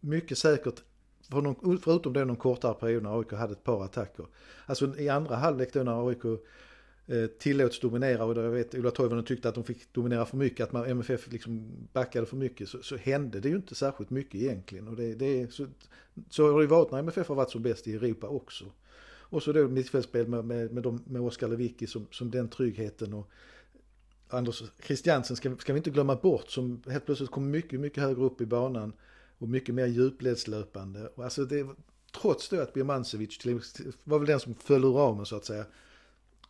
mycket 0.00 0.38
säkert 0.38 0.82
förutom 1.80 2.12
då 2.12 2.24
någon 2.24 2.36
kortare 2.36 2.74
period 2.74 3.02
när 3.02 3.18
AIK 3.18 3.32
hade 3.32 3.52
ett 3.52 3.64
par 3.64 3.84
attacker. 3.84 4.26
Alltså 4.66 4.98
i 4.98 5.08
andra 5.08 5.36
halvlek 5.36 5.72
då 5.72 5.82
när 5.82 6.08
AIK 6.08 6.40
Eh, 7.08 7.26
tillåts 7.26 7.80
dominera 7.80 8.24
och 8.24 8.36
jag 8.36 8.50
vet 8.50 8.74
Ola 8.74 8.90
Toivonen 8.90 9.24
tyckte 9.24 9.48
att 9.48 9.54
de 9.54 9.64
fick 9.64 9.92
dominera 9.92 10.26
för 10.26 10.36
mycket, 10.36 10.64
att 10.64 10.72
man, 10.72 10.90
MFF 10.90 11.32
liksom 11.32 11.72
backade 11.92 12.26
för 12.26 12.36
mycket, 12.36 12.68
så, 12.68 12.82
så 12.82 12.96
hände 12.96 13.40
det 13.40 13.48
ju 13.48 13.56
inte 13.56 13.74
särskilt 13.74 14.10
mycket 14.10 14.34
egentligen. 14.34 14.88
Och 14.88 14.96
det, 14.96 15.14
det, 15.14 15.52
så, 15.52 15.66
så 16.30 16.52
har 16.52 16.60
det 16.60 16.66
varit 16.66 16.90
när 16.90 16.98
MFF 16.98 17.28
har 17.28 17.34
varit 17.34 17.50
som 17.50 17.62
bäst 17.62 17.86
i 17.86 17.94
Europa 17.94 18.28
också. 18.28 18.64
Och 19.28 19.42
så 19.42 19.52
då 19.52 19.68
mittfältsspel 19.68 20.28
med, 20.28 20.44
med, 20.44 20.72
med, 20.72 20.82
de, 20.82 21.02
med 21.06 21.22
Oskar 21.22 21.48
Lewicki 21.48 21.86
som, 21.86 22.06
som 22.10 22.30
den 22.30 22.48
tryggheten 22.48 23.12
och 23.12 23.30
Anders 24.28 24.62
Christiansen 24.86 25.36
ska, 25.36 25.56
ska 25.56 25.72
vi 25.72 25.76
inte 25.76 25.90
glömma 25.90 26.16
bort 26.16 26.50
som 26.50 26.82
helt 26.86 27.06
plötsligt 27.06 27.30
kom 27.30 27.50
mycket, 27.50 27.80
mycket 27.80 28.02
högre 28.02 28.22
upp 28.22 28.40
i 28.40 28.46
banan 28.46 28.92
och 29.38 29.48
mycket 29.48 29.74
mer 29.74 29.86
djupledslöpande. 29.86 31.10
Och 31.14 31.24
alltså 31.24 31.44
det, 31.44 31.66
trots 32.20 32.48
då 32.48 32.60
att 32.60 32.72
Birmancevic 32.72 33.46
var 34.04 34.18
väl 34.18 34.28
den 34.28 34.40
som 34.40 34.54
föll 34.54 34.84
ur 34.84 34.92
ramen 34.92 35.26
så 35.26 35.36
att 35.36 35.44
säga, 35.44 35.64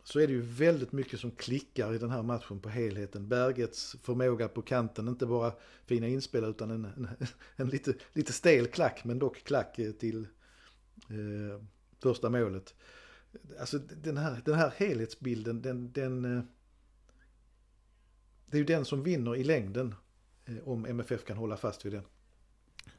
så 0.07 0.19
är 0.19 0.27
det 0.27 0.33
ju 0.33 0.41
väldigt 0.41 0.91
mycket 0.91 1.19
som 1.19 1.31
klickar 1.31 1.93
i 1.93 1.97
den 1.97 2.09
här 2.09 2.23
matchen 2.23 2.59
på 2.59 2.69
helheten. 2.69 3.27
Bergets 3.27 3.95
förmåga 4.03 4.47
på 4.47 4.61
kanten, 4.61 5.07
inte 5.07 5.25
bara 5.25 5.53
fina 5.85 6.07
inspel 6.07 6.43
utan 6.43 6.71
en, 6.71 6.85
en, 6.85 7.07
en 7.55 7.69
lite, 7.69 7.93
lite 8.13 8.33
stel 8.33 8.67
klack, 8.67 9.03
men 9.03 9.19
dock 9.19 9.43
klack 9.43 9.79
eh, 9.79 9.91
till 9.91 10.27
eh, 11.09 11.63
första 11.99 12.29
målet. 12.29 12.73
Alltså 13.59 13.77
den 13.77 14.17
här, 14.17 14.41
den 14.45 14.55
här 14.55 14.73
helhetsbilden, 14.77 15.61
den, 15.61 15.91
den, 15.91 16.37
eh, 16.37 16.43
det 18.45 18.57
är 18.57 18.59
ju 18.59 18.65
den 18.65 18.85
som 18.85 19.03
vinner 19.03 19.35
i 19.35 19.43
längden 19.43 19.95
eh, 20.45 20.67
om 20.67 20.85
MFF 20.85 21.25
kan 21.25 21.37
hålla 21.37 21.57
fast 21.57 21.85
vid 21.85 21.93
den. 21.93 22.03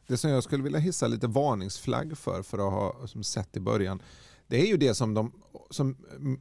Det 0.06 0.16
som 0.16 0.30
jag 0.30 0.44
skulle 0.44 0.62
vilja 0.62 0.78
hissa 0.78 1.08
lite 1.08 1.26
varningsflagg 1.26 2.18
för, 2.18 2.42
för 2.42 2.58
att 2.58 2.72
ha 2.72 3.06
som 3.06 3.24
sett 3.24 3.56
i 3.56 3.60
början, 3.60 4.02
det 4.48 4.60
är 4.60 4.66
ju 4.66 4.76
det 4.76 4.94
som, 4.94 5.14
de, 5.14 5.32
som 5.70 5.96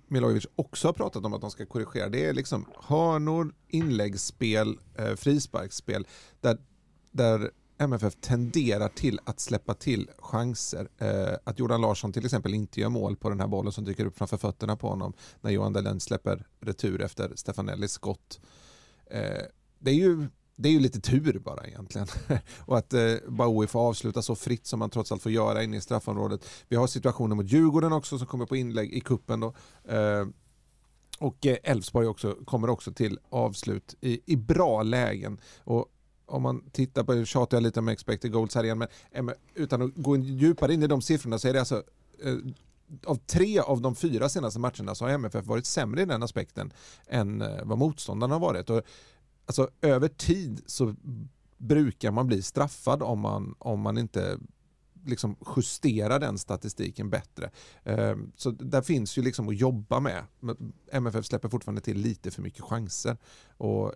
Milojevic 0.08 0.48
också 0.56 0.88
har 0.88 0.94
pratat 0.94 1.26
om 1.26 1.34
att 1.34 1.42
de 1.42 1.52
ska 1.52 1.66
korrigera. 1.66 2.10
Det 2.10 2.26
är 2.26 2.34
liksom 2.34 2.66
hörnor, 2.76 3.54
inläggsspel, 3.68 4.80
eh, 4.96 5.16
frisparksspel 5.16 6.08
där, 6.42 6.58
där 7.12 7.52
MFF 7.78 8.16
tenderar 8.22 8.90
till 8.90 9.20
att 9.24 9.40
släppa 9.40 9.74
till 9.74 10.10
chanser. 10.18 10.90
Eh, 10.98 11.38
att 11.44 11.60
Jordan 11.60 11.82
Larsson 11.82 12.14
till 12.14 12.26
exempel 12.26 12.54
inte 12.54 12.82
gör 12.82 12.90
mål 12.90 13.16
på 13.16 13.30
den 13.30 13.40
här 13.40 13.48
bollen 13.48 13.72
som 13.72 13.84
dyker 13.84 14.06
upp 14.06 14.18
framför 14.18 14.38
fötterna 14.38 14.76
på 14.76 14.90
honom 14.90 15.14
när 15.42 15.52
Johan 15.52 15.74
Dahlin 15.74 16.00
släpper 16.00 16.48
retur 16.60 17.02
efter 17.02 17.32
Stefanellis 17.36 17.92
skott. 17.92 18.40
Eh, 19.06 19.44
det 19.80 19.92
är 19.92 19.96
ju 19.96 20.28
det 20.60 20.70
är 20.70 20.74
ju 20.74 20.80
lite 20.80 21.00
tur 21.00 21.40
bara 21.40 21.68
egentligen. 21.68 22.08
och 22.60 22.78
att 22.78 22.94
eh, 22.94 23.14
Bowie 23.28 23.68
får 23.68 23.80
avsluta 23.80 24.22
så 24.22 24.36
fritt 24.36 24.68
som 24.68 24.80
man 24.80 24.90
trots 24.90 25.12
allt 25.12 25.24
får 25.24 25.32
göra 25.32 25.64
inne 25.64 25.78
i 25.78 25.82
straffområdet. 25.82 26.46
Vi 26.68 26.76
har 26.76 26.88
situationen 26.88 27.38
mot 27.38 27.52
Djurgården 27.52 27.94
också 27.94 28.18
som 28.18 28.28
kommer 28.28 28.46
på 28.46 28.56
inlägg 28.56 28.94
i 28.94 29.00
kuppen 29.00 29.40
då. 29.40 29.54
Eh, 29.90 30.26
och 31.20 31.46
eh, 31.46 31.58
Elfsborg 31.64 32.08
också, 32.08 32.36
kommer 32.46 32.70
också 32.70 32.94
till 32.94 33.20
avslut 33.30 33.96
i, 34.02 34.22
i 34.26 34.36
bra 34.36 34.84
lägen. 34.84 35.40
Och 35.64 35.86
om 36.26 36.42
man 36.42 36.70
tittar 36.72 37.04
på, 37.04 37.26
tjatar 37.26 37.58
jag 37.58 37.64
lite 37.64 37.80
om 37.80 37.88
expected 37.88 38.32
goals 38.32 38.56
här 38.56 38.64
igen, 38.64 38.78
men 38.78 38.88
eh, 39.12 39.36
utan 39.56 39.82
att 39.82 39.92
gå 39.96 40.18
djupare 40.18 40.74
in 40.74 40.84
i 40.84 40.88
de 40.88 41.02
siffrorna 41.02 41.40
så 41.40 41.48
är 41.48 41.54
det 41.54 41.60
alltså 41.60 41.84
eh, 42.24 42.36
av 43.06 43.16
tre 43.16 43.60
av 43.60 43.82
de 43.82 43.96
fyra 43.96 44.30
senaste 44.30 44.60
matcherna 44.60 44.96
så 44.96 45.06
har 45.06 45.12
MFF 45.12 45.46
varit 45.46 45.66
sämre 45.66 46.02
i 46.02 46.06
den 46.06 46.24
aspekten 46.24 46.74
än 47.08 47.42
eh, 47.42 47.64
vad 47.64 47.78
motståndarna 47.78 48.36
har 48.36 48.40
varit. 48.40 48.70
Och 48.70 48.82
alltså 49.48 49.70
över 49.82 50.08
tid 50.08 50.62
så 50.66 50.96
brukar 51.58 52.12
man 52.12 52.28
bli 52.28 52.42
straffad 52.42 53.04
om 53.04 53.20
man, 53.20 53.56
om 53.60 53.80
man 53.80 53.98
inte 53.98 54.40
liksom 55.06 55.36
justerar 55.58 56.20
den 56.20 56.38
statistiken 56.38 57.10
bättre. 57.10 57.52
Ehm, 57.84 58.32
så 58.36 58.52
där 58.52 58.82
finns 58.82 59.18
ju 59.18 59.22
liksom 59.22 59.50
att 59.50 59.58
jobba 59.58 60.00
med. 60.00 60.24
MFF 60.92 61.26
släpper 61.26 61.50
fortfarande 61.50 61.82
till 61.82 61.98
lite 61.98 62.32
för 62.32 62.42
mycket 62.42 62.62
chanser 62.62 63.18
och 63.58 63.94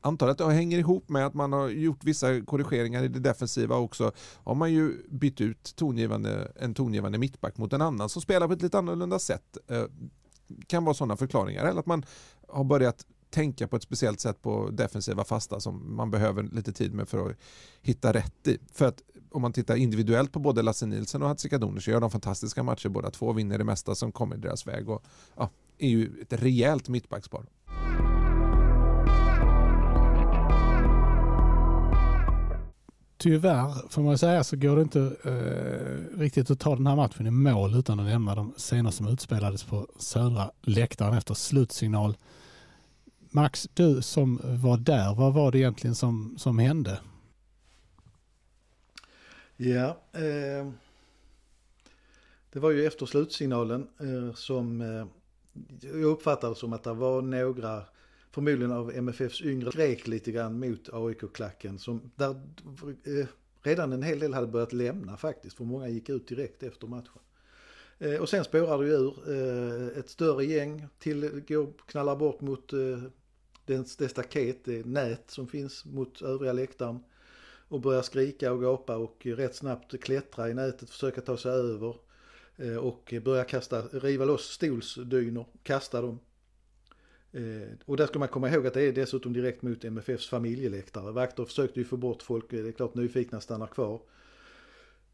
antar 0.00 0.28
att 0.28 0.38
det 0.38 0.52
hänger 0.52 0.78
ihop 0.78 1.08
med 1.08 1.26
att 1.26 1.34
man 1.34 1.52
har 1.52 1.68
gjort 1.68 2.04
vissa 2.04 2.40
korrigeringar 2.40 3.02
i 3.02 3.08
det 3.08 3.20
defensiva 3.20 3.76
också. 3.76 4.12
Har 4.34 4.54
man 4.54 4.72
ju 4.72 5.08
bytt 5.10 5.40
ut 5.40 5.76
tongivande, 5.76 6.52
en 6.56 6.74
tongivande 6.74 7.18
mittback 7.18 7.56
mot 7.56 7.72
en 7.72 7.82
annan 7.82 8.08
som 8.08 8.22
spelar 8.22 8.46
på 8.46 8.52
ett 8.52 8.62
lite 8.62 8.78
annorlunda 8.78 9.18
sätt. 9.18 9.58
Eh, 9.68 9.84
kan 10.66 10.84
vara 10.84 10.94
sådana 10.94 11.16
förklaringar. 11.16 11.64
Eller 11.64 11.80
att 11.80 11.86
man 11.86 12.04
har 12.48 12.64
börjat 12.64 13.06
tänka 13.36 13.68
på 13.68 13.76
ett 13.76 13.82
speciellt 13.82 14.20
sätt 14.20 14.42
på 14.42 14.70
defensiva 14.70 15.24
fasta 15.24 15.60
som 15.60 15.96
man 15.96 16.10
behöver 16.10 16.42
lite 16.42 16.72
tid 16.72 16.94
med 16.94 17.08
för 17.08 17.30
att 17.30 17.36
hitta 17.82 18.12
rätt 18.12 18.48
i. 18.48 18.58
För 18.72 18.84
att 18.84 19.02
om 19.30 19.42
man 19.42 19.52
tittar 19.52 19.76
individuellt 19.76 20.32
på 20.32 20.38
både 20.38 20.62
Lasse 20.62 20.86
Nilsson 20.86 21.22
och 21.22 21.28
Hadzikadunic 21.28 21.84
så 21.84 21.90
gör 21.90 22.00
de 22.00 22.10
fantastiska 22.10 22.62
matcher 22.62 22.88
båda 22.88 23.10
två, 23.10 23.32
vinner 23.32 23.58
det 23.58 23.64
mesta 23.64 23.94
som 23.94 24.12
kommer 24.12 24.36
deras 24.36 24.66
väg 24.66 24.88
och 24.88 25.04
ja, 25.36 25.50
är 25.78 25.88
ju 25.88 26.10
ett 26.22 26.32
rejält 26.32 26.88
mittbackspar. 26.88 27.46
Tyvärr 33.18 33.88
får 33.88 34.02
man 34.02 34.18
säga 34.18 34.44
så 34.44 34.56
går 34.56 34.76
det 34.76 34.82
inte 34.82 35.00
eh, 35.24 36.18
riktigt 36.18 36.50
att 36.50 36.60
ta 36.60 36.76
den 36.76 36.86
här 36.86 36.96
matchen 36.96 37.26
i 37.26 37.30
mål 37.30 37.74
utan 37.74 38.00
att 38.00 38.06
nämna 38.06 38.34
de 38.34 38.52
scener 38.56 38.90
som 38.90 39.08
utspelades 39.08 39.64
på 39.64 39.86
södra 39.98 40.50
läktaren 40.62 41.14
efter 41.14 41.34
slutsignal. 41.34 42.16
Max, 43.30 43.68
du 43.74 44.02
som 44.02 44.40
var 44.42 44.76
där, 44.76 45.14
vad 45.14 45.34
var 45.34 45.52
det 45.52 45.58
egentligen 45.58 45.94
som, 45.94 46.34
som 46.38 46.58
hände? 46.58 47.00
Ja, 49.56 50.00
eh, 50.12 50.70
det 52.52 52.60
var 52.60 52.70
ju 52.70 52.86
efter 52.86 53.06
slutsignalen 53.06 53.88
eh, 54.00 54.34
som 54.34 54.80
eh, 54.80 55.06
jag 55.80 56.02
uppfattade 56.02 56.54
som 56.54 56.72
att 56.72 56.82
det 56.82 56.92
var 56.92 57.22
några, 57.22 57.82
förmodligen 58.30 58.72
av 58.72 58.92
MFFs 58.94 59.42
yngre, 59.42 59.72
skrek 59.72 60.06
lite 60.06 60.32
grann 60.32 60.58
mot 60.58 60.88
AIK-klacken. 60.92 61.78
Som 61.78 62.10
där 62.16 62.30
eh, 63.04 63.26
redan 63.62 63.92
en 63.92 64.02
hel 64.02 64.18
del 64.18 64.34
hade 64.34 64.46
börjat 64.46 64.72
lämna 64.72 65.16
faktiskt, 65.16 65.56
för 65.56 65.64
många 65.64 65.88
gick 65.88 66.08
ut 66.08 66.28
direkt 66.28 66.62
efter 66.62 66.86
matchen. 66.86 67.22
Eh, 67.98 68.20
och 68.20 68.28
sen 68.28 68.44
spårar 68.44 68.78
det 68.78 68.86
ju 68.86 68.92
ur. 68.92 69.14
Eh, 69.32 69.98
ett 69.98 70.10
större 70.10 70.44
gäng 70.44 70.86
till, 70.98 71.42
går, 71.48 71.72
knallar 71.86 72.16
bort 72.16 72.40
mot 72.40 72.72
eh, 72.72 73.02
det, 73.64 73.98
det 73.98 74.08
staket, 74.08 74.64
det 74.64 74.86
nät 74.86 75.30
som 75.30 75.48
finns 75.48 75.84
mot 75.84 76.22
övriga 76.22 76.52
läktaren 76.52 76.98
och 77.68 77.80
börjar 77.80 78.02
skrika 78.02 78.52
och 78.52 78.60
gapa 78.60 78.96
och 78.96 79.26
rätt 79.26 79.54
snabbt 79.54 80.00
klättra 80.00 80.50
i 80.50 80.54
nätet, 80.54 80.90
försöka 80.90 81.20
ta 81.20 81.36
sig 81.36 81.52
över 81.52 81.96
och 82.80 83.14
börja 83.24 83.44
kasta, 83.44 83.82
riva 83.82 84.24
loss 84.24 84.44
stolsdynor, 84.44 85.46
kasta 85.62 86.00
dem. 86.00 86.18
Och 87.84 87.96
där 87.96 88.06
ska 88.06 88.18
man 88.18 88.28
komma 88.28 88.50
ihåg 88.50 88.66
att 88.66 88.74
det 88.74 88.82
är 88.82 88.92
dessutom 88.92 89.32
direkt 89.32 89.62
mot 89.62 89.84
MFFs 89.84 90.28
familjeläktare. 90.28 91.12
Vakter 91.12 91.44
försökte 91.44 91.80
ju 91.80 91.84
få 91.84 91.96
bort 91.96 92.22
folk, 92.22 92.44
det 92.50 92.68
är 92.68 92.72
klart 92.72 92.94
nyfikna 92.94 93.40
stannar 93.40 93.66
kvar 93.66 94.00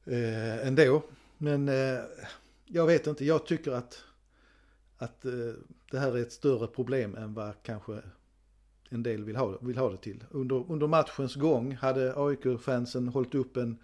eh, 0.04 0.66
ändå. 0.66 1.02
Men 1.38 1.68
jag 2.64 2.86
vet 2.86 3.06
inte, 3.06 3.24
jag 3.24 3.46
tycker 3.46 3.72
att, 3.72 4.04
att 4.98 5.24
eh, 5.24 5.52
det 5.90 5.98
här 5.98 6.16
är 6.16 6.22
ett 6.22 6.32
större 6.32 6.66
problem 6.66 7.16
än 7.16 7.34
vad 7.34 7.62
kanske 7.62 8.02
en 8.88 9.02
del 9.02 9.24
vill 9.24 9.36
ha, 9.36 9.58
vill 9.60 9.78
ha 9.78 9.90
det 9.90 9.96
till. 9.96 10.24
Under, 10.30 10.72
under 10.72 10.86
matchens 10.86 11.34
gång 11.34 11.74
hade 11.74 12.14
AIK-fansen 12.16 13.08
hållit 13.08 13.34
upp 13.34 13.56
en 13.56 13.78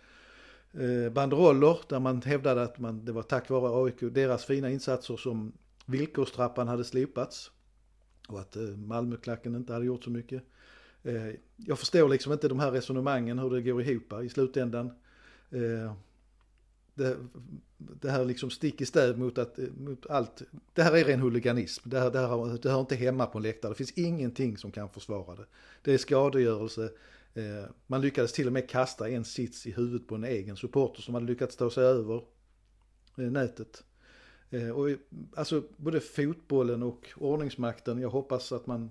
eh, 0.73 1.13
banderoller 1.13 1.79
där 1.89 2.01
man 2.01 2.23
hävdade 2.23 2.63
att 2.63 2.79
man, 2.79 3.05
det 3.05 3.13
var 3.13 3.23
tack 3.23 3.51
vare 3.51 3.85
AIK, 3.85 4.15
deras 4.15 4.45
fina 4.45 4.71
insatser 4.71 5.17
som 5.17 5.53
villkorstrappan 5.87 6.69
hade 6.69 6.85
slopats. 6.85 7.51
Och 8.29 8.41
att 8.41 8.57
eh, 8.57 8.63
Malmöklacken 8.63 9.55
inte 9.55 9.73
hade 9.73 9.87
gjort 9.87 10.05
så 10.05 10.11
mycket. 10.11 10.43
Eh, 11.03 11.31
jag 11.57 11.79
förstår 11.79 12.09
liksom 12.09 12.33
inte 12.33 12.49
de 12.49 12.61
här 12.61 12.71
resonemangen, 12.71 13.39
hur 13.39 13.51
det 13.51 13.63
går 13.63 13.83
ihop 13.83 14.13
i 14.25 14.29
slutändan. 14.29 14.87
Eh, 15.51 15.93
det, 16.99 17.17
det 17.77 18.11
här 18.11 18.25
liksom 18.25 18.51
stick 18.51 18.81
i 18.81 18.87
stäv 18.87 19.19
mot, 19.19 19.39
att, 19.39 19.59
mot 19.77 20.07
allt. 20.07 20.43
Det 20.73 20.83
här 20.83 20.97
är 20.97 21.05
ren 21.05 21.21
huliganism. 21.21 21.89
Det, 21.91 22.01
här, 22.01 22.11
det, 22.11 22.19
här, 22.19 22.59
det 22.63 22.71
hör 22.71 22.81
inte 22.81 22.97
hemma 22.97 23.27
på 23.27 23.39
en 23.39 23.43
läktare. 23.43 23.73
Det 23.73 23.77
finns 23.77 23.93
ingenting 23.93 24.57
som 24.57 24.71
kan 24.71 24.89
försvara 24.89 25.37
det. 25.37 25.47
Det 25.83 25.95
är 25.95 25.99
skadegörelse. 25.99 26.91
Eh, 27.35 27.71
man 27.87 28.01
lyckades 28.01 28.33
till 28.33 28.47
och 28.47 28.53
med 28.53 28.71
kasta 28.71 29.09
en 29.09 29.25
sits 29.25 29.67
i 29.67 29.71
huvudet 29.71 30.09
på 30.09 30.15
en 30.15 30.25
egen 30.25 30.57
supporter 30.57 31.03
som 31.03 31.15
hade 31.15 31.27
lyckats 31.27 31.57
ta 31.57 31.71
sig 31.71 31.85
över 31.85 32.23
eh, 33.19 33.31
nätet. 33.31 33.85
Eh, 34.51 34.71
och, 34.71 34.89
alltså 35.37 35.63
både 35.77 36.01
fotbollen 36.01 36.83
och 36.83 37.09
ordningsmakten, 37.17 38.01
jag 38.01 38.11
hoppas 38.11 38.53
att 38.53 38.67
man 38.67 38.91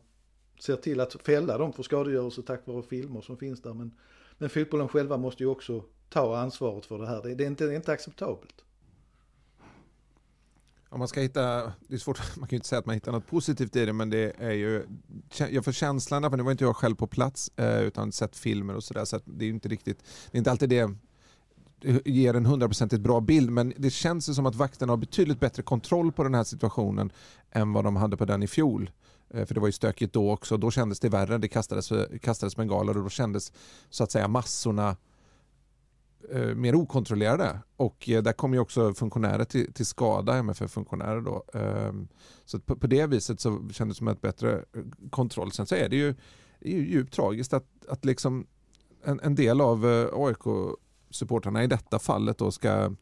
ser 0.59 0.75
till 0.75 0.99
att 0.99 1.13
fälla 1.13 1.57
dem 1.57 1.73
för 1.73 1.83
skadegörelse 1.83 2.41
tack 2.41 2.67
vare 2.67 2.83
filmer 2.83 3.21
som 3.21 3.37
finns 3.37 3.61
där. 3.61 3.73
Men, 3.73 3.91
men 4.37 4.49
fotbollen 4.49 4.87
själva 4.87 5.17
måste 5.17 5.43
ju 5.43 5.49
också 5.49 5.83
ta 6.09 6.37
ansvaret 6.37 6.85
för 6.85 6.97
det 6.97 7.07
här. 7.07 7.21
Det, 7.23 7.35
det, 7.35 7.43
är, 7.43 7.47
inte, 7.47 7.65
det 7.65 7.71
är 7.71 7.75
inte 7.75 7.91
acceptabelt. 7.91 8.63
Om 10.89 10.99
man 10.99 11.07
ska 11.07 11.21
hitta, 11.21 11.73
det 11.87 11.95
är 11.95 11.97
svårt, 11.97 12.21
man 12.37 12.47
kan 12.47 12.55
ju 12.55 12.57
inte 12.57 12.67
säga 12.67 12.79
att 12.79 12.85
man 12.85 12.93
hittar 12.93 13.11
något 13.11 13.27
positivt 13.27 13.75
i 13.75 13.85
det 13.85 13.93
men 13.93 14.09
det 14.09 14.33
är 14.39 14.51
ju, 14.51 14.83
jag 15.49 15.65
får 15.65 15.71
känslan, 15.71 16.29
för 16.29 16.37
nu 16.37 16.43
var 16.43 16.51
inte 16.51 16.63
jag 16.63 16.75
själv 16.75 16.95
på 16.95 17.07
plats 17.07 17.51
eh, 17.55 17.81
utan 17.81 18.11
sett 18.11 18.37
filmer 18.37 18.75
och 18.75 18.83
sådär 18.83 19.05
så, 19.05 19.19
så 19.19 19.25
det 19.25 19.45
är 19.45 19.49
inte 19.49 19.69
riktigt, 19.69 20.03
det 20.31 20.35
är 20.35 20.37
inte 20.37 20.51
alltid 20.51 20.69
det 20.69 20.89
ger 22.05 22.33
en 22.33 22.45
hundraprocentigt 22.45 23.01
bra 23.01 23.19
bild 23.19 23.51
men 23.51 23.73
det 23.77 23.89
känns 23.89 24.35
som 24.35 24.45
att 24.45 24.55
vakterna 24.55 24.91
har 24.91 24.97
betydligt 24.97 25.39
bättre 25.39 25.63
kontroll 25.63 26.11
på 26.11 26.23
den 26.23 26.33
här 26.33 26.43
situationen 26.43 27.11
än 27.51 27.73
vad 27.73 27.83
de 27.83 27.95
hade 27.95 28.17
på 28.17 28.25
den 28.25 28.43
i 28.43 28.47
fjol. 28.47 28.91
Eh, 29.29 29.45
för 29.45 29.53
det 29.53 29.59
var 29.59 29.67
ju 29.67 29.71
stökigt 29.71 30.13
då 30.13 30.31
också, 30.31 30.57
då 30.57 30.71
kändes 30.71 30.99
det 30.99 31.09
värre, 31.09 31.37
det 31.37 31.47
kastades, 31.47 31.91
kastades 32.21 32.55
bengaler 32.55 32.97
och 32.97 33.03
då 33.03 33.09
kändes 33.09 33.53
så 33.89 34.03
att 34.03 34.11
säga 34.11 34.27
massorna 34.27 34.95
Eh, 36.31 36.55
mer 36.55 36.75
okontrollerade. 36.75 37.59
Och 37.75 38.09
eh, 38.09 38.23
där 38.23 38.33
kommer 38.33 38.55
ju 38.55 38.61
också 38.61 38.93
funktionärer 38.93 39.43
till, 39.43 39.73
till 39.73 39.85
skada, 39.85 40.37
MFF-funktionärer 40.37 41.21
då. 41.21 41.43
Eh, 41.53 41.93
så 42.45 42.59
på, 42.59 42.75
på, 42.75 42.87
det 42.87 43.07
viset 43.07 43.39
så 43.39 43.69
kändes 43.71 43.97
det 43.97 43.99
som 43.99 44.07
ett 44.07 44.21
bättre 44.21 44.55
eh, 44.55 45.09
kontroll. 45.09 45.51
Sen 45.51 45.65
så 45.65 45.75
är 45.75 45.89
det 45.89 45.95
ju, 45.95 46.15
det 46.59 46.73
är 46.73 46.77
ju 46.77 46.89
djupt 46.89 47.13
tragiskt 47.13 47.53
att, 47.53 47.65
att 47.89 48.05
liksom 48.05 48.47
en, 49.03 49.19
en 49.19 49.35
del 49.35 49.61
av 49.61 49.85
eh, 49.85 50.07
AIK-supportrarna 50.13 51.63
i 51.63 51.67
detta 51.67 51.99
fallet 51.99 52.37
då 52.37 52.51
ska 52.51 52.95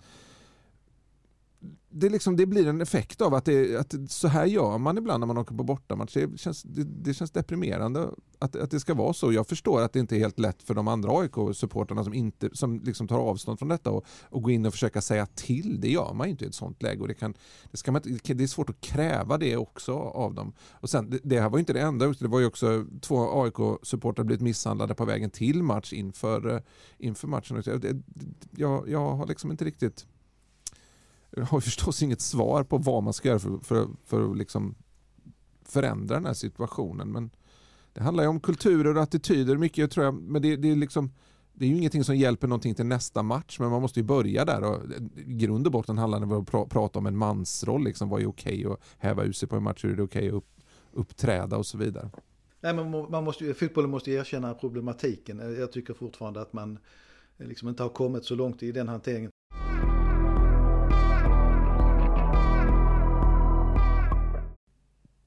det, 1.97 2.09
liksom, 2.09 2.35
det 2.35 2.45
blir 2.45 2.67
en 2.67 2.81
effekt 2.81 3.21
av 3.21 3.33
att, 3.33 3.45
det, 3.45 3.75
att 3.75 3.95
så 4.07 4.27
här 4.27 4.45
gör 4.45 4.77
man 4.77 4.97
ibland 4.97 5.19
när 5.19 5.27
man 5.27 5.37
åker 5.37 5.55
på 5.55 5.63
bortamatch. 5.63 6.13
Det 6.13 6.39
känns, 6.39 6.63
det, 6.63 6.83
det 6.83 7.13
känns 7.13 7.31
deprimerande 7.31 8.09
att, 8.39 8.55
att 8.55 8.71
det 8.71 8.79
ska 8.79 8.93
vara 8.93 9.13
så. 9.13 9.33
Jag 9.33 9.47
förstår 9.47 9.81
att 9.81 9.93
det 9.93 9.99
inte 9.99 10.15
är 10.15 10.19
helt 10.19 10.39
lätt 10.39 10.63
för 10.63 10.73
de 10.73 10.87
andra 10.87 11.11
AIK-supporterna 11.11 12.03
som, 12.03 12.13
inte, 12.13 12.49
som 12.53 12.79
liksom 12.79 13.07
tar 13.07 13.19
avstånd 13.19 13.59
från 13.59 13.67
detta 13.67 13.91
och, 13.91 14.05
och 14.23 14.43
gå 14.43 14.51
in 14.51 14.65
och 14.65 14.73
försöka 14.73 15.01
säga 15.01 15.25
till. 15.25 15.81
Det 15.81 15.91
gör 15.91 16.13
man 16.13 16.27
ju 16.27 16.31
inte 16.31 16.45
i 16.45 16.47
ett 16.47 16.55
sånt 16.55 16.81
läge. 16.81 17.01
Och 17.01 17.07
det, 17.07 17.13
kan, 17.13 17.33
det, 17.71 17.77
ska 17.77 17.91
man, 17.91 18.01
det 18.23 18.43
är 18.43 18.47
svårt 18.47 18.69
att 18.69 18.81
kräva 18.81 19.37
det 19.37 19.57
också 19.57 19.93
av 19.93 20.33
dem. 20.33 20.53
Och 20.71 20.89
sen, 20.89 21.09
det, 21.09 21.19
det 21.23 21.39
här 21.39 21.49
var 21.49 21.59
inte 21.59 21.73
det 21.73 21.81
enda. 21.81 22.07
Det 22.07 22.27
var 22.27 22.39
ju 22.39 22.45
också 22.45 22.85
två 23.01 23.43
AIK-supportrar 23.43 24.23
blivit 24.23 24.41
misshandlade 24.41 24.95
på 24.95 25.05
vägen 25.05 25.29
till 25.29 25.63
match 25.63 25.93
inför, 25.93 26.55
eh, 26.55 26.61
inför 26.97 27.27
matchen. 27.27 27.63
Jag, 27.65 28.03
jag, 28.51 28.89
jag 28.89 29.15
har 29.15 29.27
liksom 29.27 29.51
inte 29.51 29.65
riktigt 29.65 30.05
har 31.43 31.59
förstås 31.61 32.03
inget 32.03 32.21
svar 32.21 32.63
på 32.63 32.77
vad 32.77 33.03
man 33.03 33.13
ska 33.13 33.27
göra 33.27 33.39
för, 33.39 33.57
för, 33.63 33.87
för 34.05 34.31
att 34.31 34.37
liksom 34.37 34.75
förändra 35.65 36.15
den 36.15 36.25
här 36.25 36.33
situationen. 36.33 37.11
Men 37.11 37.29
det 37.93 38.03
handlar 38.03 38.23
ju 38.23 38.29
om 38.29 38.39
kulturer 38.39 38.97
och 38.97 39.03
attityder 39.03 39.57
mycket 39.57 39.91
tror 39.91 40.05
jag. 40.05 40.13
Men 40.13 40.41
det, 40.41 40.55
det, 40.55 40.71
är 40.71 40.75
liksom, 40.75 41.11
det 41.53 41.65
är 41.65 41.69
ju 41.69 41.77
ingenting 41.77 42.03
som 42.03 42.15
hjälper 42.15 42.47
någonting 42.47 42.75
till 42.75 42.85
nästa 42.85 43.23
match. 43.23 43.59
Men 43.59 43.69
man 43.69 43.81
måste 43.81 43.99
ju 43.99 44.03
börja 44.03 44.45
där. 44.45 44.63
Och 44.63 44.75
eh, 44.75 45.01
I 45.15 45.33
grund 45.33 45.65
och 45.65 45.71
botten 45.71 45.97
handlar 45.97 46.19
det 46.19 46.25
om 46.25 46.41
att 46.41 46.47
pra, 46.47 46.65
prata 46.65 46.99
om 46.99 47.05
en 47.05 47.17
mansroll. 47.17 47.83
Liksom, 47.83 48.09
vad 48.09 48.21
är 48.21 48.27
okej 48.27 48.65
att 48.65 48.79
häva 48.97 49.23
ur 49.23 49.31
sig 49.31 49.49
på 49.49 49.55
en 49.55 49.63
match? 49.63 49.83
Hur 49.83 49.91
är 49.91 49.95
det 49.95 50.03
okej 50.03 50.27
att 50.27 50.33
upp, 50.33 50.47
uppträda 50.91 51.57
och 51.57 51.65
så 51.65 51.77
vidare. 51.77 52.09
Nej, 52.61 52.73
men 52.73 52.91
man 53.11 53.23
måste, 53.23 53.53
fotbollen 53.53 53.89
måste 53.89 54.11
erkänna 54.11 54.53
problematiken. 54.53 55.55
Jag 55.59 55.71
tycker 55.71 55.93
fortfarande 55.93 56.41
att 56.41 56.53
man 56.53 56.77
eh, 57.37 57.47
liksom 57.47 57.69
inte 57.69 57.83
har 57.83 57.89
kommit 57.89 58.25
så 58.25 58.35
långt 58.35 58.63
i 58.63 58.71
den 58.71 58.87
hanteringen. 58.87 59.31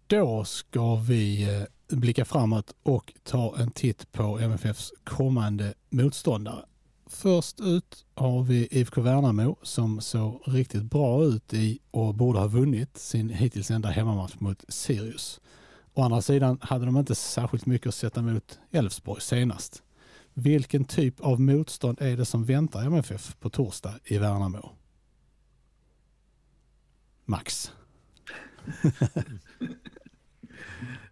Då 0.09 0.45
ska 0.45 0.95
vi 0.95 1.43
eh, 1.43 1.97
blicka 1.97 2.25
framåt 2.25 2.75
och 2.83 3.13
ta 3.23 3.59
en 3.59 3.71
titt 3.71 4.13
på 4.13 4.39
MFFs 4.39 4.93
kommande 5.05 5.75
motståndare. 5.91 6.65
Först 7.07 7.61
ut 7.61 8.05
har 8.15 8.43
vi 8.43 8.69
IFK 8.71 9.01
Värnamo 9.01 9.57
som 9.63 10.01
såg 10.01 10.43
riktigt 10.47 10.83
bra 10.83 11.25
ut 11.25 11.55
i 11.55 11.79
och 11.91 12.15
borde 12.15 12.39
ha 12.39 12.47
vunnit 12.47 12.99
sin 12.99 13.31
hittills 13.31 13.71
enda 13.71 13.89
hemmamatch 13.89 14.35
mot 14.39 14.65
Sirius. 14.69 15.41
Å 15.95 16.03
andra 16.03 16.23
sidan 16.23 16.59
hade 16.61 16.85
de 16.85 16.97
inte 16.97 17.15
särskilt 17.15 17.67
mycket 17.67 17.89
att 17.89 17.95
sätta 17.95 18.23
mot 18.23 18.59
Elfsborg 18.71 19.21
senast. 19.21 19.83
Vilken 20.35 20.85
typ 20.85 21.21
av 21.21 21.41
motstånd 21.41 22.01
är 22.01 22.17
det 22.17 22.25
som 22.25 22.45
väntar 22.45 22.85
MFF 22.85 23.37
på 23.41 23.51
torsdag 23.51 23.95
i 24.05 24.19
Värnamo? 24.19 24.71
Max. 27.25 27.73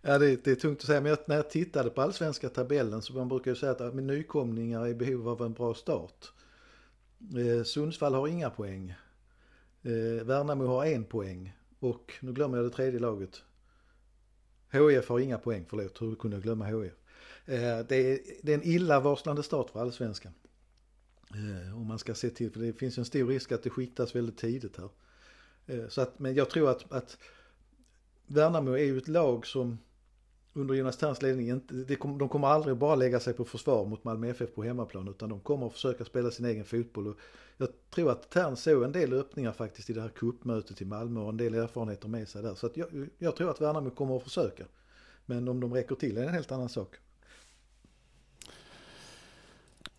Ja, 0.03 0.18
det, 0.18 0.44
det, 0.44 0.51
är 0.51 0.55
tungt 0.55 0.80
att 0.80 0.86
säga, 0.86 1.01
men 1.01 1.11
jag, 1.11 1.18
när 1.26 1.36
jag 1.36 1.51
tittade 1.51 1.90
på 1.90 2.03
allsvenska 2.03 2.49
tabellen 2.49 3.03
så 3.03 3.12
man 3.12 3.28
brukar 3.28 3.51
ju 3.51 3.55
säga 3.55 3.72
att 3.72 3.94
med 3.94 4.05
nykomlingar 4.05 4.82
är 4.82 4.88
i 4.88 4.94
behov 4.94 5.28
av 5.28 5.42
en 5.42 5.53
bra 5.53 5.74
start. 5.74 6.32
Eh, 7.36 7.64
Sundsvall 7.64 8.14
har 8.14 8.28
inga 8.28 8.51
poäng. 8.51 8.94
Eh, 9.82 10.24
Värnamo 10.24 10.66
har 10.66 10.86
en 10.86 11.05
poäng. 11.05 11.57
Och 11.78 12.12
nu 12.20 12.32
glömmer 12.32 12.57
jag 12.57 12.66
det 12.66 12.70
tredje 12.70 13.01
laget. 13.01 13.42
HIF 14.72 15.09
har 15.09 15.18
inga 15.18 15.38
poäng, 15.38 15.64
förlåt, 15.68 16.03
hur 16.03 16.14
kunde 16.14 16.36
jag 16.36 16.42
glömma 16.42 16.64
HIF? 16.64 16.92
Eh, 17.44 17.78
det, 17.88 17.97
är, 17.97 18.18
det 18.42 18.53
är 18.53 18.59
en 18.59 18.66
illavarslande 18.66 19.42
start 19.42 19.70
för 19.70 19.80
allsvenskan. 19.80 20.32
Eh, 21.34 21.76
om 21.76 21.86
man 21.86 21.99
ska 21.99 22.14
se 22.14 22.30
till, 22.30 22.51
för 22.51 22.61
det 22.61 22.72
finns 22.72 22.99
en 22.99 23.05
stor 23.05 23.26
risk 23.26 23.53
att 23.53 23.62
det 23.62 23.70
skiktas 23.70 24.14
väldigt 24.14 24.38
tidigt 24.38 24.76
här. 24.76 24.88
Eh, 25.66 25.88
så 25.88 26.01
att, 26.01 26.18
men 26.18 26.34
jag 26.34 26.51
tror 26.51 26.70
att, 26.70 26.92
att 26.92 27.18
Värnamo 28.26 28.72
är 28.72 28.84
ju 28.84 28.98
ett 28.98 29.08
lag 29.08 29.46
som 29.46 29.78
under 30.52 30.74
Jonas 30.74 30.96
Terns 30.96 31.22
ledning, 31.22 31.50
inte, 31.50 31.74
de 32.18 32.28
kommer 32.28 32.48
aldrig 32.48 32.76
bara 32.76 32.94
lägga 32.94 33.20
sig 33.20 33.34
på 33.34 33.44
försvar 33.44 33.86
mot 33.86 34.04
Malmö 34.04 34.28
FF 34.30 34.54
på 34.54 34.62
hemmaplan 34.62 35.08
utan 35.08 35.28
de 35.28 35.40
kommer 35.40 35.66
att 35.66 35.72
försöka 35.72 36.04
spela 36.04 36.30
sin 36.30 36.46
egen 36.46 36.64
fotboll. 36.64 37.06
Och 37.06 37.16
jag 37.56 37.68
tror 37.90 38.10
att 38.10 38.30
Tern 38.30 38.56
såg 38.56 38.82
en 38.82 38.92
del 38.92 39.12
öppningar 39.12 39.52
faktiskt 39.52 39.90
i 39.90 39.92
det 39.92 40.00
här 40.00 40.08
kuppmötet 40.08 40.80
i 40.80 40.84
Malmö 40.84 41.20
och 41.20 41.28
en 41.28 41.36
del 41.36 41.54
erfarenheter 41.54 42.08
med 42.08 42.28
sig 42.28 42.42
där. 42.42 42.54
Så 42.54 42.70
jag, 42.74 43.08
jag, 43.18 43.36
tror 43.36 43.50
att 43.50 43.60
Värnamo 43.60 43.90
kommer 43.90 44.16
att 44.16 44.22
försöka. 44.22 44.64
Men 45.26 45.48
om 45.48 45.60
de 45.60 45.74
räcker 45.74 45.94
till 45.94 46.18
är 46.18 46.22
en 46.22 46.34
helt 46.34 46.52
annan 46.52 46.68
sak. 46.68 46.96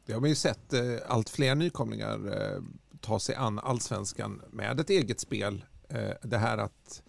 Det 0.05 0.13
har 0.13 0.19
man 0.19 0.29
ju 0.29 0.35
sett 0.35 0.73
eh, 0.73 0.81
allt 1.07 1.29
fler 1.29 1.55
nykomlingar 1.55 2.27
eh, 2.27 2.61
ta 3.01 3.19
sig 3.19 3.35
an 3.35 3.59
allsvenskan 3.59 4.41
med 4.51 4.79
ett 4.79 4.89
eget 4.89 5.19
spel. 5.19 5.65
Eh, 5.89 6.11
det 6.21 6.37
här 6.37 6.57
att 6.57 7.03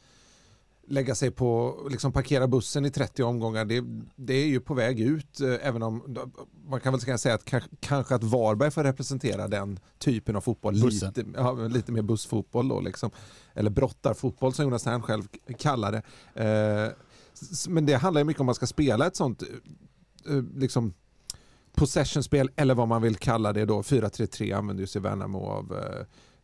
lägga 0.89 1.14
sig 1.14 1.30
på, 1.30 1.76
liksom 1.91 2.12
parkera 2.12 2.47
bussen 2.47 2.84
i 2.84 2.91
30 2.91 3.22
omgångar, 3.22 3.64
det, 3.64 3.84
det 4.16 4.34
är 4.34 4.47
ju 4.47 4.61
på 4.61 4.74
väg 4.74 5.01
ut. 5.01 5.41
Eh, 5.41 5.55
även 5.62 5.82
om 5.82 6.16
man 6.66 6.80
kan 6.80 6.93
väl 6.93 7.18
säga 7.18 7.34
att 7.34 7.45
kanske 7.80 8.14
att 8.14 8.24
Varberg 8.24 8.70
får 8.70 8.84
representera 8.84 9.49
den 9.49 9.80
typen 9.99 10.36
av 10.36 10.41
fotboll. 10.41 10.74
Lite, 10.74 11.24
ja, 11.36 11.53
lite 11.53 11.93
mer 11.93 12.03
bussfotboll 12.03 12.68
då 12.68 12.80
liksom. 12.80 13.11
Eller 13.55 13.70
brottarfotboll 13.70 14.53
som 14.53 14.64
Jonas 14.64 14.86
Hern 14.86 15.03
själv 15.03 15.22
kallar 15.59 15.93
det. 15.93 16.03
Eh, 16.34 16.93
men 17.68 17.86
det 17.86 17.95
handlar 17.95 18.20
ju 18.20 18.24
mycket 18.24 18.41
om 18.41 18.47
man 18.47 18.55
ska 18.55 18.66
spela 18.66 19.07
ett 19.07 19.16
sånt 19.16 19.43
eh, 20.28 20.43
liksom 20.57 20.95
possessionspel 21.74 22.51
eller 22.57 22.74
vad 22.74 22.89
man 22.89 23.03
vill 23.03 23.16
kalla 23.16 23.53
det 23.53 23.64
då. 23.64 23.82
4-3-3 23.82 24.57
använder 24.57 24.80
ju 24.80 24.86
sig 24.86 25.03
Värnamo 25.03 25.39
av. 25.39 25.74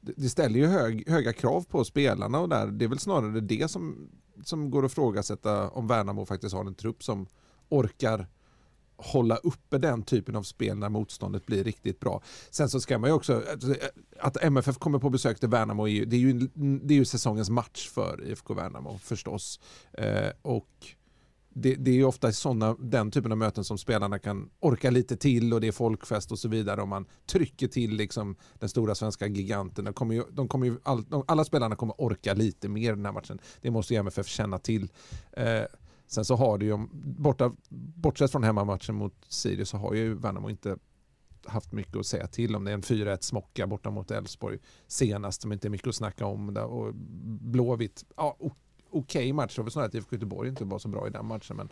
Det 0.01 0.29
ställer 0.29 0.61
ju 0.61 0.67
hög, 0.67 1.11
höga 1.11 1.33
krav 1.33 1.65
på 1.69 1.85
spelarna 1.85 2.41
och 2.41 2.49
där. 2.49 2.67
Det 2.67 2.85
är 2.85 2.89
väl 2.89 2.99
snarare 2.99 3.41
det 3.41 3.71
som 3.71 4.09
som 4.49 4.71
går 4.71 4.85
att 4.85 4.93
frågasätta 4.93 5.69
om 5.69 5.87
Värnamo 5.87 6.27
faktiskt 6.27 6.55
har 6.55 6.65
en 6.65 6.75
trupp 6.75 7.03
som 7.03 7.27
orkar 7.69 8.27
hålla 8.97 9.37
uppe 9.37 9.79
den 9.79 10.03
typen 10.03 10.37
av 10.37 10.43
spel 10.43 10.79
när 10.79 10.89
motståndet 10.89 11.47
blir 11.47 11.65
riktigt 11.65 12.01
bra. 12.01 12.23
Sen 12.51 12.69
så 12.69 12.81
ska 12.81 12.99
man 12.99 13.11
ju 13.11 13.15
också, 13.15 13.43
alltså, 13.51 13.71
eh, 13.71 13.89
att 14.21 14.43
MFF 14.43 14.79
kommer 14.79 14.99
på 14.99 15.11
besök 15.11 15.41
till 15.41 15.49
Värnamo, 15.49 15.89
är 15.89 15.93
ju, 15.93 16.05
det, 16.05 16.17
är 16.17 16.21
ju, 16.21 16.33
det 16.83 16.95
är 16.95 16.99
ju 16.99 17.05
säsongens 17.05 17.51
match 17.51 17.89
för 17.89 18.25
IFK 18.25 18.55
Värnamo 18.55 18.99
förstås. 18.99 19.61
Eh, 19.93 20.31
och 20.43 20.69
det, 21.55 21.75
det, 21.75 21.91
är 21.91 21.95
ju 21.95 22.05
ofta 22.05 22.33
såna, 22.33 22.77
den 22.79 23.11
typen 23.11 23.33
av 23.33 23.39
möten 23.39 23.65
som 23.65 23.79
spelarna 23.79 24.19
kan 24.19 24.51
orka 24.61 24.91
lite 24.91 25.17
till 25.17 25.55
och 25.55 25.61
det 25.61 25.69
är 25.69 25.73
folkfest 25.73 26.33
och 26.33 26.39
så 26.39 26.49
vidare 26.49 26.83
och 26.83 26.89
man 26.89 27.07
trycker 27.27 27.69
till 27.69 27.97
liksom 27.97 28.37
den 28.59 28.69
stora 28.69 28.95
svenska 28.95 29.27
giganten. 29.27 29.85
De 29.85 29.95
kommer 29.95 30.15
ju, 30.15 30.25
de 30.31 30.49
kommer 30.49 30.67
ju 30.67 30.79
all, 30.83 31.05
de, 31.05 31.25
alla 31.29 31.45
spelarna 31.45 31.77
kommer 31.77 32.01
orka 32.01 32.35
lite 32.35 32.69
mer 32.69 32.97
den 32.97 33.05
här 33.05 33.13
matchen. 33.13 33.39
Det 33.61 33.71
måste 33.71 33.95
ju 33.95 34.01
MFF 34.01 34.27
känna 34.27 34.59
till. 34.59 34.93
Eh, 35.33 35.63
sen 36.07 36.25
så 36.25 36.37
har 36.37 36.59
det 36.59 36.65
ju, 36.65 36.87
borta, 36.93 37.53
bortsett 37.95 38.31
från 38.31 38.45
hemmamatchen 38.45 38.95
mot 38.95 39.15
Sirius 39.29 39.69
så 39.69 39.77
har 39.77 39.95
ju 39.95 40.15
Värnamo 40.15 40.51
inte 40.51 40.77
haft 41.47 41.73
mycket 41.73 41.97
att 41.97 42.07
säga 42.07 42.27
till 42.27 42.57
om. 42.57 42.65
Det 42.65 42.71
är 42.71 42.75
en 42.75 42.83
4-1 42.83 43.19
smocka 43.21 43.67
borta 43.67 43.91
mot 43.91 44.11
Elfsborg 44.11 44.59
senast 44.87 45.43
som 45.43 45.53
inte 45.53 45.69
är 45.69 45.71
mycket 45.71 45.89
att 45.89 45.95
snacka 45.95 46.27
om. 46.27 46.55
Där. 46.55 46.65
Och 46.65 46.95
Blåvitt, 47.41 48.05
ja, 48.17 48.37
okej 48.95 49.21
okay 49.21 49.33
match. 49.33 49.57
Det 49.57 49.63
var 49.63 49.71
snarare 49.71 49.89
att 49.89 49.95
IFK 49.95 50.17
Göteborg 50.17 50.49
inte 50.49 50.65
var 50.65 50.79
så 50.79 50.89
bra 50.89 51.07
i 51.07 51.11
den 51.11 51.27
matchen. 51.27 51.57
Men 51.57 51.69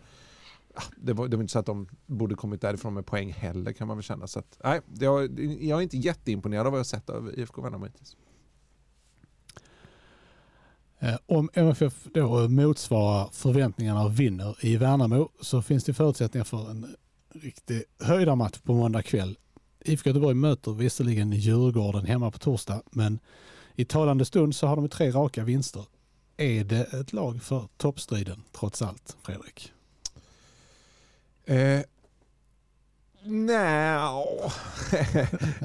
ah, 0.75 0.83
det 0.97 1.13
var, 1.13 1.29
det 1.29 1.37
var 1.37 1.43
inte 1.43 1.53
så 1.53 1.59
att 1.59 1.67
de 1.67 1.89
borde 2.07 2.35
kommit 2.35 2.61
därifrån 2.61 2.95
med 2.95 3.07
poäng 3.07 3.33
heller 3.33 3.73
kan 3.73 3.89
man 3.89 3.97
väl 3.97 4.05
känna. 4.05 4.27
Så 4.27 4.39
att, 4.39 4.59
nej, 4.65 4.81
jag, 4.99 5.41
jag 5.63 5.79
är 5.79 5.83
inte 5.83 5.97
jätteimponerad 5.97 6.67
av 6.67 6.73
vad 6.73 6.79
jag 6.79 6.87
sett 6.87 7.11
av 7.11 7.33
IFK 7.39 7.63
Värnamo 7.63 7.85
hittills. 7.85 8.17
Eh, 10.99 11.17
om 11.27 11.51
MFF 11.55 12.05
då 12.15 12.49
motsvarar 12.49 13.29
förväntningarna 13.33 14.05
och 14.05 14.21
vinner 14.21 14.57
i 14.61 14.77
Värnamo 14.77 15.29
så 15.41 15.63
finns 15.63 15.85
det 15.85 15.95
förutsättningar 15.95 16.45
för 16.45 16.71
en 16.71 16.97
riktig 17.35 17.83
höjdarmatch 18.01 18.59
på 18.59 18.75
måndag 18.75 19.03
kväll. 19.03 19.39
IFK 19.85 20.11
Göteborg 20.11 20.35
möter 20.35 20.73
visserligen 20.73 21.33
Djurgården 21.33 22.07
hemma 22.07 22.31
på 22.31 22.39
torsdag 22.39 22.83
men 22.91 23.19
i 23.75 23.85
talande 23.85 24.25
stund 24.25 24.55
så 24.55 24.67
har 24.67 24.77
de 24.77 24.89
tre 24.89 25.11
raka 25.11 25.45
vinster. 25.45 25.85
Är 26.43 26.65
det 26.65 26.93
ett 26.93 27.13
lag 27.13 27.43
för 27.43 27.69
toppstriden 27.77 28.43
trots 28.53 28.83
allt, 28.83 29.17
Fredrik? 29.23 29.73
Eh, 31.45 31.81
Nej, 33.25 33.97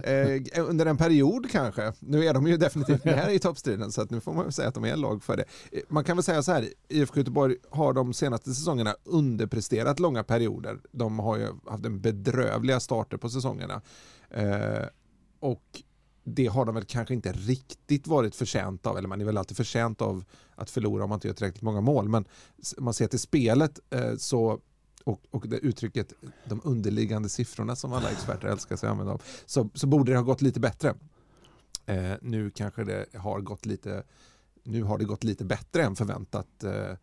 eh, 0.54 0.70
under 0.70 0.86
en 0.86 0.98
period 0.98 1.52
kanske. 1.52 1.94
Nu 2.00 2.26
är 2.26 2.34
de 2.34 2.48
ju 2.48 2.58
definitivt 2.58 3.06
med 3.06 3.34
i 3.34 3.40
toppstriden 3.40 3.92
så 3.92 4.02
att 4.02 4.10
nu 4.10 4.22
får 4.22 4.34
man 4.34 4.52
säga 4.52 4.68
att 4.68 4.74
de 4.74 4.86
är 4.86 4.96
lag 4.96 5.24
för 5.24 5.38
det. 5.38 5.46
Eh, 5.72 5.82
man 5.88 6.04
kan 6.04 6.18
väl 6.18 6.24
säga 6.24 6.44
så 6.44 6.52
här, 6.52 6.68
IFK 6.88 7.20
Göteborg 7.20 7.56
har 7.70 7.94
de 7.94 8.14
senaste 8.14 8.54
säsongerna 8.54 8.96
underpresterat 9.04 10.00
långa 10.00 10.24
perioder. 10.24 10.80
De 10.92 11.20
har 11.20 11.38
ju 11.38 11.48
haft 11.68 11.86
en 11.86 12.02
bedrövliga 12.02 12.80
starter 12.80 13.18
på 13.18 13.30
säsongerna. 13.30 13.82
Eh, 14.30 14.86
och 15.40 15.82
det 16.38 16.48
har 16.48 16.66
de 16.66 16.76
väl 16.76 16.86
kanske 16.86 17.14
inte 17.14 17.32
riktigt 17.32 18.08
varit 18.08 18.36
förtjänt 18.36 18.86
av, 18.86 18.98
eller 18.98 19.08
man 19.08 19.22
är 19.22 19.26
väl 19.26 19.38
alltid 19.38 19.58
förtjänt 19.58 20.02
av 20.02 20.24
att 20.56 20.70
förlora 20.70 21.04
om 21.04 21.10
man 21.10 21.18
inte 21.18 21.28
gör 21.28 21.36
tillräckligt 21.36 21.62
många 21.62 21.82
mål. 21.82 22.10
Men 22.10 22.26
om 22.78 22.84
man 22.84 22.94
ser 22.94 23.08
till 23.08 23.20
spelet 23.20 23.80
eh, 23.90 24.16
så 24.18 24.60
och, 25.04 25.22
och 25.32 25.48
det 25.48 25.58
uttrycket 25.58 26.14
de 26.46 26.62
underliggande 26.64 27.30
siffrorna 27.30 27.76
som 27.76 27.94
alla 27.94 28.12
experter 28.12 28.48
älskar 28.48 28.76
sig 28.76 28.90
använda 28.90 29.14
av, 29.14 29.22
så, 29.46 29.70
så 29.74 29.88
borde 29.88 30.12
det 30.12 30.18
ha 30.18 30.24
gått 30.24 30.42
lite 30.42 30.60
bättre. 30.60 30.96
Eh, 31.86 32.14
nu 32.22 32.50
kanske 32.50 32.84
det 32.84 33.06
har 33.16 33.42
gått 33.42 33.66
lite 33.66 34.04
nu 34.64 34.84
har 34.84 34.98
det 34.98 35.06
gått 35.06 35.24
lite 35.24 35.46
bättre 35.46 35.84
än 35.84 35.96
förväntat. 35.96 36.64
Eh, 36.64 36.94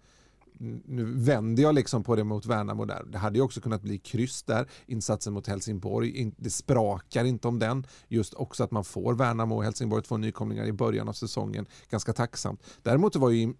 nu 0.58 1.04
vänder 1.04 1.62
jag 1.62 1.74
liksom 1.74 2.04
på 2.04 2.16
det 2.16 2.24
mot 2.24 2.46
Värnamo 2.46 2.84
där. 2.84 3.04
Det 3.04 3.18
hade 3.18 3.38
ju 3.38 3.42
också 3.42 3.60
kunnat 3.60 3.82
bli 3.82 3.98
kryss 3.98 4.42
där. 4.42 4.68
Insatsen 4.86 5.32
mot 5.32 5.46
Helsingborg, 5.46 6.32
det 6.36 6.50
sprakar 6.50 7.24
inte 7.24 7.48
om 7.48 7.58
den. 7.58 7.86
Just 8.08 8.34
också 8.34 8.64
att 8.64 8.70
man 8.70 8.84
får 8.84 9.14
Värnamo 9.14 9.56
och 9.56 9.64
Helsingborg 9.64 10.02
två 10.02 10.16
nykomlingar 10.16 10.66
i 10.66 10.72
början 10.72 11.08
av 11.08 11.12
säsongen. 11.12 11.66
Ganska 11.90 12.12
tacksamt. 12.12 12.62
Däremot 12.82 13.16
var 13.16 13.30
ju 13.30 13.54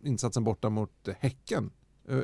insatsen 0.00 0.44
borta 0.44 0.70
mot 0.70 1.08
Häcken 1.18 1.70
eh, 2.08 2.18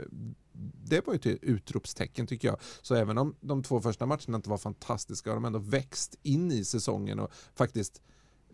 det 0.85 1.07
var 1.07 1.15
ju 1.15 1.17
ett 1.17 1.43
utropstecken 1.43 2.27
tycker 2.27 2.49
jag. 2.49 2.57
Så 2.83 2.95
även 2.95 3.19
om 3.19 3.35
de 3.41 3.63
två 3.63 3.81
första 3.81 4.07
matcherna 4.07 4.37
inte 4.37 4.51
var 4.51 4.59
fantastiska 4.59 5.31
har 5.31 5.35
de 5.35 5.45
ändå 5.45 5.59
växt 5.59 6.19
in 6.23 6.53
i 6.53 6.65
säsongen 6.65 7.21
och 7.21 7.31
faktiskt 7.55 8.03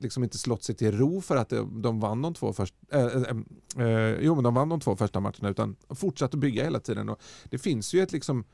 liksom 0.03 0.25
inte 0.25 0.39
slått 0.39 0.63
sig 0.63 0.75
till 0.75 0.99
ro 0.99 1.21
för 1.21 1.37
att 1.37 1.53
de 1.83 2.01
vann 2.01 2.23
de 2.23 2.35
två, 2.35 2.53
först, 2.53 2.75
äh, 2.93 3.07
äh, 3.87 4.17
jo, 4.21 4.35
men 4.35 4.45
de 4.45 4.55
vann 4.55 4.69
de 4.69 4.81
två 4.81 4.97
första 4.97 5.21
matcherna 5.21 5.49
utan 5.49 5.77
fortsatt 5.91 6.35
att 6.35 6.41
bygga 6.41 6.65
hela 6.65 6.81
tiden. 6.81 7.09
Och 7.09 7.21
det 7.45 7.59
finns 7.59 7.95
ju 7.95 8.03
ett, 8.03 8.13
liksom, 8.13 8.45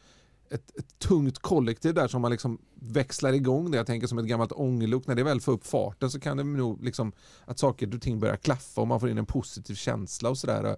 ett, 0.51 0.79
ett 0.79 0.99
tungt 0.99 1.39
kollektiv 1.39 1.95
där 1.95 2.09
som 2.09 2.23
man 2.23 2.31
liksom 2.31 2.59
växlar 2.75 3.33
igång 3.33 3.71
det. 3.71 3.77
Jag 3.77 3.87
tänker 3.87 4.07
som 4.07 4.19
ett 4.19 4.27
gammalt 4.27 4.53
ånglok. 4.53 5.07
När 5.07 5.15
det 5.15 5.23
väl 5.23 5.41
får 5.41 5.53
upp 5.53 5.67
farten 5.67 6.11
så 6.11 6.21
kan 6.21 6.37
det 6.37 6.45
nog 6.45 6.85
liksom 6.85 7.13
att 7.45 7.59
saker 7.59 7.95
och 7.95 8.03
ting 8.03 8.21
börjar 8.21 8.37
klaffa 8.37 8.81
och 8.81 8.89
man 8.89 9.01
får 9.01 9.09
in 9.09 9.19
en 9.19 9.27
positiv 9.27 9.75
känsla 9.75 10.31
och 10.31 10.39
sådär. 10.39 10.77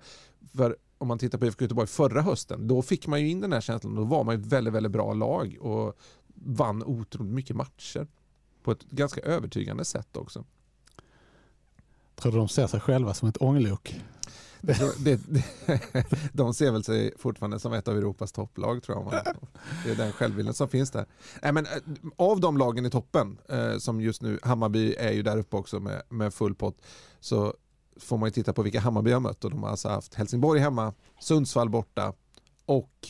För 0.57 0.77
om 0.99 1.09
man 1.09 1.19
tittar 1.19 1.39
på 1.39 1.47
IFK 1.47 1.65
Göteborg 1.65 1.87
förra 1.87 2.23
hösten, 2.23 2.69
då 2.69 2.83
fick 2.83 3.07
man 3.07 3.21
ju 3.21 3.29
in 3.29 3.41
den 3.41 3.53
här 3.53 3.61
känslan. 3.61 3.95
Då 3.95 4.05
var 4.05 4.25
man 4.25 4.35
ett 4.35 4.47
väldigt, 4.47 4.75
väldigt 4.75 4.93
bra 4.93 5.15
lag 5.15 5.57
och 5.61 5.99
vann 6.35 6.83
otroligt 6.83 7.33
mycket 7.33 7.57
matcher 7.57 8.07
på 8.63 8.71
ett 8.71 8.83
ganska 8.83 9.21
övertygande 9.21 9.85
sätt 9.85 10.17
också. 10.17 10.45
Tror 12.21 12.33
du 12.33 12.39
de 12.39 12.49
ser 12.49 12.67
sig 12.67 12.81
själva 12.81 13.15
som 13.15 13.29
ett 13.29 13.43
ånglok? 13.43 14.01
Det, 14.61 15.05
det, 15.05 15.21
de 16.33 16.55
ser 16.55 16.71
väl 16.71 16.85
sig 16.85 17.13
fortfarande 17.19 17.61
som 17.61 17.73
ett 17.73 17.89
av 17.89 17.97
Europas 17.97 18.33
topplag 18.33 18.83
tror 18.83 18.99
jag. 18.99 19.35
Det 19.85 19.91
är 19.91 19.97
den 19.97 20.13
självbilden 20.13 20.55
som 20.55 20.69
finns 20.69 20.91
där. 20.91 21.07
Nej, 21.43 21.53
men, 21.53 21.67
eh, 21.67 21.73
av 22.17 22.41
de 22.41 22.57
lagen 22.57 22.87
i 22.87 22.91
toppen, 22.91 23.39
eh, 23.49 23.79
som 23.79 24.01
just 24.01 24.23
nu, 24.23 24.39
Hammarby 24.43 24.95
är 24.95 25.13
ju 25.13 25.23
där 25.23 25.37
uppe 25.37 25.57
också 25.57 25.81
med, 25.81 26.03
med 26.09 26.35
full 26.35 26.55
pott, 26.55 26.83
så 27.21 27.55
får 27.97 28.19
man 28.19 28.27
ju 28.27 28.31
titta 28.31 28.53
på 28.53 28.63
vilka 28.63 28.81
Hammarby 28.81 29.13
har 29.13 29.21
mött 29.21 29.45
och 29.45 29.51
de 29.51 29.63
har 29.63 29.71
alltså 29.71 29.89
haft 29.89 30.15
Helsingborg 30.15 30.61
hemma, 30.61 30.95
Sundsvall 31.21 31.71
borta 31.71 32.13
och 32.65 33.09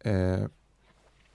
eh, 0.00 0.44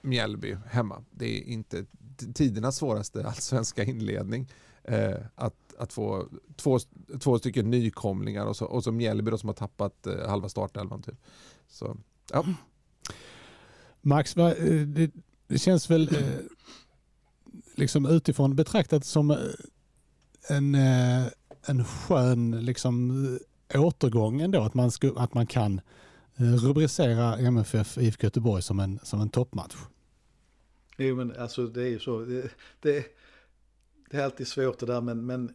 Mjällby 0.01 0.57
hemma. 0.69 1.03
Det 1.11 1.39
är 1.39 1.43
inte 1.43 1.85
tidernas 2.33 2.75
svåraste 2.75 3.27
allsvenska 3.27 3.83
inledning. 3.83 4.47
Eh, 4.83 5.15
att, 5.35 5.66
att 5.77 5.93
få 5.93 6.27
två, 6.55 6.79
två 7.19 7.39
stycken 7.39 7.69
nykomlingar 7.69 8.45
och 8.45 8.55
så, 8.55 8.65
och 8.65 8.83
så 8.83 8.91
Mjällby 8.91 9.31
då 9.31 9.37
som 9.37 9.49
har 9.49 9.53
tappat 9.53 10.07
eh, 10.07 10.29
halva 10.29 10.49
startelvan. 10.49 11.01
Typ. 11.01 11.15
Så, 11.67 11.97
ja. 12.31 12.45
Max, 14.01 14.35
va, 14.35 14.53
eh, 14.55 14.81
det, 14.81 15.11
det, 15.47 15.59
känns 15.59 15.89
väl 15.89 16.15
eh, 16.15 16.39
liksom 17.75 18.05
utifrån 18.05 18.55
betraktat 18.55 19.05
som 19.05 19.31
eh, 19.31 19.37
en, 20.49 20.75
eh, 20.75 21.25
en 21.65 21.85
skön 21.85 22.65
liksom, 22.65 23.39
återgång 23.73 24.41
ändå, 24.41 24.61
att 24.61 24.73
man, 24.73 24.91
sku, 24.91 25.11
att 25.15 25.33
man 25.33 25.47
kan 25.47 25.81
rubricera 26.35 27.37
MFF 27.37 27.97
IFK 27.97 28.23
Göteborg 28.23 28.63
som 28.63 28.79
en, 28.79 28.99
som 29.03 29.21
en 29.21 29.29
toppmatch. 29.29 29.75
Jo 30.97 31.15
men 31.15 31.35
alltså 31.35 31.67
det 31.67 31.81
är 31.81 31.89
ju 31.89 31.99
så. 31.99 32.19
Det, 32.19 32.49
det, 32.81 33.05
det 34.09 34.17
är 34.17 34.23
alltid 34.23 34.47
svårt 34.47 34.79
det 34.79 34.85
där 34.85 35.01
men, 35.01 35.25
men 35.25 35.53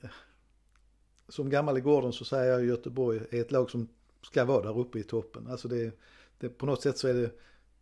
som 1.29 1.51
gammal 1.51 1.79
i 1.79 1.81
gården 1.81 2.13
så 2.13 2.25
säger 2.25 2.53
jag 2.53 2.65
Göteborg 2.65 3.21
är 3.31 3.41
ett 3.41 3.53
lag 3.53 3.71
som 3.71 3.89
ska 4.23 4.45
vara 4.45 4.63
där 4.63 4.79
uppe 4.79 4.99
i 4.99 5.03
toppen. 5.03 5.47
Alltså 5.47 5.69
det, 5.69 5.99
det, 6.39 6.49
på 6.49 6.67
något 6.67 6.83
sätt 6.83 6.99
så 6.99 7.09
är 7.09 7.15
det, 7.15 7.31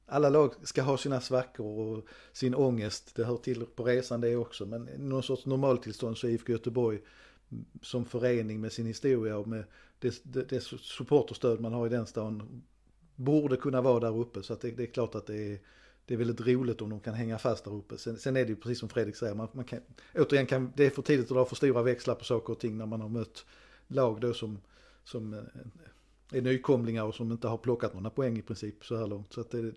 alla 0.07 0.29
lag 0.29 0.55
ska 0.63 0.83
ha 0.83 0.97
sina 0.97 1.21
svackor 1.21 1.79
och 1.79 2.07
sin 2.33 2.55
ångest. 2.55 3.15
Det 3.15 3.25
hör 3.25 3.37
till 3.37 3.67
på 3.67 3.85
resan 3.85 4.21
det 4.21 4.37
också. 4.37 4.67
Men 4.67 4.85
någon 4.85 5.23
sorts 5.23 5.47
normaltillstånd 5.47 6.19
så 6.19 6.27
är 6.27 6.31
IFK 6.31 6.53
Göteborg 6.53 7.01
som 7.83 8.05
förening 8.05 8.61
med 8.61 8.73
sin 8.73 8.87
historia 8.87 9.37
och 9.37 9.49
med 9.49 9.65
det, 9.99 10.21
det, 10.23 10.49
det 10.49 10.61
supporterstöd 10.63 11.61
man 11.61 11.73
har 11.73 11.87
i 11.87 11.91
den 11.91 12.07
stan 12.07 12.63
borde 13.17 13.57
kunna 13.57 13.83
vara 13.83 14.01
där 14.01 14.19
uppe. 14.19 14.43
Så 14.43 14.53
att 14.53 14.61
det, 14.61 14.71
det 14.71 14.83
är 14.83 14.93
klart 14.93 15.15
att 15.15 15.27
det 15.27 15.53
är 15.53 15.59
det 16.07 16.15
är 16.15 16.19
väldigt 16.19 16.47
roligt 16.47 16.83
om 16.83 16.91
de 16.91 17.01
kan 17.01 17.15
hänga 17.15 17.39
fast 17.39 17.65
där 17.65 17.75
uppe. 17.75 17.99
Sen, 17.99 18.19
sen 18.19 18.37
är 18.37 18.45
det 18.45 18.49
ju 18.49 18.57
precis 18.57 18.79
som 18.79 18.89
Fredrik 18.89 19.17
säger, 19.17 19.35
man, 19.35 19.49
man 19.53 19.65
kan, 19.65 19.81
återigen 20.15 20.47
kan, 20.47 20.73
det 20.77 20.87
är 20.87 20.91
för 20.91 21.03
tidigt 21.03 21.31
att 21.31 21.37
dra 21.37 21.45
för 21.45 21.57
stora 21.57 21.83
växlar 21.83 22.15
på 22.15 22.25
saker 22.25 22.53
och 22.53 22.61
ting 22.61 22.79
när 22.79 22.87
man 22.87 23.01
har 23.01 23.09
mött 23.09 23.47
lag 23.87 24.21
då 24.21 24.35
som, 24.35 24.59
som 25.05 25.35
eh, 25.35 25.41
är 26.33 26.43
nykomlingar 26.43 27.05
och 27.05 27.15
som 27.15 27.33
inte 27.33 27.49
har 27.49 27.59
plockat 27.59 27.95
några 27.95 28.11
poäng 28.11 28.39
i 28.39 28.43
princip 28.43 28.85
så 28.85 28.97
här 28.97 29.07
långt. 29.07 29.33
Så 29.33 29.41
att 29.41 29.51
det, 29.51 29.75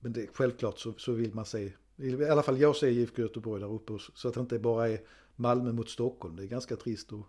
men 0.00 0.12
det, 0.12 0.26
självklart 0.34 0.78
så, 0.78 0.92
så 0.92 1.12
vill 1.12 1.34
man 1.34 1.44
se, 1.44 1.72
i 1.96 2.24
alla 2.24 2.42
fall 2.42 2.60
jag 2.60 2.76
ser 2.76 2.88
IFK 2.88 3.22
Göteborg 3.22 3.60
där 3.60 3.72
uppe 3.72 3.92
så 4.14 4.28
att 4.28 4.34
det 4.34 4.40
inte 4.40 4.58
bara 4.58 4.88
är 4.88 5.00
Malmö 5.36 5.72
mot 5.72 5.90
Stockholm. 5.90 6.36
Det 6.36 6.42
är 6.42 6.46
ganska 6.46 6.76
trist 6.76 7.12
och 7.12 7.26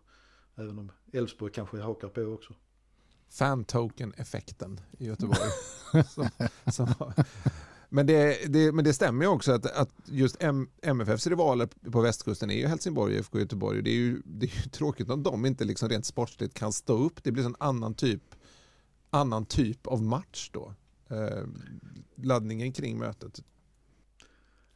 även 0.55 0.79
om 0.79 0.91
Elfsborg 1.13 1.51
kanske 1.51 1.77
hakar 1.77 2.07
på 2.07 2.21
också 2.21 2.53
fan-token-effekten 3.31 4.79
i 4.97 5.05
Göteborg. 5.05 5.49
som, 6.09 6.29
som, 6.71 7.13
men, 7.89 8.07
det, 8.07 8.53
det, 8.53 8.71
men 8.71 8.85
det 8.85 8.93
stämmer 8.93 9.25
ju 9.25 9.31
också 9.31 9.51
att, 9.51 9.65
att 9.65 9.89
just 10.05 10.37
M, 10.39 10.69
MFFs 10.81 11.27
rivaler 11.27 11.69
på 11.91 12.01
västkusten 12.01 12.49
är 12.51 12.55
ju 12.55 12.67
Helsingborg 12.67 13.15
IFK 13.15 13.39
Göteborg. 13.39 13.81
Det 13.81 13.89
är 13.89 13.95
ju, 13.95 14.21
det 14.25 14.45
är 14.45 14.63
ju 14.63 14.69
tråkigt 14.69 15.09
om 15.09 15.23
de 15.23 15.45
inte 15.45 15.65
liksom 15.65 15.89
rent 15.89 16.05
sportsligt 16.05 16.53
kan 16.53 16.73
stå 16.73 16.97
upp. 16.97 17.23
Det 17.23 17.31
blir 17.31 17.45
en 17.45 17.55
annan 17.59 17.93
typ, 17.93 18.23
annan 19.09 19.45
typ 19.45 19.87
av 19.87 20.03
match 20.03 20.49
då. 20.53 20.73
Eh, 21.09 21.43
laddningen 22.15 22.73
kring 22.73 22.99
mötet. 22.99 23.43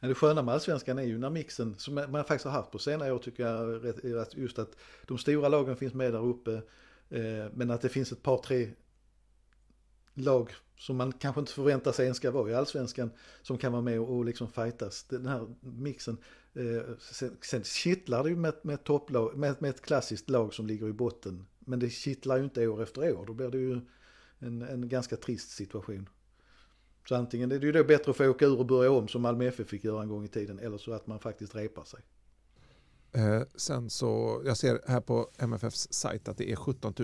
det 0.00 0.14
sköna 0.14 0.42
med 0.42 0.54
allsvenskan 0.54 0.98
är 0.98 1.02
ju 1.02 1.18
när 1.18 1.30
mixen, 1.30 1.74
som 1.78 1.94
man 1.94 2.24
faktiskt 2.24 2.44
har 2.44 2.52
haft 2.52 2.70
på 2.70 2.78
senare 2.78 3.12
år 3.12 3.18
tycker 3.18 3.46
jag, 3.46 4.30
just 4.34 4.58
att 4.58 4.76
de 5.06 5.18
stora 5.18 5.48
lagen 5.48 5.76
finns 5.76 5.94
med 5.94 6.12
där 6.12 6.24
uppe. 6.24 6.62
Eh, 7.10 7.46
men 7.54 7.70
att 7.70 7.80
det 7.80 7.88
finns 7.88 8.12
ett 8.12 8.22
par, 8.22 8.38
tre 8.38 8.70
lag 10.14 10.54
som 10.76 10.96
man 10.96 11.12
kanske 11.12 11.40
inte 11.40 11.52
förväntar 11.52 11.92
sig 11.92 12.04
ens 12.04 12.16
ska 12.16 12.30
vara 12.30 12.50
i 12.50 12.54
allsvenskan 12.54 13.10
som 13.42 13.58
kan 13.58 13.72
vara 13.72 13.82
med 13.82 14.00
och, 14.00 14.24
liksom 14.24 14.52
fightas. 14.52 15.04
Den 15.04 15.26
här 15.26 15.54
mixen. 15.60 16.16
Eh, 16.54 16.96
sen, 16.98 17.36
sen 17.40 17.64
kittlar 17.64 18.22
det 18.22 18.30
ju 18.30 18.36
med, 18.36 18.54
med, 18.62 18.84
topplag, 18.84 19.36
med, 19.36 19.62
med 19.62 19.70
ett 19.70 19.82
klassiskt 19.82 20.30
lag 20.30 20.54
som 20.54 20.66
ligger 20.66 20.88
i 20.88 20.92
botten. 20.92 21.46
Men 21.58 21.78
det 21.78 21.90
kittlar 21.90 22.36
ju 22.36 22.44
inte 22.44 22.66
år 22.66 22.82
efter 22.82 23.12
år. 23.12 23.26
Då 23.26 23.32
blir 23.32 23.48
det 23.48 23.58
ju 23.58 23.80
en, 24.38 24.62
en 24.62 24.88
ganska 24.88 25.16
trist 25.16 25.50
situation. 25.50 26.08
Så 27.08 27.14
antingen 27.14 27.52
är 27.52 27.58
det 27.58 27.66
ju 27.66 27.72
då 27.72 27.84
bättre 27.84 28.10
att 28.10 28.16
få 28.16 28.28
åka 28.28 28.46
ur 28.46 28.58
och 28.58 28.66
börja 28.66 28.90
om 28.90 29.08
som 29.08 29.22
Malmö 29.22 29.46
FF 29.46 29.68
fick 29.68 29.84
göra 29.84 30.02
en 30.02 30.08
gång 30.08 30.24
i 30.24 30.28
tiden. 30.28 30.58
Eller 30.58 30.78
så 30.78 30.92
att 30.92 31.06
man 31.06 31.20
faktiskt 31.20 31.54
repar 31.54 31.84
sig. 31.84 32.00
Eh, 33.16 33.42
sen 33.54 33.90
så, 33.90 34.42
jag 34.44 34.56
ser 34.56 34.80
här 34.88 35.00
på 35.00 35.30
MFFs 35.38 35.88
sajt 35.90 36.28
att 36.28 36.36
det 36.36 36.52
är 36.52 36.56
17 36.56 36.94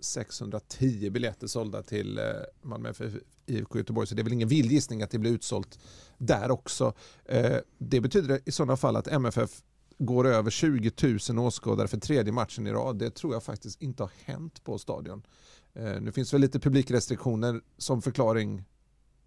610 0.00 1.10
biljetter 1.10 1.46
sålda 1.46 1.82
till 1.82 2.18
eh, 2.18 2.24
Malmö 2.62 2.90
FF 2.90 3.12
IFK 3.46 3.78
Göteborg. 3.78 4.06
Så 4.06 4.14
det 4.14 4.22
är 4.22 4.24
väl 4.24 4.32
ingen 4.32 4.48
vildgissning 4.48 5.02
att 5.02 5.10
det 5.10 5.18
blir 5.18 5.30
utsålt 5.30 5.78
där 6.18 6.50
också. 6.50 6.94
Eh, 7.24 7.56
det 7.78 8.00
betyder 8.00 8.40
i 8.44 8.52
sådana 8.52 8.76
fall 8.76 8.96
att 8.96 9.08
MFF 9.08 9.50
går 9.98 10.26
över 10.26 10.50
20 10.50 10.92
000 11.30 11.38
åskådare 11.38 11.88
för 11.88 11.98
tredje 11.98 12.32
matchen 12.32 12.66
i 12.66 12.72
rad. 12.72 12.98
Det 12.98 13.10
tror 13.10 13.32
jag 13.32 13.42
faktiskt 13.42 13.82
inte 13.82 14.02
har 14.02 14.12
hänt 14.24 14.64
på 14.64 14.78
stadion. 14.78 15.22
Eh, 15.74 16.00
nu 16.00 16.12
finns 16.12 16.34
väl 16.34 16.40
lite 16.40 16.60
publikrestriktioner 16.60 17.60
som 17.78 18.02
förklaring 18.02 18.64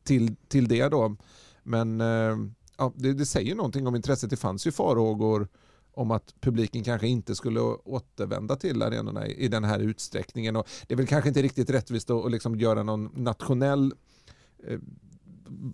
till, 0.04 0.36
till 0.48 0.68
det 0.68 0.88
då. 0.88 1.16
Men 1.64 2.02
eh, 2.02 2.38
ja, 2.78 2.94
det, 2.96 3.14
det 3.14 3.26
säger 3.26 3.56
någonting 3.56 3.88
om 3.88 3.96
intresset. 3.96 4.30
Det 4.30 4.38
fanns 4.38 4.68
ju 4.68 4.72
farhågor 4.72 5.48
om 5.96 6.12
att 6.12 6.36
publiken 6.42 6.84
kanske 6.84 7.08
inte 7.08 7.36
skulle 7.36 7.60
återvända 7.60 8.56
till 8.56 8.82
arenorna 8.82 9.28
i, 9.28 9.48
den 9.48 9.64
här 9.64 9.80
utsträckningen. 9.80 10.56
Och 10.56 10.68
det 10.88 10.94
är 10.94 10.98
väl 10.98 11.08
kanske 11.08 11.28
inte 11.28 11.42
riktigt 11.42 11.70
rättvist 11.70 12.10
att, 12.10 12.32
liksom 12.32 12.56
göra 12.56 12.84
någon 12.84 13.10
nationell 13.14 13.94
eh, 14.68 14.80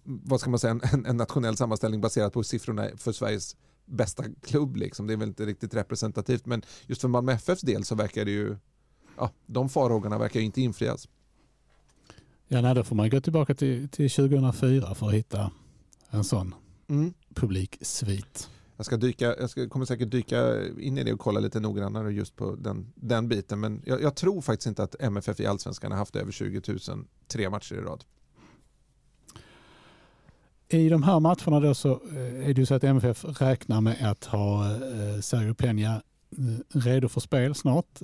vad 0.04 0.40
ska 0.40 0.50
man 0.50 0.60
säga, 0.60 0.80
en, 0.94 1.06
en, 1.06 1.18
nationell 1.18 1.58
sammanställning 1.58 2.02
baserat 2.02 2.34
på 2.34 2.44
siffrorna 2.44 2.90
för 2.98 3.12
Sveriges 3.12 3.56
bästa 3.86 4.24
klubb. 4.42 4.76
Liksom. 4.76 5.08
Det 5.08 5.14
är 5.14 5.18
väl 5.18 5.28
inte 5.28 5.46
riktigt 5.46 5.74
representativt 5.74 6.46
men 6.46 6.62
just 6.88 7.02
för 7.02 7.08
Malmö 7.08 7.32
FFs 7.32 7.62
del 7.62 7.84
så 7.84 7.96
verkar 7.96 8.26
det 8.26 8.32
ju, 8.32 8.58
ja, 9.18 9.32
de 9.46 9.70
farhågorna 9.70 10.18
verkar 10.18 10.40
ju 10.40 10.46
inte 10.46 10.62
infrias. 10.62 11.08
Ja, 12.48 12.62
nej, 12.62 12.76
då 12.76 12.84
får 12.84 12.96
man 12.96 13.10
gå 13.10 13.22
tillbaka 13.22 13.56
till, 13.56 13.90
till 13.90 14.10
2004 14.10 14.96
för 14.96 15.08
att 15.08 15.14
hitta 15.14 15.52
en 16.10 16.24
sån 16.24 16.56
mm. 16.88 17.14
publiksvit. 17.36 18.50
Jag, 18.82 18.86
ska 18.86 18.98
dyka, 18.98 19.36
jag 19.40 19.50
ska, 19.50 19.70
kommer 19.70 19.86
säkert 19.86 20.12
dyka 20.12 20.68
in 20.80 20.98
i 20.98 21.04
det 21.04 21.14
och 21.14 21.20
kolla 21.20 21.40
lite 21.40 21.60
noggrannare 21.60 22.14
just 22.14 22.36
på 22.36 22.56
den, 22.56 22.94
den 22.96 23.28
biten. 23.28 23.60
Men 23.60 23.82
jag, 23.86 24.02
jag 24.02 24.16
tror 24.16 24.42
faktiskt 24.42 24.68
inte 24.68 24.84
att 24.84 24.96
MFF 25.00 25.40
i 25.40 25.46
allsvenskan 25.46 25.92
har 25.92 25.98
haft 26.00 26.16
över 26.16 26.32
20 26.32 26.62
000 26.68 26.80
tre 27.28 27.50
matcher 27.50 27.76
i 27.76 27.78
rad. 27.78 28.04
I 30.70 30.90
de 30.90 31.04
här 31.04 31.20
matcherna 31.20 31.60
då 31.60 31.74
så 31.74 31.92
eh, 31.92 32.50
är 32.50 32.54
det 32.54 32.62
ju 32.62 32.66
så 32.66 32.74
att 32.74 32.84
MFF 32.84 33.26
räknar 33.42 33.82
med 33.82 34.12
att 34.12 34.26
ha 34.26 34.66
eh, 34.66 35.20
Sergio 35.22 35.54
Peña 35.54 36.02
eh, 36.38 36.80
redo 36.80 37.10
för 37.10 37.22
spel 37.22 37.56
snart. 37.56 38.00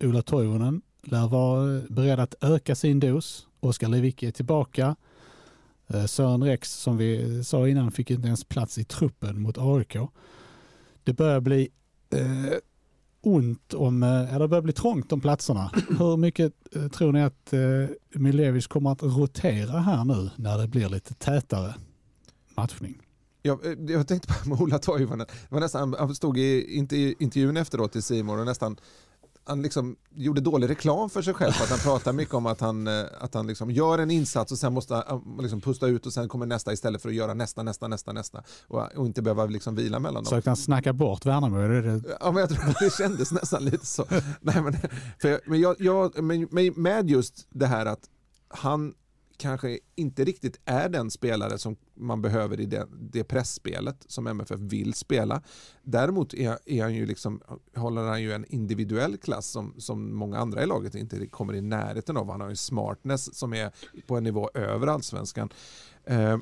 Ola 0.00 0.22
Toivonen 0.22 0.82
lär 1.02 1.28
vara 1.28 1.82
beredd 1.88 2.20
att 2.20 2.34
öka 2.40 2.74
sin 2.74 3.00
dos. 3.00 3.46
Oskar 3.60 3.88
Lewicki 3.88 4.26
är 4.26 4.32
tillbaka. 4.32 4.96
Eh, 5.88 6.04
Sören 6.04 6.44
Rex, 6.44 6.72
som 6.72 6.96
vi 6.96 7.44
sa 7.44 7.68
innan, 7.68 7.92
fick 7.92 8.10
inte 8.10 8.26
ens 8.26 8.44
plats 8.44 8.78
i 8.78 8.84
truppen 8.84 9.40
mot 9.40 9.58
AIK. 9.58 9.96
Det 11.04 11.12
börjar 11.12 11.40
bli 11.40 11.68
eh, 12.10 12.58
ont 13.20 13.74
om, 13.74 14.02
eh, 14.02 14.34
eller 14.34 14.38
det 14.38 14.48
börjar 14.48 14.62
bli 14.62 14.72
trångt 14.72 15.12
om 15.12 15.20
platserna. 15.20 15.70
Hur 15.98 16.16
mycket 16.16 16.52
eh, 16.76 16.88
tror 16.88 17.12
ni 17.12 17.22
att 17.22 17.52
eh, 17.52 17.60
Milevic 18.20 18.66
kommer 18.66 18.92
att 18.92 19.02
rotera 19.02 19.78
här 19.78 20.04
nu 20.04 20.30
när 20.36 20.58
det 20.58 20.68
blir 20.68 20.88
lite 20.88 21.14
tätare 21.14 21.74
matchning? 22.56 23.02
Jag, 23.42 23.66
eh, 23.66 23.72
jag 23.88 24.08
tänkte 24.08 24.34
på 24.48 24.54
Ola 24.62 24.78
Toivonen, 24.78 25.26
han 25.98 26.14
stod 26.14 26.38
i 26.38 26.76
intervjun 27.18 27.56
efteråt 27.56 27.96
i 27.96 28.02
Simor 28.02 28.38
och 28.38 28.46
nästan 28.46 28.76
han 29.48 29.62
liksom 29.62 29.96
gjorde 30.14 30.40
dålig 30.40 30.70
reklam 30.70 31.10
för 31.10 31.22
sig 31.22 31.34
själv 31.34 31.52
för 31.52 31.64
att 31.64 31.70
han 31.70 31.78
pratar 31.78 32.12
mycket 32.12 32.34
om 32.34 32.46
att 32.46 32.60
han, 32.60 32.86
eh, 32.86 33.04
att 33.20 33.34
han 33.34 33.46
liksom 33.46 33.70
gör 33.70 33.98
en 33.98 34.10
insats 34.10 34.52
och 34.52 34.58
sen 34.58 34.72
måste 34.72 34.94
han 34.94 35.38
liksom 35.40 35.60
pusta 35.60 35.86
ut 35.86 36.06
och 36.06 36.12
sen 36.12 36.28
kommer 36.28 36.46
nästa 36.46 36.72
istället 36.72 37.02
för 37.02 37.08
att 37.08 37.14
göra 37.14 37.34
nästa, 37.34 37.62
nästa, 37.62 37.88
nästa, 37.88 38.12
nästa 38.12 38.42
och, 38.68 38.96
och 38.96 39.06
inte 39.06 39.22
behöva 39.22 39.46
liksom 39.46 39.74
vila 39.74 39.98
mellan 39.98 40.14
dem. 40.14 40.24
Försökte 40.24 40.50
han 40.50 40.56
snacka 40.56 40.92
bort 40.92 41.26
Värnamo? 41.26 41.68
Det... 41.68 42.02
Ja, 42.20 42.32
men 42.32 42.40
jag 42.40 42.48
tror 42.48 42.68
att 42.68 42.78
det 42.80 42.92
kändes 42.98 43.32
nästan 43.32 43.64
lite 43.64 43.86
så. 43.86 44.04
Nej, 44.40 44.62
men, 44.62 44.76
för, 45.22 45.40
men, 45.50 45.60
jag, 45.60 45.76
jag, 45.78 46.22
men 46.22 46.48
med 46.76 47.10
just 47.10 47.46
det 47.50 47.66
här 47.66 47.86
att 47.86 48.00
han 48.48 48.94
kanske 49.38 49.78
inte 49.94 50.24
riktigt 50.24 50.60
är 50.64 50.88
den 50.88 51.10
spelare 51.10 51.58
som 51.58 51.76
man 51.94 52.22
behöver 52.22 52.60
i 52.60 52.66
det, 52.66 52.86
det 53.00 53.24
pressspelet 53.24 54.04
som 54.06 54.26
MFF 54.26 54.60
vill 54.60 54.94
spela. 54.94 55.42
Däremot 55.82 56.34
är, 56.34 56.58
är 56.66 56.82
han 56.82 56.94
ju 56.94 57.06
liksom, 57.06 57.40
håller 57.74 58.02
han 58.02 58.22
ju 58.22 58.32
en 58.32 58.44
individuell 58.44 59.16
klass 59.16 59.46
som, 59.46 59.74
som 59.78 60.16
många 60.16 60.38
andra 60.38 60.62
i 60.62 60.66
laget 60.66 60.94
inte 60.94 61.26
kommer 61.26 61.54
i 61.54 61.60
närheten 61.60 62.16
av. 62.16 62.30
Han 62.30 62.40
har 62.40 62.48
en 62.48 62.56
smartness 62.56 63.38
som 63.38 63.54
är 63.54 63.72
på 64.06 64.16
en 64.16 64.24
nivå 64.24 64.50
över 64.54 64.86
allsvenskan. 64.86 65.48
Eh, 66.04 66.38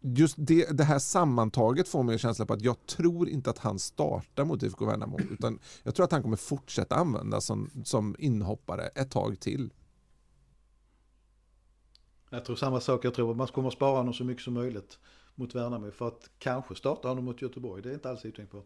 just 0.00 0.34
det, 0.38 0.78
det, 0.78 0.84
här 0.84 0.98
sammantaget 0.98 1.88
får 1.88 2.02
mig 2.02 2.12
en 2.12 2.18
känsla 2.18 2.46
på 2.46 2.52
att 2.52 2.62
jag 2.62 2.86
tror 2.86 3.28
inte 3.28 3.50
att 3.50 3.58
han 3.58 3.78
startar 3.78 4.44
mot 4.44 4.62
IFK 4.62 4.86
Värnamo 4.86 5.18
utan 5.30 5.58
jag 5.82 5.94
tror 5.94 6.04
att 6.04 6.12
han 6.12 6.22
kommer 6.22 6.36
fortsätta 6.36 6.94
användas 6.94 7.44
som, 7.44 7.70
som 7.84 8.16
inhoppare 8.18 8.86
ett 8.86 9.10
tag 9.10 9.40
till. 9.40 9.70
Jag 12.34 12.44
tror 12.44 12.56
samma 12.56 12.80
sak. 12.80 13.04
Jag 13.04 13.14
tror 13.14 13.30
att 13.30 13.36
man 13.36 13.46
kommer 13.46 13.68
att 13.68 13.74
spara 13.74 13.96
honom 13.96 14.14
så 14.14 14.24
mycket 14.24 14.44
som 14.44 14.54
möjligt 14.54 14.98
mot 15.34 15.54
Värnamo 15.54 15.90
för 15.90 16.08
att 16.08 16.30
kanske 16.38 16.74
starta 16.74 17.08
honom 17.08 17.24
mot 17.24 17.42
Göteborg. 17.42 17.82
Det 17.82 17.90
är 17.90 17.94
inte 17.94 18.10
alls 18.10 18.24
otänkbart. 18.24 18.64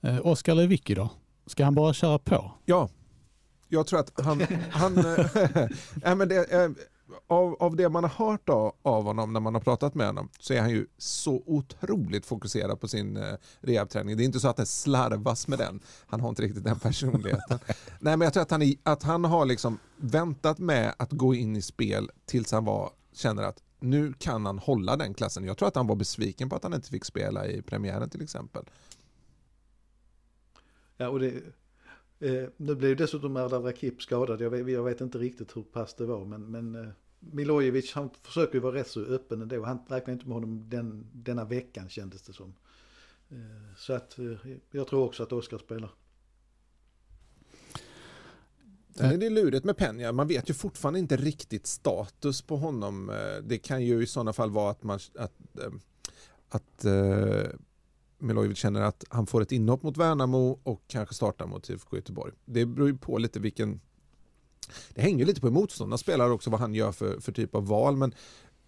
Eh, 0.00 0.26
Oskar 0.26 0.54
Lewicki 0.54 0.94
då? 0.94 1.10
Ska 1.46 1.64
han 1.64 1.74
bara 1.74 1.92
köra 1.92 2.18
på? 2.18 2.52
Ja, 2.64 2.88
jag 3.68 3.86
tror 3.86 4.00
att 4.00 4.20
han... 4.20 4.40
han 4.70 4.98
äh, 6.04 6.14
men 6.16 6.28
det, 6.28 6.52
äh, 6.52 6.70
av, 7.26 7.56
av 7.60 7.76
det 7.76 7.88
man 7.88 8.04
har 8.04 8.26
hört 8.26 8.48
av, 8.48 8.74
av 8.82 9.04
honom 9.04 9.32
när 9.32 9.40
man 9.40 9.54
har 9.54 9.60
pratat 9.60 9.94
med 9.94 10.06
honom 10.06 10.28
så 10.38 10.54
är 10.54 10.60
han 10.60 10.70
ju 10.70 10.86
så 10.98 11.42
otroligt 11.46 12.26
fokuserad 12.26 12.80
på 12.80 12.88
sin 12.88 13.16
eh, 13.16 13.34
rehabträning. 13.60 14.16
Det 14.16 14.22
är 14.22 14.24
inte 14.24 14.40
så 14.40 14.48
att 14.48 14.56
det 14.56 14.66
slarvas 14.66 15.48
med 15.48 15.58
den. 15.58 15.80
Han 16.06 16.20
har 16.20 16.28
inte 16.28 16.42
riktigt 16.42 16.64
den 16.64 16.78
personligheten. 16.78 17.58
Nej, 18.00 18.16
men 18.16 18.20
jag 18.20 18.32
tror 18.32 18.42
att 18.42 18.50
han, 18.50 18.62
är, 18.62 18.74
att 18.82 19.02
han 19.02 19.24
har 19.24 19.46
liksom 19.46 19.78
väntat 19.96 20.58
med 20.58 20.94
att 20.96 21.12
gå 21.12 21.34
in 21.34 21.56
i 21.56 21.62
spel 21.62 22.10
tills 22.26 22.52
han 22.52 22.64
var, 22.64 22.90
känner 23.12 23.42
att 23.42 23.62
nu 23.80 24.12
kan 24.12 24.46
han 24.46 24.58
hålla 24.58 24.96
den 24.96 25.14
klassen. 25.14 25.44
Jag 25.44 25.58
tror 25.58 25.68
att 25.68 25.76
han 25.76 25.86
var 25.86 25.96
besviken 25.96 26.48
på 26.48 26.56
att 26.56 26.62
han 26.62 26.74
inte 26.74 26.88
fick 26.88 27.04
spela 27.04 27.46
i 27.46 27.62
premiären 27.62 28.10
till 28.10 28.22
exempel. 28.22 28.64
Ja, 30.96 31.08
och 31.08 31.20
det, 31.20 31.32
eh, 32.20 32.48
nu 32.56 32.74
blev 32.74 32.96
dessutom 32.96 33.36
Erdal 33.36 33.62
Rakip 33.62 34.02
skadad. 34.02 34.40
Jag 34.40 34.50
vet, 34.50 34.68
jag 34.68 34.84
vet, 34.84 35.00
inte 35.00 35.18
riktigt 35.18 35.56
hur 35.56 35.62
pass 35.62 35.94
det 35.94 36.06
var, 36.06 36.24
men, 36.24 36.50
men 36.50 36.74
eh, 36.74 36.88
Milojevic 37.32 37.92
han 37.92 38.10
försöker 38.22 38.54
ju 38.54 38.60
vara 38.60 38.74
rätt 38.74 38.88
så 38.88 39.00
öppen 39.00 39.42
ändå. 39.42 39.64
Han 39.64 39.78
räknar 39.88 40.12
inte 40.12 40.26
med 40.26 40.34
honom 40.34 40.68
den, 40.68 41.06
denna 41.12 41.44
veckan 41.44 41.88
kändes 41.88 42.22
det 42.22 42.32
som. 42.32 42.54
Eh, 43.30 43.76
så 43.76 43.92
att 43.92 44.18
eh, 44.18 44.24
jag 44.70 44.86
tror 44.86 45.04
också 45.04 45.22
att 45.22 45.32
Oskar 45.32 45.58
spelar. 45.58 45.90
Sen 48.94 49.12
är 49.12 49.18
det 49.18 49.30
lurigt 49.30 49.64
med 49.64 49.76
Penja. 49.76 50.12
Man 50.12 50.28
vet 50.28 50.50
ju 50.50 50.54
fortfarande 50.54 50.98
inte 50.98 51.16
riktigt 51.16 51.66
status 51.66 52.42
på 52.42 52.56
honom. 52.56 53.10
Eh, 53.10 53.42
det 53.42 53.58
kan 53.58 53.84
ju 53.84 54.02
i 54.02 54.06
sådana 54.06 54.32
fall 54.32 54.50
vara 54.50 54.70
att, 54.70 54.82
man, 54.82 54.98
att, 55.18 55.32
att 56.48 56.84
uh, 56.84 57.46
Milojevic 58.18 58.58
känner 58.58 58.80
att 58.80 59.04
han 59.08 59.26
får 59.26 59.40
ett 59.40 59.52
inhopp 59.52 59.82
mot 59.82 59.96
Värnamo 59.96 60.60
och 60.62 60.82
kanske 60.86 61.14
startar 61.14 61.46
mot 61.46 61.70
IFK 61.70 61.96
Göteborg. 61.96 62.32
Det 62.44 62.66
beror 62.66 62.88
ju 62.88 62.96
på 62.96 63.18
lite 63.18 63.40
vilken 63.40 63.80
det 64.94 65.02
hänger 65.02 65.26
lite 65.26 65.40
på 65.40 65.46
hur 65.46 65.54
motståndarna 65.54 65.98
spelar 65.98 66.30
också 66.30 66.50
vad 66.50 66.60
han 66.60 66.74
gör 66.74 66.92
för, 66.92 67.20
för 67.20 67.32
typ 67.32 67.54
av 67.54 67.66
val 67.66 67.96
men 67.96 68.14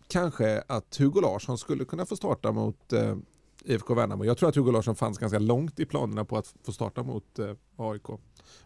kanske 0.09 0.63
att 0.67 0.97
Hugo 0.97 1.21
Larsson 1.21 1.59
skulle 1.59 1.85
kunna 1.85 2.07
få 2.07 2.17
starta 2.17 2.53
mot 2.53 2.93
eh, 2.93 3.17
IFK 3.65 3.95
Värnamo. 3.95 4.25
Jag 4.25 4.39
tror 4.39 4.49
att 4.49 4.57
Hugo 4.57 4.71
Larsson 4.71 4.97
fanns 4.97 5.19
ganska 5.19 5.39
långt 5.39 5.81
i 5.81 5.87
planerna 5.87 6.25
på 6.25 6.39
att 6.39 6.55
få 6.63 6.73
starta 6.73 7.03
mot 7.03 7.39
eh, 7.39 7.53
AIK. 7.77 8.07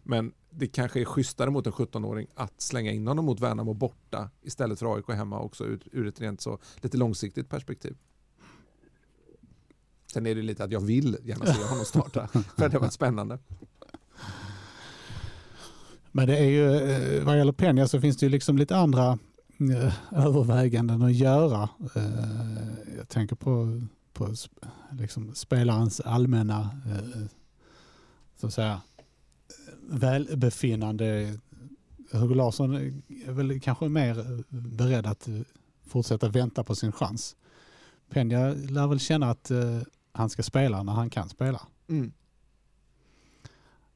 Men 0.03 0.33
det 0.51 0.67
kanske 0.67 1.01
är 1.01 1.05
schysstare 1.05 1.51
mot 1.51 1.67
en 1.67 1.73
17-åring 1.73 2.27
att 2.35 2.61
slänga 2.63 2.93
in 2.93 3.07
honom 3.07 3.25
mot 3.25 3.41
Värnamo 3.41 3.75
borta 3.75 4.31
istället 4.43 4.79
för 4.79 4.97
AIK 4.97 5.09
hemma 5.09 5.41
också 5.41 5.65
ur, 5.65 5.83
ur 5.93 6.07
ett 6.07 6.21
rent 6.21 6.41
så 6.41 6.59
lite 6.81 6.97
långsiktigt 6.97 7.49
perspektiv. 7.49 7.97
Sen 10.13 10.27
är 10.27 10.35
det 10.35 10.43
lite 10.43 10.65
att 10.65 10.73
jag 10.73 10.81
vill 10.81 11.17
gärna 11.23 11.47
se 11.47 11.65
honom 11.65 11.85
starta 11.85 12.29
för 12.29 12.69
det 12.69 12.73
har 12.73 12.81
varit 12.81 12.93
spännande. 12.93 13.39
Men 16.13 16.27
det 16.27 16.37
är 16.37 16.45
ju, 16.45 16.77
eh, 16.77 17.25
vad 17.25 17.39
gäller 17.39 17.53
Penja 17.53 17.89
så 17.89 18.01
finns 18.01 18.17
det 18.17 18.27
ju 18.27 18.31
liksom 18.31 18.59
lite 18.59 18.77
andra 18.77 19.19
eh, 19.59 19.95
överväganden 20.27 21.03
att 21.03 21.15
göra. 21.15 21.69
Eh, 21.95 22.97
jag 22.97 23.09
tänker 23.09 23.37
på, 23.37 23.83
på 24.13 24.35
liksom 24.91 25.35
spelarens 25.35 26.01
allmänna 26.01 26.71
så 28.37 28.47
att 28.47 28.55
säga, 28.55 28.81
välbefinnande. 29.89 31.39
Hugo 32.13 32.35
Larsson 32.35 32.75
är 33.27 33.33
väl 33.33 33.61
kanske 33.61 33.89
mer 33.89 34.45
beredd 34.49 35.07
att 35.07 35.29
fortsätta 35.87 36.29
vänta 36.29 36.65
på 36.65 36.75
sin 36.75 36.93
chans. 36.93 37.37
Penja 38.11 38.49
lär 38.53 38.87
väl 38.87 39.01
känna 39.01 39.31
att 39.31 39.51
han 40.13 40.31
ska 40.31 40.43
spela 40.43 40.83
när 40.83 40.93
han 40.93 41.11
kan 41.11 41.29
spela. 41.29 41.61
Mm. 41.89 42.13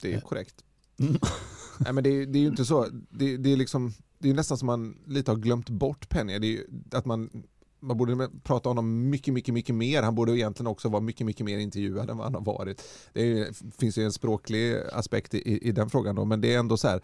Det 0.01 0.15
är 0.15 0.21
korrekt. 0.21 0.65
Nej, 1.79 1.93
men 1.93 2.05
det, 2.05 2.27
det, 2.27 2.39
är 2.39 2.41
ju 2.41 2.49
inte 2.49 2.65
så. 2.65 2.87
Det, 3.11 3.37
det, 3.37 3.53
är 3.53 3.57
liksom, 3.57 3.93
det 4.19 4.31
är 4.31 4.35
nästan 4.35 4.59
som 4.59 4.67
man 4.67 4.97
lite 5.07 5.31
har 5.31 5.39
glömt 5.39 5.71
bort 5.71 6.09
Penja. 6.09 6.39
Det 6.39 6.59
är 6.59 6.65
att 6.91 7.05
man, 7.05 7.43
man 7.81 7.97
borde 7.97 8.29
prata 8.43 8.69
om 8.69 8.77
honom 8.77 9.11
mycket, 9.11 9.35
mycket, 9.35 9.55
mycket 9.55 9.75
mer. 9.75 10.03
Han 10.03 10.15
borde 10.15 10.33
egentligen 10.33 10.67
också 10.67 10.89
vara 10.89 11.01
mycket, 11.01 11.27
mycket 11.27 11.47
mer 11.47 11.59
intervjuad 11.59 12.11
än 12.11 12.17
vad 12.17 12.27
han 12.27 12.35
har 12.35 12.41
varit. 12.41 12.83
Det 13.13 13.41
är, 13.41 13.71
finns 13.79 13.99
ju 13.99 14.05
en 14.05 14.13
språklig 14.13 14.77
aspekt 14.93 15.35
i, 15.35 15.69
i 15.69 15.73
den 15.73 15.91
frågan 15.91 16.15
då, 16.15 16.25
men 16.25 16.41
det 16.41 16.55
är 16.55 16.59
ändå 16.59 16.77
så 16.77 16.89
här, 16.89 17.01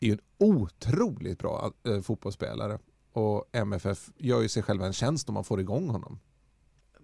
är 0.00 0.06
ju 0.06 0.12
en 0.12 0.20
otroligt 0.38 1.38
bra 1.38 1.72
äh, 1.84 2.00
fotbollsspelare 2.00 2.78
och 3.12 3.48
MFF 3.52 4.10
gör 4.16 4.42
ju 4.42 4.48
sig 4.48 4.62
själva 4.62 4.86
en 4.86 4.92
tjänst 4.92 5.28
om 5.28 5.34
man 5.34 5.44
får 5.44 5.60
igång 5.60 5.88
honom. 5.88 6.18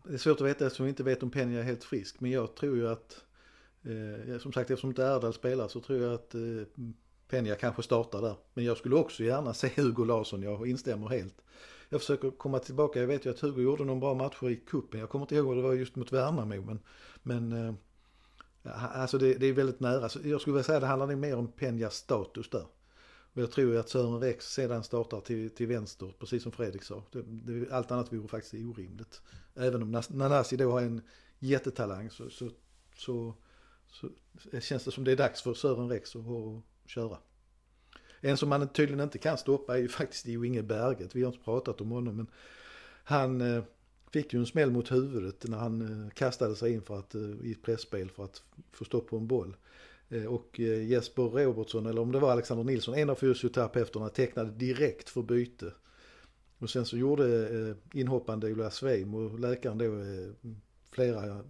Det 0.04 0.14
är 0.14 0.18
svårt 0.18 0.40
att 0.40 0.46
veta 0.46 0.66
eftersom 0.66 0.84
vi 0.86 0.90
inte 0.90 1.02
vet 1.02 1.22
om 1.22 1.30
Penja 1.30 1.60
är 1.60 1.64
helt 1.64 1.84
frisk, 1.84 2.20
men 2.20 2.30
jag 2.30 2.54
tror 2.56 2.76
ju 2.76 2.88
att 2.88 3.16
Eh, 3.86 4.38
som 4.38 4.52
sagt 4.52 4.70
eftersom 4.70 4.90
inte 4.90 5.02
Erdal 5.02 5.32
spelar 5.32 5.68
så 5.68 5.80
tror 5.80 6.02
jag 6.02 6.14
att 6.14 6.34
eh, 6.34 6.40
Penja 7.28 7.54
kanske 7.54 7.82
startar 7.82 8.22
där. 8.22 8.36
Men 8.54 8.64
jag 8.64 8.76
skulle 8.76 8.96
också 8.96 9.24
gärna 9.24 9.54
se 9.54 9.70
Hugo 9.76 10.04
Larsson, 10.04 10.42
jag 10.42 10.68
instämmer 10.68 11.08
helt. 11.08 11.42
Jag 11.88 12.00
försöker 12.00 12.30
komma 12.30 12.58
tillbaka, 12.58 13.00
jag 13.00 13.06
vet 13.06 13.26
ju 13.26 13.30
att 13.30 13.40
Hugo 13.40 13.62
gjorde 13.62 13.84
någon 13.84 14.00
bra 14.00 14.14
matcher 14.14 14.50
i 14.50 14.56
kuppen. 14.56 15.00
Jag 15.00 15.08
kommer 15.08 15.22
inte 15.22 15.34
ihåg 15.34 15.46
vad 15.46 15.56
det 15.56 15.62
var 15.62 15.74
just 15.74 15.96
mot 15.96 16.12
Värnamo 16.12 16.62
men, 16.62 16.78
men 17.22 17.52
eh, 17.52 17.74
alltså 19.00 19.18
det, 19.18 19.34
det, 19.34 19.46
är 19.46 19.52
väldigt 19.52 19.80
nära. 19.80 20.08
Så 20.08 20.18
jag 20.24 20.40
skulle 20.40 20.54
vilja 20.54 20.64
säga 20.64 20.76
att 20.76 20.82
det 20.82 20.86
handlar 20.86 21.06
nog 21.06 21.18
mer 21.18 21.36
om 21.36 21.52
Penjas 21.52 21.94
status 21.94 22.50
där. 22.50 22.66
Och 23.32 23.42
jag 23.42 23.50
tror 23.50 23.72
ju 23.72 23.78
att 23.78 23.88
Sören 23.88 24.20
Rex 24.20 24.52
sedan 24.52 24.84
startar 24.84 25.20
till, 25.20 25.50
till 25.50 25.66
vänster, 25.66 26.14
precis 26.18 26.42
som 26.42 26.52
Fredrik 26.52 26.82
sa. 26.82 27.02
Det, 27.12 27.22
det, 27.22 27.72
allt 27.72 27.90
annat 27.90 28.12
vore 28.12 28.28
faktiskt 28.28 28.54
orimligt. 28.54 29.20
Även 29.54 29.82
om 29.82 30.02
Nanasi 30.08 30.56
då 30.56 30.70
har 30.70 30.80
en 30.80 31.02
jättetalang 31.38 32.10
så, 32.10 32.30
så, 32.30 32.50
så 32.96 33.34
så 34.00 34.08
känns 34.60 34.84
det 34.84 34.90
som 34.90 35.04
det 35.04 35.12
är 35.12 35.16
dags 35.16 35.42
för 35.42 35.54
Sören 35.54 35.88
Rex 35.88 36.16
att, 36.16 36.22
köra. 36.86 37.18
En 38.20 38.36
som 38.36 38.48
man 38.48 38.68
tydligen 38.68 39.04
inte 39.04 39.18
kan 39.18 39.38
stoppa 39.38 39.76
är 39.76 39.80
ju 39.80 39.88
faktiskt 40.00 40.26
Jo 40.26 40.44
Inge 40.44 40.62
Berget. 40.62 41.16
Vi 41.16 41.22
har 41.22 41.32
inte 41.32 41.44
pratat 41.44 41.80
om 41.80 41.90
honom 41.90 42.16
men 42.16 42.26
han 43.04 43.40
eh, 43.40 43.64
fick 44.12 44.32
ju 44.32 44.38
en 44.38 44.46
smäll 44.46 44.70
mot 44.70 44.92
huvudet 44.92 45.48
när 45.48 45.58
han 45.58 46.04
eh, 46.04 46.10
kastade 46.10 46.56
sig 46.56 46.72
in 46.72 46.82
för 46.82 46.98
att, 46.98 47.14
eh, 47.14 47.30
i 47.42 47.50
ett 47.50 47.62
pressspel 47.62 48.10
för 48.10 48.24
att 48.24 48.42
få 48.72 48.84
stopp 48.84 49.08
på 49.08 49.16
en 49.16 49.26
boll. 49.26 49.56
Och 50.28 50.58
Jesper 50.58 51.22
Robertsson, 51.22 51.86
eller 51.86 52.00
om 52.00 52.12
det 52.12 52.18
var 52.18 52.32
Alexander 52.32 52.64
Nilsson, 52.64 52.94
en 52.94 53.10
av 53.10 53.14
fysioterapeuterna 53.14 54.08
tecknade 54.08 54.50
direkt 54.50 55.08
för 55.08 55.22
byte. 55.22 55.72
Och 56.58 56.70
sen 56.70 56.86
så 56.86 56.96
gjorde 56.96 57.76
inhoppande 57.92 58.52
Ola 58.52 58.70
Sveim 58.70 59.14
och 59.14 59.40
läkaren 59.40 59.78
då 59.78 60.04
flera 60.90 61.44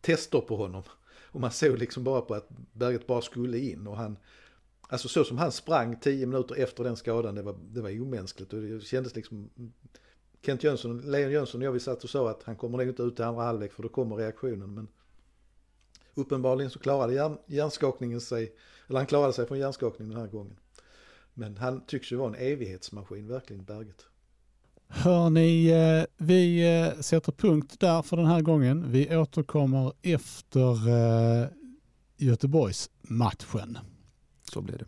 tester 0.00 0.40
på 0.40 0.56
honom. 0.56 0.82
Och 1.22 1.40
man 1.40 1.50
såg 1.50 1.78
liksom 1.78 2.04
bara 2.04 2.20
på 2.20 2.34
att 2.34 2.48
Berget 2.72 3.06
bara 3.06 3.22
skulle 3.22 3.58
in 3.58 3.86
och 3.86 3.96
han, 3.96 4.16
alltså 4.88 5.08
så 5.08 5.24
som 5.24 5.38
han 5.38 5.52
sprang 5.52 6.00
tio 6.00 6.26
minuter 6.26 6.54
efter 6.54 6.84
den 6.84 6.96
skadan, 6.96 7.34
det 7.34 7.42
var, 7.42 7.56
det 7.70 7.80
var 7.80 8.00
omänskligt 8.00 8.52
och 8.52 8.60
det 8.60 8.80
kändes 8.80 9.16
liksom 9.16 9.50
Kent 10.42 10.64
Jönsson, 10.64 11.10
Leon 11.10 11.30
Jönsson 11.30 11.60
och 11.60 11.66
jag 11.66 11.72
vi 11.72 11.80
satt 11.80 12.04
och 12.04 12.10
sa 12.10 12.30
att 12.30 12.42
han 12.42 12.56
kommer 12.56 12.78
nog 12.78 12.88
inte 12.88 13.02
ut 13.02 13.20
i 13.20 13.22
andra 13.22 13.42
halvlek 13.42 13.72
för 13.72 13.82
då 13.82 13.88
kommer 13.88 14.16
reaktionen 14.16 14.74
men 14.74 14.88
uppenbarligen 16.14 16.70
så 16.70 16.78
klarade 16.78 17.14
hjärn, 17.14 17.38
hjärnskakningen 17.46 18.20
sig, 18.20 18.54
eller 18.88 18.98
han 18.98 19.06
klarade 19.06 19.32
sig 19.32 19.46
från 19.46 19.58
hjärnskakningen 19.58 20.14
den 20.14 20.20
här 20.20 20.32
gången. 20.32 20.56
Men 21.34 21.56
han 21.56 21.86
tycks 21.86 22.12
ju 22.12 22.16
vara 22.16 22.28
en 22.28 22.34
evighetsmaskin 22.34 23.28
verkligen, 23.28 23.64
Berget. 23.64 24.06
Hörni, 24.92 25.70
eh, 25.70 26.04
vi 26.16 26.76
eh, 26.78 27.00
sätter 27.00 27.32
punkt 27.32 27.80
där 27.80 28.02
för 28.02 28.16
den 28.16 28.26
här 28.26 28.40
gången. 28.40 28.92
Vi 28.92 29.16
återkommer 29.16 29.92
efter 30.02 30.88
eh, 30.88 31.48
Göteborgsmatchen. 32.16 33.78
Så 34.52 34.60
blir 34.60 34.78
det. 34.78 34.84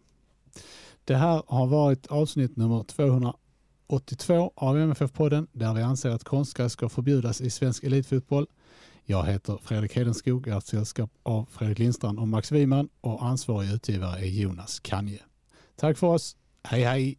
Det 1.05 1.17
här 1.17 1.43
har 1.47 1.67
varit 1.67 2.07
avsnitt 2.07 2.57
nummer 2.57 2.85
282 2.85 4.53
av 4.57 4.79
MFF-podden 4.79 5.47
där 5.53 5.75
vi 5.75 5.83
anser 5.83 6.11
att 6.11 6.25
konstgräs 6.25 6.73
ska 6.73 6.89
förbjudas 6.89 7.41
i 7.41 7.51
svensk 7.51 7.85
elitfotboll. 7.85 8.47
Jag 9.05 9.25
heter 9.25 9.59
Fredrik 9.63 9.97
Hedenskog, 9.97 10.47
jag 10.47 10.59
ett 10.59 10.67
sällskap 10.67 11.11
av 11.23 11.49
Fredrik 11.51 11.79
Lindstrand 11.79 12.19
och 12.19 12.29
Max 12.29 12.53
Wiman 12.53 12.89
och 13.01 13.25
ansvarig 13.25 13.73
utgivare 13.73 14.21
är 14.21 14.27
Jonas 14.27 14.81
Kanje. 14.81 15.21
Tack 15.77 15.99
för 15.99 16.07
oss, 16.07 16.37
hej 16.63 16.83
hej! 16.83 17.19